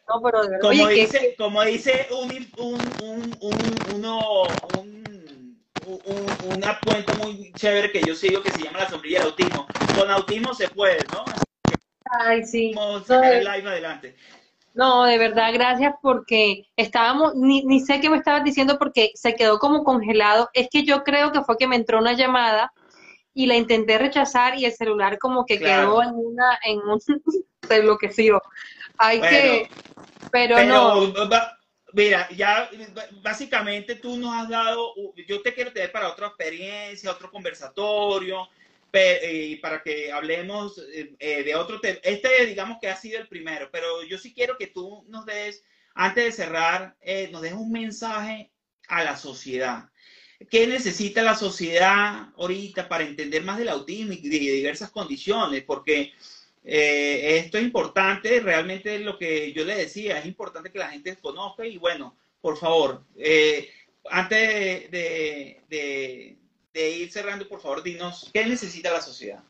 No, 0.08 0.22
pero 0.22 0.42
de 0.44 0.50
verdad. 0.50 0.70
Como, 0.70 0.88
dice, 0.88 1.36
como 1.38 1.64
dice 1.64 2.08
un, 2.12 2.32
un, 2.58 2.82
un, 3.02 3.38
un, 3.42 3.96
uno, 3.96 4.44
un, 4.78 5.58
un, 5.86 6.56
una 6.56 6.80
cuenta 6.80 7.14
muy 7.16 7.52
chévere 7.54 7.92
que 7.92 8.02
yo 8.02 8.16
sigo 8.16 8.42
que 8.42 8.52
se 8.52 8.64
llama 8.64 8.80
La 8.80 8.90
Sombrilla 8.90 9.20
del 9.20 9.28
Autismo. 9.30 9.68
Con 9.98 10.10
autismo 10.10 10.54
se 10.54 10.70
puede, 10.70 11.04
¿no? 11.12 11.26
Ay, 12.10 12.46
sí. 12.46 12.74
adelante. 12.78 14.16
No, 14.74 15.06
de 15.06 15.18
verdad, 15.18 15.52
gracias 15.54 15.96
porque 16.02 16.68
estábamos, 16.76 17.34
ni, 17.36 17.64
ni 17.66 17.80
sé 17.80 18.00
qué 18.00 18.10
me 18.10 18.18
estabas 18.18 18.44
diciendo 18.44 18.78
porque 18.78 19.12
se 19.16 19.36
quedó 19.36 19.58
como 19.58 19.84
congelado. 19.84 20.50
Es 20.54 20.70
que 20.70 20.84
yo 20.84 21.04
creo 21.04 21.32
que 21.32 21.42
fue 21.42 21.58
que 21.58 21.68
me 21.68 21.76
entró 21.76 21.98
una 21.98 22.14
llamada 22.14 22.72
y 23.34 23.48
la 23.48 23.56
intenté 23.56 23.98
rechazar 23.98 24.58
y 24.58 24.66
el 24.66 24.74
celular 24.74 25.18
como 25.18 25.46
que 25.46 25.60
quedó 25.60 26.02
en 26.02 26.12
una, 26.14 26.60
en 26.64 26.80
un 26.80 27.00
se 28.12 28.32
Hay 28.98 29.22
que, 29.22 29.70
pero, 30.32 30.64
no. 30.64 31.14
Mira, 31.94 32.28
ya 32.32 32.70
básicamente 33.22 33.96
tú 33.96 34.18
nos 34.18 34.34
has 34.36 34.50
dado, 34.50 34.94
yo 35.26 35.42
te 35.42 35.54
quiero 35.54 35.72
tener 35.72 35.92
para 35.92 36.10
otra 36.10 36.28
experiencia, 36.28 37.10
otro 37.10 37.32
conversatorio, 37.32 38.50
y 39.24 39.58
para 39.58 39.82
que 39.84 40.12
hablemos 40.12 40.78
eh, 40.94 41.16
eh, 41.20 41.44
de 41.44 41.56
otro 41.56 41.80
tema. 41.80 42.00
Este, 42.04 42.46
digamos 42.46 42.78
que 42.82 42.90
ha 42.90 42.96
sido 42.96 43.20
el 43.20 43.28
primero, 43.28 43.70
pero 43.72 44.04
yo 44.04 44.18
sí 44.18 44.34
quiero 44.34 44.58
que 44.58 44.68
tú 44.68 45.06
nos 45.08 45.26
des, 45.26 45.64
antes 45.94 46.24
de 46.26 46.32
cerrar, 46.32 46.96
eh, 47.02 47.30
nos 47.32 47.42
des 47.42 47.54
un 47.54 47.72
mensaje 47.72 48.52
a 48.88 49.04
la 49.04 49.18
sociedad. 49.18 49.90
¿Qué 50.50 50.68
necesita 50.68 51.24
la 51.24 51.36
sociedad 51.36 52.30
ahorita 52.38 52.88
para 52.88 53.04
entender 53.04 53.44
más 53.44 53.58
del 53.58 53.70
autismo 53.70 54.14
y 54.14 54.30
de 54.30 54.38
diversas 54.38 54.92
condiciones? 54.92 55.64
Porque 55.64 56.14
esto 56.70 57.58
es 57.58 57.64
importante, 57.64 58.40
realmente 58.42 59.00
lo 59.00 59.18
que 59.18 59.54
yo 59.54 59.64
le 59.64 59.76
decía, 59.76 60.20
es 60.20 60.26
importante 60.26 60.72
que 60.72 60.80
la 60.80 60.90
gente 60.90 61.16
conozca 61.16 61.66
y 61.66 61.78
bueno, 61.78 62.16
por 62.42 62.58
favor, 62.58 63.04
antes 64.10 64.92
de 64.92 66.38
ir 66.76 67.12
cerrando, 67.12 67.48
por 67.48 67.62
favor, 67.62 67.84
dinos, 67.84 68.30
¿qué 68.34 68.46
necesita 68.46 68.92
la 68.92 69.02
sociedad? 69.02 69.42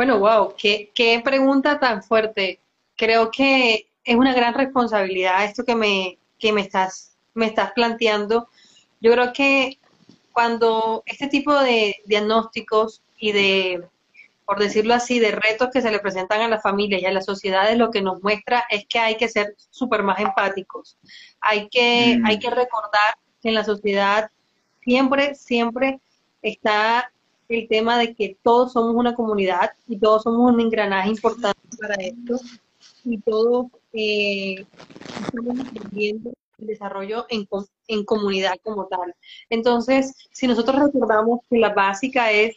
Bueno, 0.00 0.18
wow, 0.18 0.54
qué, 0.56 0.90
qué 0.94 1.20
pregunta 1.22 1.78
tan 1.78 2.02
fuerte. 2.02 2.58
Creo 2.96 3.30
que 3.30 3.86
es 4.02 4.16
una 4.16 4.32
gran 4.32 4.54
responsabilidad 4.54 5.44
esto 5.44 5.62
que 5.62 5.74
me, 5.74 6.16
que 6.38 6.54
me 6.54 6.62
estás, 6.62 7.16
me 7.34 7.44
estás 7.44 7.72
planteando. 7.72 8.48
Yo 9.02 9.12
creo 9.12 9.32
que 9.34 9.78
cuando 10.32 11.02
este 11.04 11.28
tipo 11.28 11.54
de 11.60 11.96
diagnósticos 12.06 13.02
y 13.18 13.32
de, 13.32 13.88
por 14.50 14.58
decirlo 14.58 14.94
así, 14.94 15.20
de 15.20 15.30
retos 15.30 15.68
que 15.72 15.80
se 15.80 15.92
le 15.92 16.00
presentan 16.00 16.40
a 16.40 16.48
las 16.48 16.60
familias 16.60 17.00
y 17.00 17.06
a 17.06 17.12
las 17.12 17.24
sociedades, 17.24 17.78
lo 17.78 17.92
que 17.92 18.02
nos 18.02 18.20
muestra 18.20 18.64
es 18.68 18.84
que 18.88 18.98
hay 18.98 19.16
que 19.16 19.28
ser 19.28 19.54
súper 19.70 20.02
más 20.02 20.18
empáticos. 20.18 20.98
Hay 21.40 21.68
que, 21.68 22.20
hay 22.24 22.36
mm. 22.36 22.40
que 22.40 22.50
recordar 22.50 23.14
que 23.40 23.50
en 23.50 23.54
la 23.54 23.62
sociedad 23.62 24.28
siempre, 24.82 25.36
siempre 25.36 26.00
está 26.42 27.12
el 27.48 27.68
tema 27.68 27.96
de 27.96 28.12
que 28.12 28.38
todos 28.42 28.72
somos 28.72 28.96
una 28.96 29.14
comunidad 29.14 29.70
y 29.86 29.96
todos 30.00 30.24
somos 30.24 30.52
un 30.52 30.60
engranaje 30.60 31.10
importante 31.10 31.60
para 31.80 31.94
esto 31.94 32.40
y 33.04 33.18
todos 33.18 33.66
eh, 33.92 34.66
estamos 35.26 35.60
aprendiendo 35.60 36.32
el 36.58 36.66
desarrollo 36.66 37.24
en, 37.28 37.46
en 37.86 38.04
comunidad 38.04 38.54
como 38.64 38.86
tal. 38.86 39.14
Entonces, 39.48 40.12
si 40.32 40.48
nosotros 40.48 40.76
recordamos 40.86 41.38
que 41.48 41.58
la 41.58 41.72
básica 41.72 42.32
es 42.32 42.56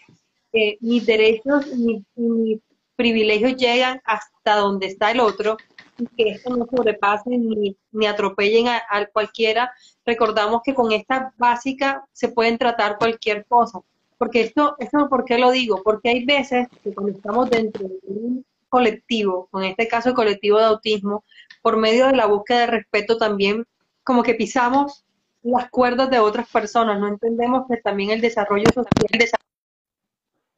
que 0.54 0.78
mis 0.82 1.06
derechos 1.06 1.66
y 1.68 2.04
mis, 2.16 2.62
privilegios 2.95 3.56
llegan 3.56 3.99
hasta 4.06 4.56
donde 4.56 4.86
está 4.86 5.10
el 5.10 5.20
otro, 5.20 5.58
y 5.97 6.06
que 6.16 6.30
esto 6.30 6.56
no 6.56 6.68
sobrepase 6.68 7.32
ni, 7.32 7.76
ni 7.91 8.06
atropellen 8.06 8.68
a, 8.68 8.84
cualquiera, 9.12 9.74
recordamos 10.06 10.62
que 10.64 10.76
con 10.76 10.91
esta 10.91 11.34
básica 11.38 12.06
se 12.12 12.30
pueden 12.30 12.60
tratar 12.60 12.99
cualquier 12.99 13.45
cosa. 13.45 13.80
Porque 14.20 14.41
esto, 14.41 14.76
esto, 14.78 15.10
¿por 15.10 15.26
qué 15.26 15.39
lo 15.39 15.51
digo? 15.51 15.82
Porque 15.84 16.10
hay 16.10 16.24
veces 16.24 16.68
que 16.84 16.93
cuando 16.93 17.14
estamos 17.14 17.49
dentro 17.49 17.88
de 17.88 17.97
un 18.06 18.45
colectivo, 18.70 19.49
en 19.54 19.64
este 19.64 19.88
caso 19.88 20.10
el 20.10 20.16
colectivo 20.16 20.60
de 20.60 20.66
autismo, 20.66 21.24
por 21.64 21.78
medio 21.78 22.08
de 22.08 22.16
la 22.16 22.28
búsqueda 22.28 22.60
de 22.60 22.68
respeto 22.68 23.18
también 23.18 23.66
como 24.04 24.22
que 24.22 24.36
pisamos 24.36 25.04
las 25.41 25.70
cuerdas 25.70 26.10
de 26.10 26.20
otras 26.20 26.47
personas, 26.49 26.99
no 26.99 27.08
entendemos 27.08 27.66
que 27.68 27.78
también 27.78 28.12
el 28.12 28.22
desarrollo 28.22 28.70
social 28.74 28.93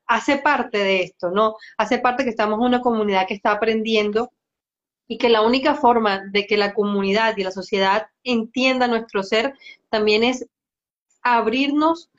hace 0.07 0.37
parte 0.37 0.77
de 0.77 1.03
esto, 1.03 1.31
¿no? 1.31 1.55
Hace 1.77 1.99
parte 1.99 2.23
que 2.23 2.29
estamos 2.29 2.59
en 2.59 2.65
una 2.65 2.81
comunidad 2.81 3.27
que 3.27 3.33
está 3.33 3.51
aprendiendo 3.51 4.31
y 5.07 5.17
que 5.17 5.29
la 5.29 5.41
única 5.41 5.75
forma 5.75 6.23
de 6.31 6.47
que 6.47 6.57
la 6.57 6.73
comunidad 6.73 7.37
y 7.37 7.43
la 7.43 7.51
sociedad 7.51 8.07
entienda 8.23 8.87
nuestro 8.87 9.23
ser 9.23 9.53
también 9.89 10.23
es 10.23 10.47
abrirnos 11.21 12.09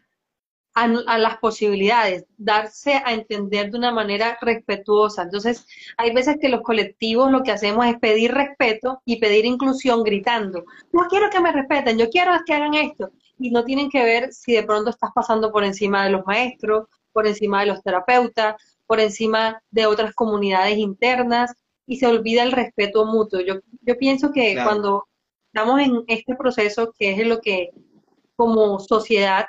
a, 0.76 1.16
las 1.16 1.39
posibilidades, 1.39 2.26
darse 2.37 3.01
a 3.03 3.14
entender 3.14 3.70
de 3.70 3.78
una 3.78 3.93
manera 3.93 4.37
respetuosa. 4.43 5.22
Entonces, 5.22 5.66
hay 5.97 6.12
veces 6.12 6.37
que 6.39 6.51
los 6.51 6.61
colectivos 6.61 7.32
lo 7.32 7.43
que 7.43 7.51
hacemos 7.51 7.87
es 7.87 7.99
pedir 7.99 8.32
respeto 8.34 9.01
y 9.07 9.18
pedir 9.18 9.47
inclusión 9.47 10.03
gritando, 10.03 10.64
no 10.93 11.07
quiero 11.09 11.30
que 11.30 11.41
me 11.41 11.51
respeten, 11.51 11.97
yo 11.97 12.11
quiero 12.11 12.32
que 12.45 12.53
hagan 12.53 12.74
esto. 12.74 13.11
Y 13.39 13.51
no 13.51 13.64
tienen 13.64 13.91
que 13.91 14.03
ver 14.03 14.32
si 14.34 14.53
de 14.53 14.62
pronto 14.62 14.91
estás 14.91 15.11
pasando 15.14 15.51
por 15.51 15.64
encima 15.64 16.05
de 16.05 16.11
los 16.11 16.26
maestros, 16.26 16.89
por 17.16 17.26
encima 17.26 17.60
de 17.60 17.68
los 17.68 17.82
terapeutas, 17.82 18.56
por 18.86 19.00
encima 19.00 19.62
de 19.70 19.86
otras 19.86 20.14
comunidades 20.14 20.76
internas 20.76 21.50
y 21.86 21.96
se 21.96 22.06
olvida 22.06 22.42
el 22.42 22.52
respeto 22.52 23.06
mutuo. 23.06 23.40
Yo, 23.40 23.54
yo 23.80 23.96
pienso 23.96 24.32
que 24.32 24.54
cuando 24.62 25.06
estamos 25.46 25.80
en 25.80 26.04
este 26.08 26.36
proceso, 26.36 26.92
que 26.98 27.12
es 27.12 27.26
lo 27.26 27.40
que 27.40 27.70
como 28.36 28.78
sociedad, 28.80 29.46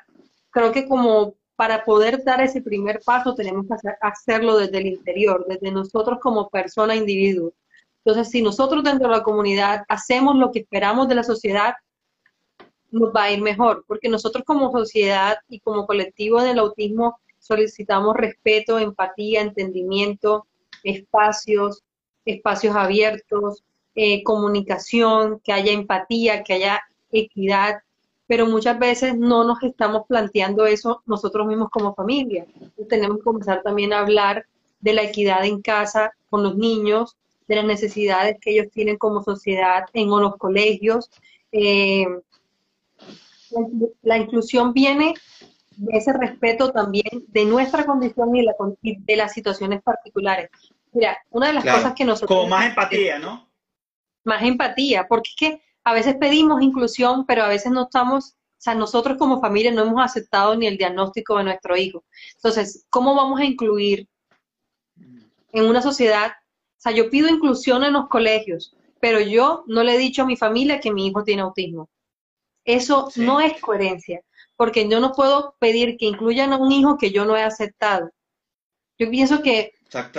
creo 0.49 0.71
que 0.71 0.87
como 0.87 1.35
para 1.57 1.83
poder 1.83 2.23
dar 2.23 2.39
ese 2.39 2.61
primer 2.61 3.01
paso 3.05 3.35
tenemos 3.35 3.65
que 3.67 3.75
hacerlo 3.99 4.57
desde 4.57 4.77
el 4.77 4.87
interior, 4.87 5.45
desde 5.49 5.69
nosotros 5.69 6.19
como 6.21 6.49
persona, 6.49 6.95
individuo. 6.95 7.51
Entonces, 8.05 8.31
si 8.31 8.41
nosotros 8.41 8.81
dentro 8.81 9.09
de 9.09 9.17
la 9.17 9.23
comunidad 9.23 9.83
hacemos 9.89 10.37
lo 10.37 10.53
que 10.53 10.59
esperamos 10.59 11.09
de 11.09 11.15
la 11.15 11.23
sociedad, 11.23 11.73
nos 12.91 13.11
va 13.13 13.23
a 13.23 13.31
ir 13.33 13.41
mejor, 13.41 13.83
porque 13.89 14.07
nosotros 14.07 14.45
como 14.45 14.71
sociedad 14.71 15.39
y 15.49 15.59
como 15.59 15.85
colectivo 15.85 16.41
del 16.41 16.59
autismo 16.59 17.19
solicitamos 17.47 18.15
respeto, 18.15 18.77
empatía, 18.79 19.41
entendimiento, 19.41 20.45
espacios, 20.83 21.83
espacios 22.25 22.75
abiertos, 22.75 23.63
eh, 23.95 24.23
comunicación, 24.23 25.39
que 25.43 25.53
haya 25.53 25.71
empatía, 25.71 26.43
que 26.43 26.53
haya 26.53 26.81
equidad, 27.11 27.77
pero 28.27 28.45
muchas 28.45 28.77
veces 28.77 29.17
no 29.17 29.43
nos 29.45 29.63
estamos 29.63 30.03
planteando 30.07 30.65
eso 30.65 31.01
nosotros 31.05 31.47
mismos 31.47 31.69
como 31.69 31.95
familia. 31.95 32.45
tenemos 32.89 33.17
que 33.17 33.23
comenzar 33.23 33.63
también 33.63 33.93
a 33.93 33.99
hablar 33.99 34.45
de 34.81 34.93
la 34.93 35.03
equidad 35.03 35.45
en 35.45 35.61
casa 35.61 36.11
con 36.29 36.43
los 36.43 36.55
niños, 36.57 37.15
de 37.47 37.55
las 37.55 37.65
necesidades 37.65 38.37
que 38.41 38.51
ellos 38.51 38.67
tienen 38.71 38.97
como 38.97 39.23
sociedad 39.23 39.85
en 39.93 40.09
los 40.09 40.35
colegios, 40.35 41.09
eh, 41.51 42.05
la 44.01 44.17
inclusión 44.17 44.73
viene 44.73 45.13
de 45.77 45.97
ese 45.97 46.11
respeto 46.11 46.71
también 46.71 47.25
de 47.27 47.45
nuestra 47.45 47.85
condición 47.85 48.35
y, 48.81 48.97
de 48.97 49.15
las 49.15 49.33
situaciones 49.33 49.81
particulares. 49.83 50.49
Mira, 50.91 51.17
una 51.29 51.47
de 51.47 51.53
las 51.53 51.63
cosas 51.63 51.93
que 51.93 52.03
nosotros... 52.03 52.35
Como 52.35 52.49
más 52.49 52.65
empatía, 52.65 53.19
¿no? 53.19 53.47
Más 54.23 54.41
empatía, 54.43 55.07
porque 55.07 55.29
es 55.29 55.35
que 55.37 55.61
a 55.83 55.93
veces 55.93 56.15
pedimos 56.19 56.61
inclusión, 56.61 57.25
pero 57.25 57.43
a 57.43 57.47
veces 57.47 57.71
no 57.71 57.83
estamos, 57.83 58.31
o 58.31 58.35
sea, 58.57 58.73
nosotros 58.73 59.17
como 59.17 59.39
familia 59.39 59.71
no 59.71 59.83
hemos 59.83 60.03
aceptado 60.03 60.55
ni 60.55 60.65
el 60.65 60.77
diagnóstico 60.77 61.37
de 61.37 61.43
nuestro 61.43 61.77
hijo. 61.77 62.03
Entonces, 62.35 62.85
¿cómo 62.89 63.15
vamos 63.15 63.39
a 63.39 63.45
incluir 63.45 64.07
en 65.53 65.65
una 65.65 65.81
sociedad? 65.81 66.31
O 66.31 66.79
sea, 66.79 66.91
yo 66.91 67.09
pido 67.11 67.29
inclusión 67.29 67.83
en 67.83 67.93
los 67.93 68.09
colegios, 68.09 68.75
pero 68.99 69.19
yo 69.19 69.63
no 69.67 69.83
le 69.83 69.95
he 69.95 69.97
dicho 69.99 70.23
a 70.23 70.25
mi 70.25 70.35
familia 70.35 70.79
que 70.79 70.91
mi 70.91 71.07
hijo 71.07 71.23
tiene 71.23 71.43
autismo. 71.43 71.87
Eso 72.65 73.09
no 73.15 73.39
es 73.39 73.61
coherencia 73.61 74.21
porque 74.57 74.89
yo 74.89 74.99
no 74.99 75.13
puedo 75.13 75.55
pedir 75.59 75.95
que 75.97 76.07
incluyan 76.07 76.51
a 76.51 76.57
un 76.57 76.71
hijo 76.71 76.97
que 76.97 77.11
yo 77.11 77.23
no 77.23 77.37
he 77.37 77.43
aceptado. 77.43 78.09
Yo 78.97 79.09
pienso 79.09 79.41
que 79.41 79.73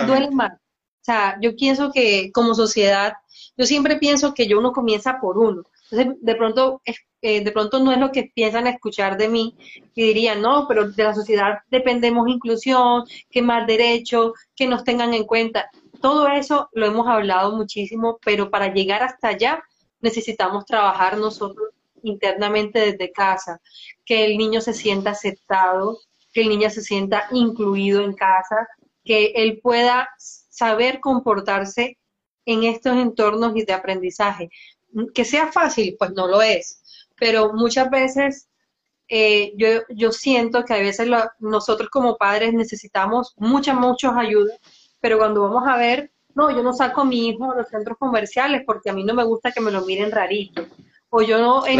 duele 0.07 0.31
más. 0.31 0.53
O 0.53 1.03
sea, 1.03 1.37
yo 1.41 1.55
pienso 1.55 1.91
que 1.91 2.31
como 2.31 2.55
sociedad, 2.55 3.13
yo 3.57 3.65
siempre 3.65 3.97
pienso 3.97 4.33
que 4.33 4.47
yo 4.47 4.57
uno 4.57 4.71
comienza 4.71 5.19
por 5.19 5.37
uno. 5.37 5.63
Entonces, 5.91 6.21
de 6.21 6.35
pronto, 6.35 6.81
eh, 7.21 7.43
de 7.43 7.51
pronto 7.51 7.79
no 7.79 7.91
es 7.91 7.97
lo 7.97 8.11
que 8.11 8.31
piensan 8.33 8.67
escuchar 8.67 9.17
de 9.17 9.27
mí 9.27 9.55
y 9.95 10.03
dirían, 10.03 10.41
no, 10.41 10.67
pero 10.67 10.89
de 10.91 11.03
la 11.03 11.15
sociedad 11.15 11.59
dependemos 11.69 12.29
inclusión, 12.29 13.03
que 13.29 13.41
más 13.41 13.65
derechos, 13.67 14.33
que 14.55 14.67
nos 14.67 14.83
tengan 14.83 15.13
en 15.13 15.25
cuenta. 15.25 15.69
Todo 15.99 16.27
eso 16.27 16.69
lo 16.73 16.85
hemos 16.85 17.07
hablado 17.07 17.55
muchísimo, 17.55 18.19
pero 18.23 18.49
para 18.49 18.73
llegar 18.73 19.03
hasta 19.03 19.29
allá 19.29 19.63
necesitamos 19.99 20.65
trabajar 20.65 21.17
nosotros 21.17 21.69
internamente 22.03 22.79
desde 22.79 23.11
casa, 23.11 23.61
que 24.05 24.25
el 24.25 24.37
niño 24.37 24.61
se 24.61 24.73
sienta 24.73 25.11
aceptado, 25.11 25.99
que 26.33 26.41
el 26.41 26.49
niño 26.49 26.69
se 26.69 26.81
sienta 26.81 27.27
incluido 27.31 28.01
en 28.01 28.13
casa, 28.13 28.67
que 29.03 29.33
él 29.35 29.59
pueda 29.61 30.09
saber 30.17 30.99
comportarse 30.99 31.97
en 32.45 32.63
estos 32.63 32.97
entornos 32.97 33.53
de 33.53 33.73
aprendizaje. 33.73 34.49
Que 35.13 35.25
sea 35.25 35.51
fácil, 35.51 35.95
pues 35.97 36.11
no 36.11 36.27
lo 36.27 36.41
es, 36.41 36.81
pero 37.15 37.53
muchas 37.53 37.89
veces 37.89 38.49
eh, 39.07 39.53
yo, 39.55 39.81
yo, 39.89 40.11
siento 40.11 40.65
que 40.65 40.73
a 40.73 40.77
veces 40.77 41.07
nosotros 41.39 41.89
como 41.89 42.17
padres 42.17 42.53
necesitamos 42.53 43.33
muchas, 43.37 43.75
muchas 43.75 44.13
ayudas, 44.15 44.59
pero 44.99 45.17
cuando 45.17 45.41
vamos 45.41 45.63
a 45.67 45.77
ver, 45.77 46.11
no, 46.35 46.51
yo 46.51 46.61
no 46.63 46.73
saco 46.73 47.01
a 47.01 47.05
mi 47.05 47.27
hijo 47.27 47.51
a 47.51 47.55
los 47.55 47.69
centros 47.69 47.97
comerciales 47.97 48.63
porque 48.65 48.89
a 48.89 48.93
mí 48.93 49.03
no 49.03 49.13
me 49.13 49.23
gusta 49.23 49.51
que 49.51 49.61
me 49.61 49.71
lo 49.71 49.85
miren 49.85 50.11
rarito 50.11 50.67
o 51.09 51.21
yo 51.21 51.39
no, 51.39 51.65
en, 51.65 51.79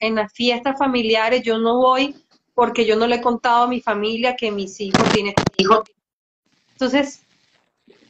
en, 0.00 0.14
las 0.14 0.32
fiestas 0.32 0.78
familiares, 0.78 1.42
yo 1.42 1.58
no 1.58 1.78
voy 1.78 2.14
porque 2.54 2.84
yo 2.84 2.96
no 2.96 3.06
le 3.06 3.16
he 3.16 3.22
contado 3.22 3.64
a 3.64 3.68
mi 3.68 3.80
familia 3.80 4.36
que 4.36 4.50
mis 4.50 4.78
hijos 4.80 5.02
tienen 5.12 5.34
hijos. 5.56 5.84
Entonces, 6.72 7.22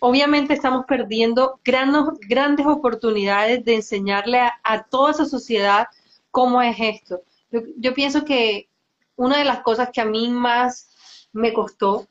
obviamente 0.01 0.55
estamos 0.55 0.85
perdiendo 0.87 1.61
grandes, 1.65 2.03
grandes 2.29 2.67
oportunidades 2.67 3.65
de 3.65 3.77
enseñarle 3.77 4.41
a, 4.41 4.83
toda 4.85 5.13
esa 5.13 5.27
sociedad 5.27 5.87
cómo 6.33 6.61
es 6.61 6.77
esto. 6.81 7.23
Yo, 7.53 7.61
yo, 7.77 7.95
pienso 7.95 8.25
que 8.25 8.69
una 9.15 9.39
de 9.39 9.45
las 9.45 9.61
cosas 9.61 9.91
que 9.93 10.01
a 10.01 10.05
mí 10.05 10.29
más 10.29 10.91
me 11.33 11.53
costó 11.53 12.09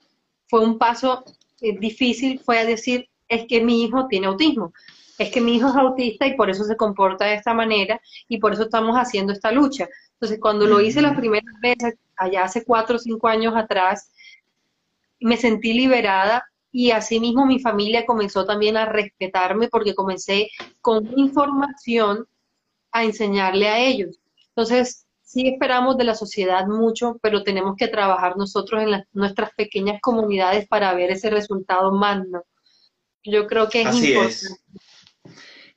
fue 0.48 0.62
un 0.62 0.78
paso 0.78 1.26
eh, 1.60 1.78
difícil, 1.78 2.40
fue 2.40 2.60
a 2.60 2.66
decir, 2.66 3.10
es 3.28 3.46
que 3.48 3.62
mi 3.62 3.84
hijo 3.84 4.08
tiene 4.08 4.28
autismo 4.28 4.72
es 5.20 5.32
que 5.32 5.42
mi 5.42 5.56
hijo 5.56 5.68
es 5.68 5.76
autista 5.76 6.26
y 6.26 6.36
por 6.36 6.50
eso 6.50 6.64
se 6.64 6.78
comporta 6.78 7.26
de 7.26 7.36
esta 7.36 7.54
manera 7.54 8.02
y 8.30 8.40
por 8.40 8.54
eso 8.54 8.64
estamos 8.64 8.96
haciendo 8.96 9.34
esta 9.34 9.52
lucha. 9.52 9.90
Entonces, 10.14 10.40
cuando 10.40 10.66
lo 10.66 10.80
hice 10.80 11.02
las 11.02 11.16
primeras 11.16 11.54
veces, 11.62 11.96
allá 12.16 12.46
hace 12.46 12.64
cuatro 12.64 12.96
o 12.96 13.00
cinco 13.00 13.28
años 13.28 13.54
atrás, 13.56 14.12
me 15.20 15.36
sentí 15.36 15.74
liberada 15.74 16.46
y 16.72 16.92
asimismo 16.92 17.46
mi 17.46 17.60
familia 17.60 18.06
comenzó 18.06 18.46
también 18.46 18.78
a 18.78 18.86
respetarme 18.86 19.68
porque 19.68 19.94
comencé 19.94 20.50
con 20.82 21.12
información 21.18 22.26
a 22.92 23.04
enseñarle 23.04 23.68
a 23.68 23.80
ellos. 23.80 24.20
Entonces, 24.50 25.06
sí 25.22 25.50
esperamos 25.50 25.98
de 25.98 26.06
la 26.06 26.16
sociedad 26.16 26.66
mucho, 26.66 27.18
pero 27.22 27.44
tenemos 27.44 27.76
que 27.76 27.90
trabajar 27.90 28.38
nosotros 28.38 28.84
en 28.84 29.04
nuestras 29.12 29.52
pequeñas 29.54 30.00
comunidades 30.02 30.66
para 30.68 30.94
ver 30.94 31.12
ese 31.12 31.30
resultado 31.30 31.92
magno. 31.92 32.44
Yo 33.24 33.48
creo 33.48 33.68
que 33.68 33.82
es 33.82 33.96
importante. 33.96 34.48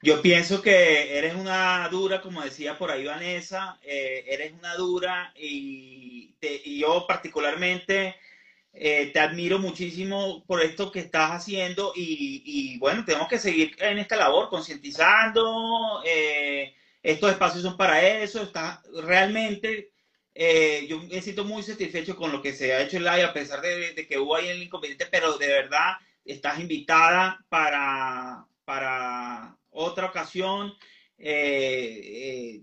Yo 0.04 0.20
pienso 0.20 0.60
que 0.62 1.16
eres 1.16 1.34
una 1.36 1.88
dura, 1.88 2.20
como 2.20 2.42
decía 2.42 2.76
por 2.76 2.90
ahí 2.90 3.04
Vanessa, 3.04 3.78
eh, 3.82 4.24
eres 4.26 4.52
una 4.52 4.74
dura 4.74 5.32
y, 5.36 6.34
yo 6.80 7.06
particularmente 7.06 8.16
eh, 8.72 9.10
te 9.12 9.20
admiro 9.20 9.60
muchísimo 9.60 10.44
por 10.44 10.60
esto 10.60 10.90
que 10.90 10.98
estás 10.98 11.30
haciendo 11.30 11.92
y, 11.94 12.76
bueno, 12.78 13.04
tenemos 13.04 13.28
que 13.28 13.38
seguir 13.38 13.76
en 13.78 13.98
esta 13.98 14.16
labor, 14.16 14.48
concientizando, 14.48 16.02
eh, 16.04 16.74
estos 17.00 17.30
espacios 17.30 17.62
son 17.62 17.76
para 17.76 18.02
eso, 18.02 18.42
está 18.42 18.82
realmente, 19.04 19.92
yo 20.88 20.98
me 20.98 21.22
siento 21.22 21.44
muy 21.44 21.62
satisfecho 21.62 22.16
con 22.16 22.32
lo 22.32 22.42
que 22.42 22.52
se 22.52 22.72
ha 22.74 22.82
hecho 22.82 22.96
el 22.96 23.04
live, 23.04 23.22
a 23.22 23.32
pesar 23.32 23.60
de, 23.60 23.92
de 23.94 24.06
que 24.08 24.18
hubo 24.18 24.34
ahí 24.34 24.48
el 24.48 24.64
inconveniente, 24.64 25.06
pero 25.06 25.38
de 25.38 25.46
verdad 25.46 25.92
estás 26.24 26.58
invitada 26.58 27.44
para, 27.48 28.46
para 28.64 29.56
otra 29.72 30.06
ocasión 30.06 30.72
eh, 31.18 32.00
eh, 32.04 32.62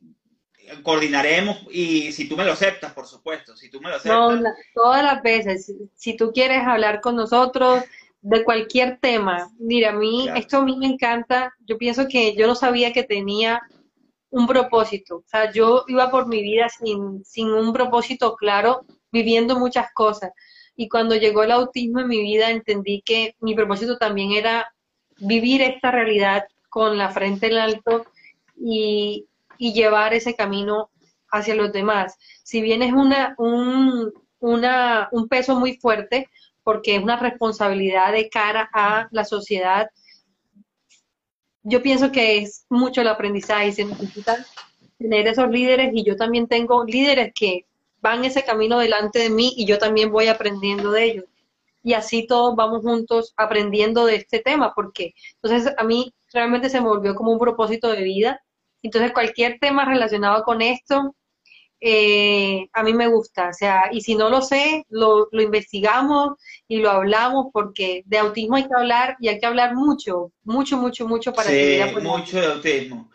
coordinaremos 0.84 1.66
y 1.72 2.12
si 2.12 2.28
tú 2.28 2.38
me 2.38 2.46
lo 2.46 2.54
aceptas, 2.54 2.94
por 2.94 3.08
supuesto, 3.08 3.56
si 3.56 3.70
tú 3.70 3.82
me 3.82 3.90
lo 3.90 3.96
aceptas. 3.96 4.40
No, 4.42 4.50
todas 4.74 5.04
las 5.04 5.22
veces, 5.22 5.74
si, 5.96 6.16
tú 6.16 6.32
quieres 6.32 6.66
hablar 6.66 7.02
con 7.02 7.16
nosotros 7.16 7.84
de 8.22 8.44
cualquier 8.44 9.00
tema, 9.00 9.50
mira, 9.60 9.90
a 9.90 9.94
mí 9.94 10.28
esto 10.36 10.58
a 10.58 10.66
mí 10.66 10.78
me 10.78 10.88
encanta, 10.88 11.54
yo 11.66 11.78
pienso 11.78 12.08
que 12.08 12.36
yo 12.36 12.48
no 12.48 12.56
sabía 12.56 12.94
que 12.94 13.04
tenía 13.04 13.62
un 14.30 14.46
propósito, 14.46 15.18
o 15.18 15.24
sea, 15.26 15.52
yo 15.52 15.86
iba 15.88 16.12
por 16.12 16.28
mi 16.28 16.42
vida 16.42 16.70
sin, 16.70 17.24
sin 17.26 17.48
un 17.48 17.74
propósito 17.74 18.36
claro, 18.36 18.86
viviendo 19.12 19.58
muchas 19.58 19.88
cosas. 19.94 20.32
Y 20.76 20.88
cuando 20.88 21.16
llegó 21.16 21.44
el 21.44 21.52
autismo 21.52 22.00
en 22.02 22.08
mi 22.08 22.22
vida, 22.22 22.52
entendí 22.52 23.02
que 23.02 23.36
mi 23.40 23.56
propósito 23.56 23.98
también 23.98 24.32
era 24.32 24.72
vivir 25.18 25.62
esta 25.62 25.92
realidad 25.92 26.46
con 26.70 26.98
la 26.98 27.10
frente 27.10 27.48
en 27.48 27.58
alto 27.58 28.06
y, 28.58 29.26
llevar 29.58 30.14
ese 30.14 30.36
camino 30.36 30.90
hacia 31.30 31.54
los 31.54 31.74
demás. 31.74 32.16
Si 32.44 32.62
bien 32.62 32.82
es 32.82 32.94
una, 32.94 33.36
un, 33.38 34.14
una, 34.40 35.10
un 35.12 35.28
peso 35.28 35.60
muy 35.60 35.76
fuerte, 35.78 36.30
porque 36.64 36.96
es 36.96 37.04
una 37.04 37.18
responsabilidad 37.18 38.14
de 38.14 38.30
cara 38.30 38.70
a 38.74 39.10
la 39.12 39.26
sociedad, 39.26 39.90
yo 41.64 41.82
pienso 41.82 42.12
que 42.12 42.38
es 42.38 42.66
mucho 42.70 43.02
el 43.02 43.10
aprendizaje 43.10 43.68
y 43.68 43.72
se 43.74 43.86
necesitan 43.86 44.46
tener 44.98 45.28
esos 45.28 45.50
líderes 45.50 45.92
y 45.94 46.04
yo 46.04 46.16
también 46.16 46.48
tengo 46.48 46.84
líderes 46.86 47.34
que 47.34 47.66
van 48.02 48.24
ese 48.24 48.44
camino 48.44 48.80
delante 48.80 49.20
de 49.20 49.30
mí 49.30 49.54
y 49.58 49.66
yo 49.66 49.78
también 49.78 50.12
voy 50.12 50.28
aprendiendo 50.28 50.92
de 50.92 51.04
ellos. 51.04 51.26
Y 51.84 51.94
así 51.94 52.28
todos 52.28 52.56
vamos 52.56 52.82
juntos 52.82 53.34
aprendiendo 53.38 54.06
de 54.06 54.16
este 54.16 54.40
tema, 54.40 54.74
porque 54.76 55.14
entonces 55.42 55.74
a 55.78 55.84
mí 55.84 56.14
realmente 56.34 56.70
se 56.70 56.82
me 56.82 56.88
volvió 56.88 57.16
como 57.16 57.32
un 57.32 57.40
propósito 57.40 57.92
de 57.92 58.04
vida. 58.04 58.42
Entonces 58.82 59.12
cualquier 59.12 59.60
tema 59.60 59.86
relacionado 59.86 60.44
con 60.44 60.62
esto, 60.62 61.16
eh, 61.82 62.68
a 62.74 62.84
mí 62.84 62.94
me 62.94 63.08
gusta. 63.08 63.50
O 63.50 63.54
sea, 63.54 63.90
y 63.92 64.02
si 64.02 64.16
no 64.16 64.30
lo 64.30 64.42
sé, 64.42 64.86
lo, 64.90 65.28
lo 65.32 65.42
investigamos 65.42 66.34
y 66.68 66.78
lo 66.78 66.90
hablamos 66.90 67.48
porque 67.54 68.04
de 68.06 68.18
autismo 68.18 68.58
hay 68.58 68.68
que 68.68 68.76
hablar 68.76 69.16
y 69.20 69.30
hay 69.30 69.40
que 69.40 69.46
hablar 69.46 69.76
mucho, 69.76 70.32
mucho, 70.44 70.78
mucho, 70.78 71.08
mucho 71.08 71.34
para 71.34 71.50
sí, 71.50 71.80
mucho 72.02 72.40
de 72.40 72.48
autismo. 72.48 73.10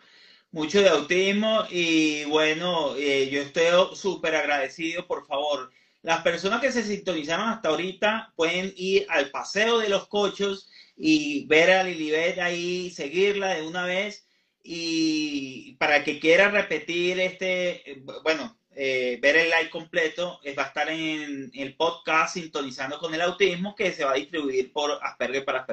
Mucho 0.51 0.81
de 0.81 0.89
autismo 0.89 1.65
y 1.69 2.23
bueno, 2.25 2.95
eh, 2.95 3.29
yo 3.29 3.41
estoy 3.41 3.65
súper 3.95 4.35
agradecido, 4.35 5.05
por 5.05 5.25
favor. 5.25 5.69
Las 6.05 6.21
personas 6.21 6.61
que 6.61 6.71
se 6.71 6.83
sintonizaron 6.83 7.49
hasta 7.49 7.69
ahorita 7.69 8.31
pueden 8.35 8.71
ir 8.77 9.07
al 9.09 9.31
Paseo 9.31 9.79
de 9.79 9.89
los 9.89 10.07
Cochos 10.07 10.69
y 10.95 11.47
ver 11.47 11.71
a 11.71 11.83
Lilibet 11.83 12.37
ahí, 12.37 12.91
seguirla 12.91 13.55
de 13.55 13.65
una 13.65 13.85
vez 13.85 14.27
y 14.61 15.73
para 15.77 16.03
que 16.03 16.19
quiera 16.19 16.51
repetir 16.51 17.19
este, 17.19 18.03
bueno, 18.23 18.55
eh, 18.75 19.17
ver 19.19 19.35
el 19.35 19.49
live 19.49 19.71
completo, 19.71 20.39
va 20.55 20.65
a 20.65 20.67
estar 20.67 20.89
en 20.89 21.49
el 21.51 21.75
podcast 21.75 22.35
Sintonizando 22.35 22.99
con 22.99 23.11
el 23.15 23.21
Autismo 23.21 23.73
que 23.73 23.91
se 23.91 24.05
va 24.05 24.11
a 24.11 24.15
distribuir 24.15 24.71
por 24.71 24.99
Asperger 25.01 25.43
para. 25.43 25.65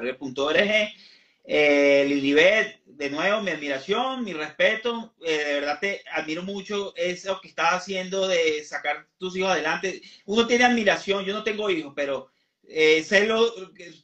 Eh, 1.45 2.05
Lilibet, 2.07 2.81
de 2.85 3.09
nuevo, 3.09 3.41
mi 3.41 3.51
admiración, 3.51 4.23
mi 4.23 4.33
respeto, 4.33 5.13
eh, 5.25 5.37
de 5.37 5.53
verdad 5.55 5.79
te 5.79 6.03
admiro 6.11 6.43
mucho 6.43 6.93
eso 6.95 7.39
que 7.41 7.49
estás 7.49 7.73
haciendo 7.73 8.27
de 8.27 8.63
sacar 8.63 9.07
tus 9.17 9.35
hijos 9.35 9.51
adelante. 9.51 10.01
Uno 10.25 10.47
tiene 10.47 10.63
admiración, 10.65 11.25
yo 11.25 11.33
no 11.33 11.43
tengo 11.43 11.69
hijos, 11.69 11.93
pero 11.95 12.29
eh, 12.67 13.03
sé 13.03 13.25
lo, 13.25 13.53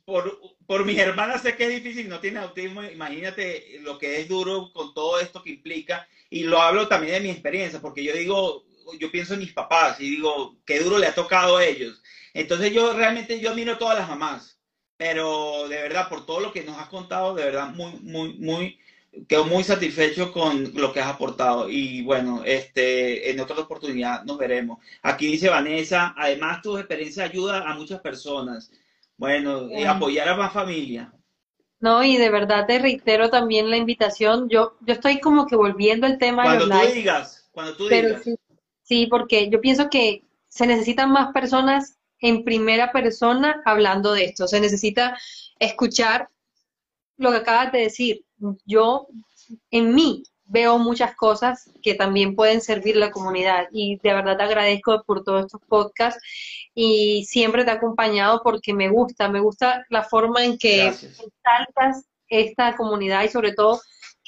por, 0.05 0.39
por 0.65 0.85
mis 0.85 0.97
hermanas 0.97 1.41
sé 1.41 1.55
que 1.55 1.65
es 1.65 1.83
difícil, 1.83 2.09
no 2.09 2.19
tiene 2.19 2.39
autismo, 2.39 2.83
imagínate 2.83 3.79
lo 3.81 3.97
que 3.97 4.19
es 4.19 4.27
duro 4.27 4.71
con 4.73 4.93
todo 4.93 5.19
esto 5.19 5.41
que 5.41 5.51
implica, 5.51 6.07
y 6.29 6.43
lo 6.43 6.61
hablo 6.61 6.87
también 6.87 7.13
de 7.13 7.19
mi 7.21 7.29
experiencia, 7.29 7.79
porque 7.79 8.03
yo 8.03 8.13
digo, 8.13 8.65
yo 8.99 9.11
pienso 9.11 9.33
en 9.33 9.39
mis 9.39 9.53
papás 9.53 9.99
y 10.01 10.09
digo, 10.09 10.57
qué 10.65 10.79
duro 10.79 10.97
le 10.97 11.07
ha 11.07 11.15
tocado 11.15 11.57
a 11.57 11.65
ellos. 11.65 12.01
Entonces 12.33 12.73
yo 12.73 12.93
realmente, 12.93 13.39
yo 13.39 13.55
miro 13.55 13.73
a 13.73 13.77
todas 13.77 13.97
las 13.97 14.09
mamás, 14.09 14.58
pero 14.99 15.69
de 15.69 15.77
verdad, 15.77 16.09
por 16.09 16.25
todo 16.25 16.41
lo 16.41 16.51
que 16.51 16.65
nos 16.65 16.77
has 16.77 16.89
contado, 16.89 17.33
de 17.33 17.45
verdad, 17.45 17.69
muy, 17.69 17.93
muy, 18.01 18.33
muy, 18.33 18.77
quedo 19.29 19.45
muy 19.45 19.63
satisfecho 19.63 20.33
con 20.33 20.73
lo 20.75 20.91
que 20.91 20.99
has 20.99 21.07
aportado. 21.07 21.69
Y 21.69 22.01
bueno, 22.01 22.43
este, 22.43 23.31
en 23.31 23.39
otra 23.39 23.57
oportunidad 23.59 24.25
nos 24.25 24.37
veremos. 24.37 24.79
Aquí 25.01 25.27
dice 25.27 25.47
Vanessa, 25.47 26.13
además 26.17 26.61
tu 26.61 26.77
experiencia 26.77 27.23
ayuda 27.23 27.61
a 27.61 27.75
muchas 27.75 28.01
personas. 28.01 28.73
Bueno, 29.15 29.69
apoyar 29.87 30.27
a 30.27 30.35
más 30.35 30.51
familia. 30.51 31.13
No, 31.79 32.03
y 32.03 32.17
de 32.17 32.29
verdad 32.29 32.65
te 32.67 32.77
reitero 32.77 33.29
también 33.29 33.69
la 33.69 33.77
invitación. 33.77 34.49
Yo, 34.49 34.75
yo 34.81 34.95
estoy 34.95 35.21
como 35.21 35.47
que 35.47 35.55
volviendo 35.55 36.07
al 36.07 36.17
tema 36.17 36.43
cuando 36.43 36.67
de 36.67 36.87
tú 36.87 36.93
digas, 36.93 37.49
cuando 37.53 37.73
tú 37.77 37.87
digas. 37.87 38.21
Sí, 38.25 38.35
sí, 38.83 39.07
porque 39.07 39.49
yo 39.49 39.61
pienso 39.61 39.89
que 39.89 40.25
se 40.49 40.67
necesitan 40.67 41.09
más 41.09 41.31
personas 41.31 41.98
en 42.21 42.43
primera 42.43 42.91
persona 42.91 43.61
hablando 43.65 44.13
de 44.13 44.25
esto. 44.25 44.47
Se 44.47 44.59
necesita 44.59 45.17
escuchar 45.59 46.29
lo 47.17 47.31
que 47.31 47.37
acabas 47.37 47.71
de 47.71 47.79
decir. 47.79 48.25
Yo, 48.65 49.07
en 49.71 49.93
mí, 49.93 50.23
veo 50.49 50.79
muchas 50.79 51.15
cosas 51.15 51.69
que 51.83 51.93
también 51.93 52.35
pueden 52.35 52.61
servir 52.61 52.95
a 52.95 52.99
la 52.99 53.11
comunidad 53.11 53.67
y 53.71 53.99
de 53.99 54.13
verdad 54.13 54.35
te 54.35 54.43
agradezco 54.43 55.03
por 55.05 55.23
todos 55.23 55.45
estos 55.45 55.61
podcasts 55.67 56.21
y 56.73 57.23
siempre 57.25 57.63
te 57.63 57.69
he 57.69 57.73
acompañado 57.73 58.41
porque 58.43 58.73
me 58.73 58.89
gusta, 58.89 59.29
me 59.29 59.39
gusta 59.39 59.85
la 59.89 60.03
forma 60.03 60.43
en 60.43 60.57
que 60.57 60.91
saltas 61.43 62.05
esta 62.27 62.75
comunidad 62.75 63.23
y 63.23 63.29
sobre 63.29 63.53
todo 63.53 63.79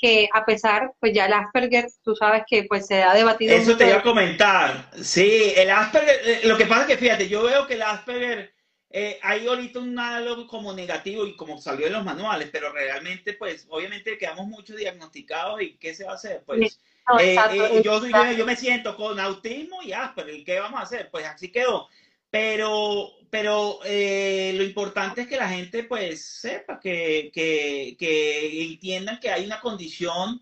que 0.02 0.28
a 0.34 0.43
pesar, 0.43 0.93
pues 0.99 1.14
ya 1.14 1.28
el 1.28 1.34
Asperger, 1.34 1.88
tú 2.04 2.16
sabes 2.16 2.43
que 2.47 2.64
pues 2.64 2.88
se 2.88 3.04
ha 3.04 3.14
debatido. 3.14 3.56
Eso 3.56 3.78
te 3.78 3.88
iba 3.88 3.97
a 3.97 4.04
comentar. 4.04 4.89
Sí, 4.99 5.54
el 5.56 5.70
Asperger, 5.70 6.20
eh, 6.26 6.41
lo 6.45 6.58
que 6.58 6.66
pasa 6.66 6.82
es 6.82 6.88
que 6.88 6.97
fíjate, 6.97 7.30
yo 7.30 7.43
veo 7.43 7.68
que 7.68 7.76
el 7.76 7.84
Asperger, 7.84 8.52
eh, 8.89 9.20
hay 9.22 9.45
ahorita 9.45 9.80
un 9.80 9.97
algo 9.99 10.47
como 10.47 10.74
negativo 10.74 11.28
y 11.28 11.36
como 11.36 11.62
salió 11.62 11.86
en 11.86 11.93
los 11.93 12.04
manuales, 12.04 12.49
pero 12.52 12.74
realmente, 12.74 13.34
pues, 13.34 13.68
obviamente 13.70 14.18
quedamos 14.18 14.47
muchos 14.47 14.76
diagnosticados 14.76 15.62
y 15.62 15.78
¿qué 15.78 15.93
se 15.93 16.04
va 16.04 16.14
a 16.14 16.16
hacer? 16.16 16.41
Pues, 16.47 16.80
eh, 17.20 17.36
yo, 17.84 18.02
yo, 18.02 18.32
yo, 18.32 18.45
me 18.45 18.56
siento 18.56 18.95
con 18.95 19.20
autismo 19.20 19.84
y 19.84 19.93
Asperger, 19.93 20.34
¿y 20.34 20.43
qué 20.43 20.60
vamos 20.60 20.80
a 20.80 20.84
hacer? 20.84 21.10
Pues 21.12 21.28
así 21.28 21.52
quedó. 21.52 21.88
Pero, 22.32 23.12
pero 23.32 23.79
eh, 23.86 24.53
lo 24.55 24.63
importante 24.63 25.21
es 25.21 25.27
que 25.27 25.38
la 25.38 25.49
gente 25.49 25.86
pues 25.86 26.23
sepa 26.25 26.79
que, 26.79 27.32
que, 27.34 27.95
que 27.97 28.63
entiendan 28.63 29.19
que 29.19 29.32
hay 29.32 29.45
una 29.45 29.61
condición 29.61 30.41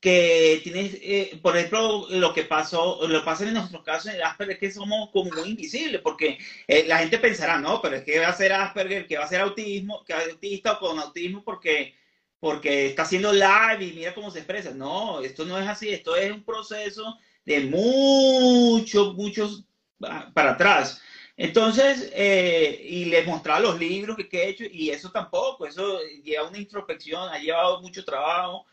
que 0.00 0.60
tiene, 0.62 0.90
eh, 1.02 1.40
por 1.42 1.56
ejemplo, 1.56 2.06
lo 2.10 2.34
que 2.34 2.44
pasó, 2.44 3.08
lo 3.08 3.24
pasa 3.24 3.44
en 3.44 3.54
nuestros 3.54 3.82
casos 3.82 4.12
en 4.12 4.22
Asperger 4.22 4.54
es 4.54 4.60
que 4.60 4.70
somos 4.70 5.10
como 5.10 5.30
muy 5.30 5.48
invisibles, 5.48 6.02
porque 6.02 6.38
eh, 6.68 6.84
la 6.86 6.98
gente 6.98 7.18
pensará, 7.18 7.58
no, 7.58 7.80
pero 7.80 7.96
es 7.96 8.04
que 8.04 8.20
va 8.20 8.28
a 8.28 8.36
ser 8.36 8.52
Asperger, 8.52 9.06
que 9.06 9.16
va 9.16 9.24
a 9.24 9.28
ser 9.28 9.40
autismo, 9.40 10.04
que 10.04 10.12
va 10.12 10.18
a 10.20 10.22
ser 10.22 10.32
autista 10.32 10.72
o 10.74 10.78
con 10.78 10.98
autismo 10.98 11.42
porque, 11.42 11.94
porque 12.38 12.88
está 12.88 13.02
haciendo 13.02 13.32
live 13.32 13.78
y 13.80 13.92
mira 13.94 14.14
cómo 14.14 14.30
se 14.30 14.40
expresa. 14.40 14.72
No, 14.72 15.22
esto 15.22 15.46
no 15.46 15.58
es 15.58 15.66
así, 15.66 15.88
esto 15.88 16.14
es 16.16 16.30
un 16.30 16.44
proceso 16.44 17.18
de 17.46 17.60
muchos, 17.60 19.14
muchos 19.14 19.64
ah, 20.02 20.30
para 20.34 20.52
atrás. 20.52 21.00
Entonces, 21.36 22.10
eh, 22.14 22.80
y 22.82 23.04
les 23.06 23.26
mostraba 23.26 23.60
los 23.60 23.78
libros 23.78 24.16
que, 24.16 24.42
he 24.42 24.48
hecho 24.48 24.64
y 24.64 24.90
eso 24.90 25.10
tampoco, 25.10 25.66
eso 25.66 26.00
lleva 26.24 26.48
una 26.48 26.58
introspección, 26.58 27.28
ha 27.28 27.38
llevado 27.38 27.82
mucho 27.82 28.04
trabajo. 28.04 28.66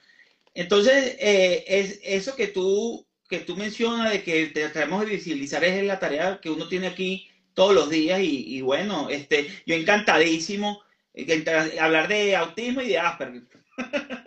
Entonces, 0.53 1.17
eh, 1.19 1.65
es 1.67 1.99
eso 2.03 2.35
que 2.35 2.47
tú, 2.47 3.05
que 3.27 3.39
tú 3.39 3.57
mencionas 3.57 4.11
de 4.11 4.23
que 4.23 4.47
tenemos 4.47 5.01
de 5.01 5.07
visibilizar 5.07 5.63
es 5.63 5.83
la 5.83 5.99
tarea 5.99 6.39
que 6.41 6.49
uno 6.49 6.67
tiene 6.69 6.87
aquí 6.87 7.29
todos 7.53 7.73
los 7.73 7.89
días 7.89 8.19
y, 8.21 8.61
bueno, 8.61 9.09
este, 9.09 9.47
yo 9.65 9.75
encantadísimo 9.75 10.81
eh, 11.13 11.45
hablar 11.79 12.07
de 12.07 12.35
autismo 12.35 12.81
y 12.81 12.89
de 12.89 12.99
Asperger. 12.99 13.62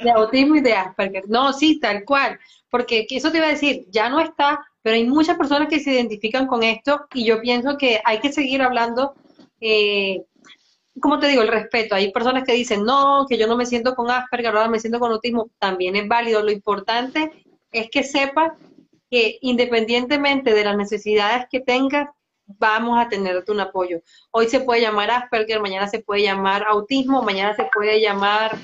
De 0.02 0.10
autismo 0.10 0.56
y 0.56 0.60
de 0.60 0.74
Asperger. 0.74 1.24
No, 1.28 1.52
sí, 1.52 1.80
tal 1.80 2.04
cual. 2.04 2.38
Porque 2.68 3.06
eso 3.10 3.30
te 3.30 3.38
iba 3.38 3.46
a 3.46 3.50
decir, 3.50 3.86
ya 3.90 4.08
no 4.08 4.20
está 4.20 4.60
pero 4.86 4.94
hay 4.94 5.04
muchas 5.04 5.36
personas 5.36 5.66
que 5.66 5.80
se 5.80 5.94
identifican 5.94 6.46
con 6.46 6.62
esto 6.62 7.08
y 7.12 7.24
yo 7.24 7.40
pienso 7.40 7.76
que 7.76 8.00
hay 8.04 8.20
que 8.20 8.32
seguir 8.32 8.62
hablando, 8.62 9.14
eh, 9.60 10.22
como 11.00 11.18
te 11.18 11.26
digo, 11.26 11.42
el 11.42 11.48
respeto. 11.48 11.96
Hay 11.96 12.12
personas 12.12 12.44
que 12.44 12.52
dicen, 12.52 12.84
no, 12.84 13.26
que 13.28 13.36
yo 13.36 13.48
no 13.48 13.56
me 13.56 13.66
siento 13.66 13.96
con 13.96 14.08
Asperger, 14.12 14.54
ahora 14.54 14.68
me 14.68 14.78
siento 14.78 15.00
con 15.00 15.10
autismo, 15.10 15.50
también 15.58 15.96
es 15.96 16.06
válido. 16.06 16.40
Lo 16.40 16.52
importante 16.52 17.32
es 17.72 17.90
que 17.90 18.04
sepas 18.04 18.52
que 19.10 19.38
independientemente 19.40 20.54
de 20.54 20.64
las 20.64 20.76
necesidades 20.76 21.46
que 21.50 21.58
tengas, 21.58 22.08
vamos 22.46 22.98
a 22.98 23.08
tenerte 23.08 23.52
un 23.52 23.60
apoyo. 23.60 24.02
Hoy 24.30 24.48
se 24.48 24.60
puede 24.60 24.80
llamar 24.80 25.10
Asperger, 25.10 25.60
mañana 25.60 25.88
se 25.88 26.00
puede 26.00 26.22
llamar 26.22 26.64
autismo, 26.64 27.22
mañana 27.22 27.54
se 27.54 27.68
puede 27.72 28.00
llamar 28.00 28.56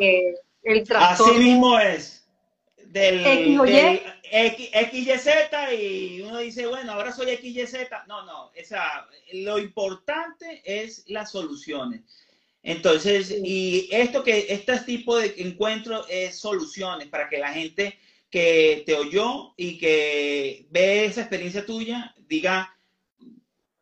eh, 0.00 0.34
el 0.62 0.84
trastorno. 0.84 1.32
Así 1.32 1.42
mismo 1.42 1.78
es 1.78 2.28
del, 2.86 3.24
X, 4.30 4.70
XYZ 4.90 5.26
y 5.78 6.20
uno 6.22 6.38
dice, 6.38 6.66
bueno, 6.66 6.92
ahora 6.92 7.12
soy 7.12 7.36
XYZ. 7.36 7.88
No, 8.06 8.24
no, 8.24 8.50
esa, 8.54 9.06
lo 9.32 9.58
importante 9.58 10.62
es 10.64 11.04
las 11.08 11.30
soluciones. 11.30 12.02
Entonces, 12.62 13.30
y 13.30 13.88
esto 13.90 14.22
que, 14.22 14.46
este 14.48 14.78
tipo 14.80 15.16
de 15.16 15.34
encuentro 15.38 16.06
es 16.08 16.38
soluciones 16.38 17.08
para 17.08 17.28
que 17.28 17.38
la 17.38 17.52
gente 17.52 17.98
que 18.30 18.82
te 18.84 18.94
oyó 18.94 19.54
y 19.56 19.78
que 19.78 20.66
ve 20.70 21.06
esa 21.06 21.22
experiencia 21.22 21.64
tuya 21.64 22.14
diga, 22.26 22.77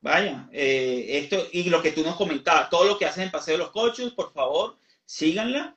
vaya, 0.00 0.48
eh, 0.52 1.18
esto 1.18 1.46
y 1.52 1.64
lo 1.64 1.82
que 1.82 1.92
tú 1.92 2.02
nos 2.02 2.16
comentabas, 2.16 2.70
todo 2.70 2.84
lo 2.84 2.98
que 2.98 3.06
hacen 3.06 3.24
en 3.24 3.30
Paseo 3.30 3.54
de 3.54 3.64
los 3.64 3.70
Coches, 3.70 4.12
por 4.12 4.32
favor, 4.32 4.78
síganla 5.04 5.76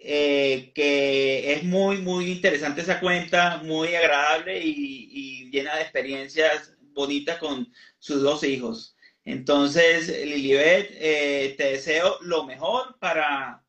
eh, 0.00 0.70
que 0.74 1.52
es 1.52 1.64
muy, 1.64 1.98
muy 1.98 2.30
interesante 2.30 2.82
esa 2.82 3.00
cuenta, 3.00 3.58
muy 3.64 3.94
agradable 3.96 4.60
y, 4.64 5.50
llena 5.50 5.76
de 5.76 5.82
experiencias 5.82 6.76
bonitas 6.92 7.38
con 7.38 7.72
sus 7.98 8.22
dos 8.22 8.44
hijos. 8.44 8.96
Entonces, 9.24 10.08
Lilibet, 10.08 10.90
eh, 10.92 11.54
te 11.56 11.72
deseo 11.72 12.18
lo 12.20 12.44
mejor 12.44 12.98
para, 12.98 13.64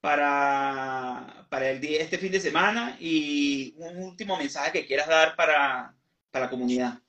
para, 0.00 1.46
para 1.50 1.70
el 1.70 1.80
día, 1.80 2.00
este 2.02 2.18
fin 2.18 2.32
de 2.32 2.40
semana 2.40 2.96
y 3.00 3.74
un 3.76 4.02
último 4.02 4.36
mensaje 4.36 4.72
que 4.72 4.86
quieras 4.86 5.08
dar 5.08 5.36
para, 5.36 5.94
para 6.30 6.46
la 6.46 6.50
comunidad. 6.50 7.00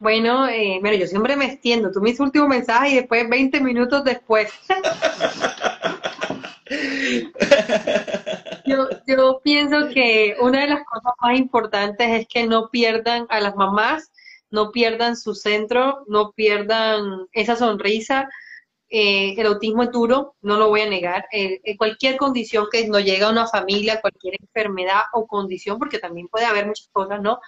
Bueno, 0.00 0.48
eh, 0.48 0.80
yo 0.98 1.06
siempre 1.06 1.36
me 1.36 1.44
extiendo. 1.44 1.92
Tú 1.92 2.00
mis 2.00 2.18
últimos 2.18 2.48
mensajes 2.48 2.92
y 2.92 2.96
después 2.96 3.28
20 3.28 3.60
minutos 3.60 4.02
después. 4.02 4.50
Yo, 8.64 8.88
yo 9.08 9.40
pienso 9.42 9.88
que 9.92 10.36
una 10.40 10.60
de 10.60 10.68
las 10.68 10.84
cosas 10.84 11.12
más 11.20 11.36
importantes 11.36 12.08
es 12.08 12.28
que 12.28 12.46
no 12.46 12.68
pierdan 12.70 13.26
a 13.28 13.40
las 13.40 13.56
mamás, 13.56 14.12
no 14.50 14.70
pierdan 14.70 15.16
su 15.16 15.34
centro, 15.34 16.04
no 16.06 16.30
pierdan 16.30 17.26
esa 17.32 17.56
sonrisa. 17.56 18.28
Eh, 18.88 19.34
el 19.36 19.46
autismo 19.46 19.82
es 19.82 19.90
duro, 19.90 20.36
no 20.42 20.58
lo 20.58 20.68
voy 20.68 20.82
a 20.82 20.88
negar. 20.88 21.26
Eh, 21.32 21.60
eh, 21.64 21.76
cualquier 21.76 22.16
condición 22.16 22.66
que 22.70 22.86
nos 22.88 23.04
llega 23.04 23.26
a 23.26 23.32
una 23.32 23.48
familia, 23.48 24.00
cualquier 24.00 24.34
enfermedad 24.40 25.02
o 25.12 25.26
condición, 25.26 25.78
porque 25.78 25.98
también 25.98 26.28
puede 26.28 26.46
haber 26.46 26.66
muchas 26.66 26.88
cosas, 26.92 27.20
¿no? 27.20 27.40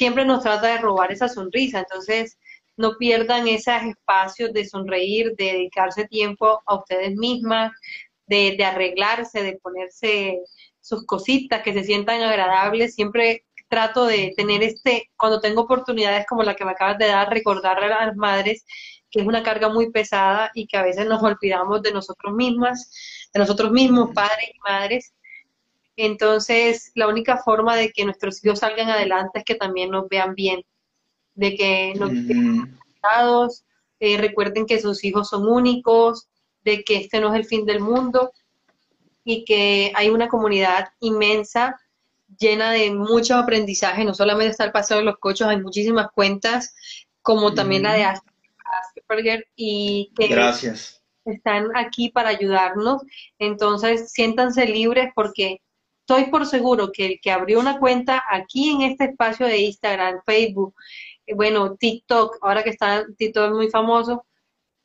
Siempre 0.00 0.24
nos 0.24 0.42
trata 0.42 0.68
de 0.68 0.78
robar 0.78 1.12
esa 1.12 1.28
sonrisa. 1.28 1.80
Entonces, 1.80 2.38
no 2.78 2.96
pierdan 2.96 3.46
esos 3.46 3.82
espacios 3.82 4.50
de 4.54 4.64
sonreír, 4.64 5.36
de 5.36 5.52
dedicarse 5.52 6.08
tiempo 6.08 6.62
a 6.64 6.76
ustedes 6.76 7.14
mismas, 7.16 7.70
de, 8.26 8.56
arreglarse, 8.64 9.42
de 9.42 9.58
ponerse 9.58 10.38
sus 10.80 11.04
cositas, 11.04 11.62
que 11.62 11.74
se 11.74 11.84
sientan 11.84 12.22
agradables. 12.22 12.94
Siempre 12.94 13.44
trato 13.68 14.06
de 14.06 14.32
tener 14.38 14.62
este, 14.62 15.10
cuando 15.18 15.38
tengo 15.38 15.60
oportunidades 15.60 16.24
como 16.26 16.44
la 16.44 16.56
que 16.56 16.64
me 16.64 16.70
acabas 16.70 16.96
de 16.96 17.08
dar, 17.08 17.28
recordarle 17.28 17.92
a 17.92 18.06
las 18.06 18.16
madres 18.16 18.64
que 19.10 19.20
es 19.20 19.26
una 19.26 19.42
carga 19.42 19.68
muy 19.68 19.90
pesada 19.90 20.50
y 20.54 20.66
que 20.66 20.78
a 20.78 20.82
veces 20.82 21.04
nos 21.04 21.22
olvidamos 21.22 21.82
de 21.82 21.92
nosotros 21.92 22.32
mismas, 22.32 22.90
de 23.34 23.40
nosotros 23.40 23.70
mismos, 23.70 24.14
padres 24.14 24.48
y 24.54 24.58
madres. 24.60 25.12
Entonces, 26.02 26.92
la 26.94 27.08
única 27.08 27.36
forma 27.36 27.76
de 27.76 27.92
que 27.92 28.06
nuestros 28.06 28.42
hijos 28.42 28.60
salgan 28.60 28.88
adelante 28.88 29.40
es 29.40 29.44
que 29.44 29.54
también 29.54 29.90
nos 29.90 30.08
vean 30.08 30.34
bien, 30.34 30.64
de 31.34 31.54
que 31.56 31.92
nos 31.98 32.10
vean 32.10 32.78
eh, 34.00 34.16
recuerden 34.16 34.64
que 34.64 34.80
sus 34.80 35.04
hijos 35.04 35.28
son 35.28 35.46
únicos, 35.46 36.30
de 36.64 36.84
que 36.84 36.96
este 36.96 37.20
no 37.20 37.34
es 37.34 37.38
el 37.38 37.44
fin 37.44 37.66
del 37.66 37.80
mundo 37.80 38.32
y 39.24 39.44
que 39.44 39.92
hay 39.94 40.08
una 40.08 40.28
comunidad 40.28 40.88
inmensa 41.00 41.78
llena 42.38 42.72
de 42.72 42.90
mucho 42.92 43.34
aprendizaje, 43.36 44.02
no 44.02 44.14
solamente 44.14 44.52
está 44.52 44.64
el 44.64 44.72
Paseo 44.72 44.96
de 44.96 45.04
los 45.04 45.18
Cochos, 45.18 45.48
hay 45.48 45.60
muchísimas 45.60 46.10
cuentas, 46.14 46.74
como 47.20 47.52
también 47.52 47.82
la 47.82 47.92
de 47.92 48.04
Asperger, 48.04 49.46
y 49.54 50.12
que 50.16 50.28
Gracias. 50.28 51.02
están 51.26 51.76
aquí 51.76 52.08
para 52.08 52.30
ayudarnos. 52.30 53.02
Entonces, 53.38 54.10
siéntanse 54.12 54.64
libres 54.64 55.10
porque 55.14 55.60
estoy 56.10 56.30
por 56.30 56.44
seguro 56.44 56.90
que 56.92 57.06
el 57.06 57.20
que 57.20 57.30
abrió 57.30 57.60
una 57.60 57.78
cuenta 57.78 58.24
aquí 58.28 58.70
en 58.70 58.82
este 58.82 59.04
espacio 59.04 59.46
de 59.46 59.58
Instagram, 59.58 60.20
Facebook, 60.26 60.74
eh, 61.24 61.34
bueno, 61.34 61.76
TikTok, 61.76 62.38
ahora 62.42 62.64
que 62.64 62.70
está 62.70 63.06
TikTok 63.16 63.54
muy 63.54 63.70
famoso, 63.70 64.26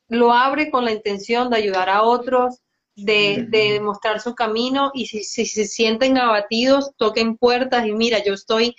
lo 0.08 0.32
abre 0.32 0.70
con 0.70 0.86
la 0.86 0.92
intención 0.92 1.50
de 1.50 1.58
ayudar 1.58 1.90
a 1.90 2.04
otros, 2.04 2.62
de, 2.96 3.48
de 3.50 3.80
mostrar 3.82 4.22
su 4.22 4.36
camino 4.36 4.92
y 4.94 5.08
si, 5.08 5.24
si, 5.24 5.48
se 5.48 5.66
sienten 5.66 6.18
abatidos, 6.18 6.92
toquen 6.96 7.38
puertas 7.38 7.88
y 7.88 7.92
mira, 7.92 8.24
yo 8.24 8.34
estoy, 8.34 8.76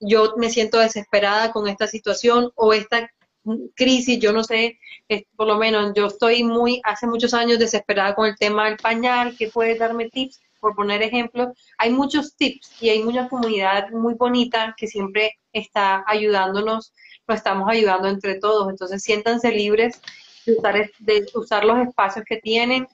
yo 0.00 0.34
me 0.36 0.50
siento 0.50 0.80
desesperada 0.80 1.52
con 1.52 1.68
esta 1.68 1.86
situación 1.86 2.50
o 2.56 2.72
esta 2.72 3.08
crisis, 3.76 4.18
yo 4.18 4.32
no 4.32 4.42
sé, 4.42 4.78
por 5.36 5.46
lo 5.46 5.58
menos 5.58 5.92
yo 5.94 6.06
estoy 6.06 6.42
muy, 6.42 6.80
hace 6.82 7.06
muchos 7.06 7.34
años 7.34 7.58
desesperada 7.58 8.14
con 8.16 8.26
el 8.26 8.36
tema 8.36 8.64
del 8.64 8.78
pañal, 8.78 9.36
¿qué 9.38 9.48
puedes 9.48 9.78
darme 9.78 10.10
tips? 10.10 10.40
Por 10.64 10.74
poner 10.74 11.02
ejemplos, 11.02 11.48
hay 11.76 11.90
muchos 11.90 12.36
tips 12.36 12.80
y 12.80 12.88
hay 12.88 13.02
una 13.02 13.28
comunidad 13.28 13.90
muy 13.90 14.14
bonita 14.14 14.74
que 14.78 14.86
siempre 14.86 15.38
está 15.52 16.02
ayudándonos, 16.06 16.94
lo 17.26 17.34
estamos 17.34 17.68
ayudando 17.68 18.08
entre 18.08 18.36
todos, 18.36 18.70
entonces 18.70 19.02
siéntanse 19.02 19.52
libres 19.52 20.00
de 20.46 20.54
usar, 20.54 20.90
de 21.00 21.26
usar 21.34 21.66
los 21.66 21.86
espacios 21.86 22.24
que 22.26 22.38
tienen, 22.38 22.88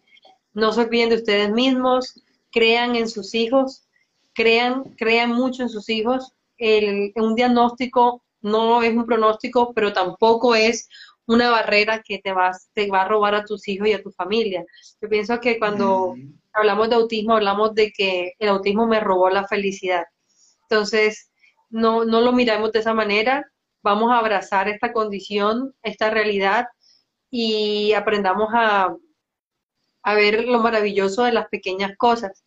no 0.52 0.72
se 0.72 0.80
olviden 0.80 1.10
de 1.10 1.14
ustedes 1.14 1.52
mismos, 1.52 2.20
crean 2.50 2.96
en 2.96 3.08
sus 3.08 3.36
hijos, 3.36 3.86
crean, 4.32 4.82
crean 4.98 5.30
mucho 5.30 5.62
en 5.62 5.68
sus 5.68 5.88
hijos. 5.90 6.32
El, 6.58 7.12
un 7.14 7.36
diagnóstico 7.36 8.24
no 8.40 8.82
es 8.82 8.92
un 8.96 9.06
pronóstico, 9.06 9.72
pero 9.74 9.92
tampoco 9.92 10.56
es 10.56 10.88
una 11.26 11.50
barrera 11.50 12.02
que 12.02 12.18
te, 12.18 12.32
vas, 12.32 12.68
te 12.74 12.88
va 12.88 13.02
a 13.02 13.08
robar 13.08 13.36
a 13.36 13.44
tus 13.44 13.68
hijos 13.68 13.86
y 13.86 13.92
a 13.92 14.02
tu 14.02 14.10
familia. 14.10 14.64
Yo 15.00 15.08
pienso 15.08 15.38
que 15.38 15.60
cuando 15.60 16.16
hablamos 16.60 16.88
de 16.88 16.96
autismo, 16.96 17.34
hablamos 17.34 17.74
de 17.74 17.92
que 17.92 18.32
el 18.38 18.48
autismo 18.48 18.86
me 18.86 19.00
robó 19.00 19.30
la 19.30 19.46
felicidad. 19.46 20.04
Entonces, 20.62 21.30
no, 21.68 22.04
no 22.04 22.20
lo 22.20 22.32
miramos 22.32 22.72
de 22.72 22.80
esa 22.80 22.94
manera, 22.94 23.44
vamos 23.82 24.10
a 24.12 24.18
abrazar 24.18 24.68
esta 24.68 24.92
condición, 24.92 25.74
esta 25.82 26.10
realidad 26.10 26.66
y 27.30 27.92
aprendamos 27.94 28.48
a, 28.52 28.94
a 30.02 30.14
ver 30.14 30.44
lo 30.46 30.60
maravilloso 30.60 31.24
de 31.24 31.32
las 31.32 31.48
pequeñas 31.48 31.96
cosas, 31.96 32.44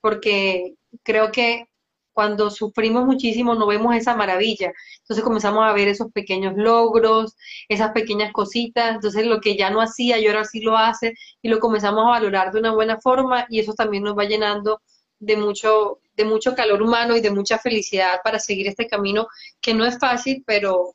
porque 0.00 0.74
creo 1.02 1.32
que 1.32 1.69
cuando 2.12 2.50
sufrimos 2.50 3.06
muchísimo 3.06 3.54
no 3.54 3.66
vemos 3.66 3.94
esa 3.94 4.14
maravilla, 4.14 4.72
entonces 5.00 5.24
comenzamos 5.24 5.64
a 5.64 5.72
ver 5.72 5.88
esos 5.88 6.12
pequeños 6.12 6.54
logros, 6.56 7.36
esas 7.68 7.92
pequeñas 7.92 8.32
cositas, 8.32 8.94
entonces 8.94 9.26
lo 9.26 9.40
que 9.40 9.56
ya 9.56 9.70
no 9.70 9.80
hacía, 9.80 10.18
yo 10.18 10.30
ahora 10.30 10.44
sí 10.44 10.60
lo 10.60 10.76
hace 10.76 11.14
y 11.42 11.48
lo 11.48 11.60
comenzamos 11.60 12.04
a 12.04 12.10
valorar 12.10 12.52
de 12.52 12.60
una 12.60 12.72
buena 12.72 12.98
forma 13.00 13.46
y 13.48 13.60
eso 13.60 13.74
también 13.74 14.02
nos 14.02 14.16
va 14.16 14.24
llenando 14.24 14.80
de 15.18 15.36
mucho, 15.36 16.00
de 16.16 16.24
mucho 16.24 16.54
calor 16.54 16.82
humano 16.82 17.16
y 17.16 17.20
de 17.20 17.30
mucha 17.30 17.58
felicidad 17.58 18.20
para 18.24 18.38
seguir 18.38 18.66
este 18.66 18.86
camino 18.86 19.28
que 19.60 19.74
no 19.74 19.84
es 19.84 19.98
fácil, 19.98 20.42
pero, 20.46 20.94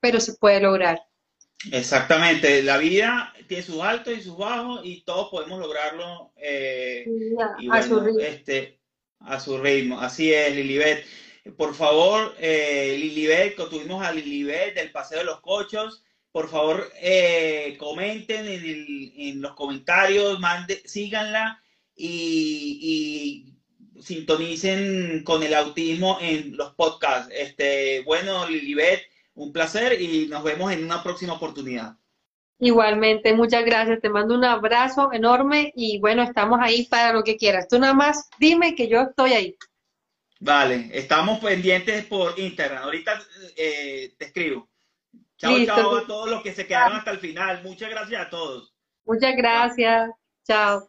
pero 0.00 0.20
se 0.20 0.34
puede 0.34 0.60
lograr. 0.60 1.02
Exactamente, 1.72 2.62
la 2.62 2.78
vida 2.78 3.34
tiene 3.48 3.64
sus 3.64 3.80
altos 3.80 4.16
y 4.16 4.22
sus 4.22 4.38
bajos 4.38 4.80
y 4.84 5.02
todos 5.02 5.28
podemos 5.28 5.58
lograrlo 5.58 6.32
eh, 6.36 7.04
a, 7.70 7.82
su. 7.82 8.16
Este, 8.20 8.77
a 9.20 9.40
su 9.40 9.58
ritmo. 9.58 10.00
Así 10.00 10.32
es, 10.32 10.54
Lilibet. 10.54 11.04
Por 11.56 11.74
favor, 11.74 12.34
eh, 12.38 12.96
Lilibet, 12.98 13.56
tuvimos 13.56 14.04
a 14.04 14.12
Lilibet 14.12 14.74
del 14.74 14.92
Paseo 14.92 15.18
de 15.18 15.24
los 15.24 15.40
Cochos. 15.40 16.04
Por 16.30 16.50
favor, 16.50 16.90
eh, 17.00 17.76
comenten 17.78 18.46
en, 18.46 19.40
los 19.40 19.54
comentarios, 19.54 20.38
mande, 20.40 20.82
síganla 20.84 21.62
y, 21.96 23.54
y, 23.96 24.02
sintonicen 24.02 25.24
con 25.24 25.42
el 25.42 25.54
autismo 25.54 26.18
en 26.20 26.56
los 26.56 26.74
podcasts. 26.74 27.32
Este, 27.34 28.02
bueno, 28.02 28.48
Lilibet 28.48 29.02
un 29.38 29.52
placer 29.52 30.00
y 30.00 30.26
nos 30.26 30.42
vemos 30.42 30.72
en 30.72 30.84
una 30.84 31.02
próxima 31.02 31.34
oportunidad. 31.34 31.96
Igualmente, 32.60 33.32
muchas 33.34 33.64
gracias. 33.64 34.00
Te 34.00 34.08
mando 34.08 34.34
un 34.34 34.44
abrazo 34.44 35.12
enorme 35.12 35.72
y 35.76 36.00
bueno, 36.00 36.22
estamos 36.22 36.58
ahí 36.60 36.86
para 36.86 37.12
lo 37.12 37.22
que 37.22 37.36
quieras. 37.36 37.68
Tú 37.68 37.78
nada 37.78 37.94
más 37.94 38.28
dime 38.38 38.74
que 38.74 38.88
yo 38.88 39.02
estoy 39.02 39.32
ahí. 39.32 39.56
Vale, 40.40 40.90
estamos 40.92 41.40
pendientes 41.40 42.04
por 42.06 42.38
Instagram. 42.38 42.84
Ahorita 42.84 43.20
eh, 43.56 44.14
te 44.18 44.26
escribo. 44.26 44.68
Chao, 45.36 45.64
chao 45.64 45.96
a 45.96 46.06
todos 46.06 46.30
los 46.30 46.42
que 46.42 46.52
se 46.52 46.66
quedaron 46.66 46.98
hasta 46.98 47.12
el 47.12 47.18
final. 47.18 47.62
Muchas 47.62 47.90
gracias 47.90 48.26
a 48.26 48.30
todos. 48.30 48.74
Muchas 49.04 49.36
gracias. 49.36 50.10
chao. 50.44 50.88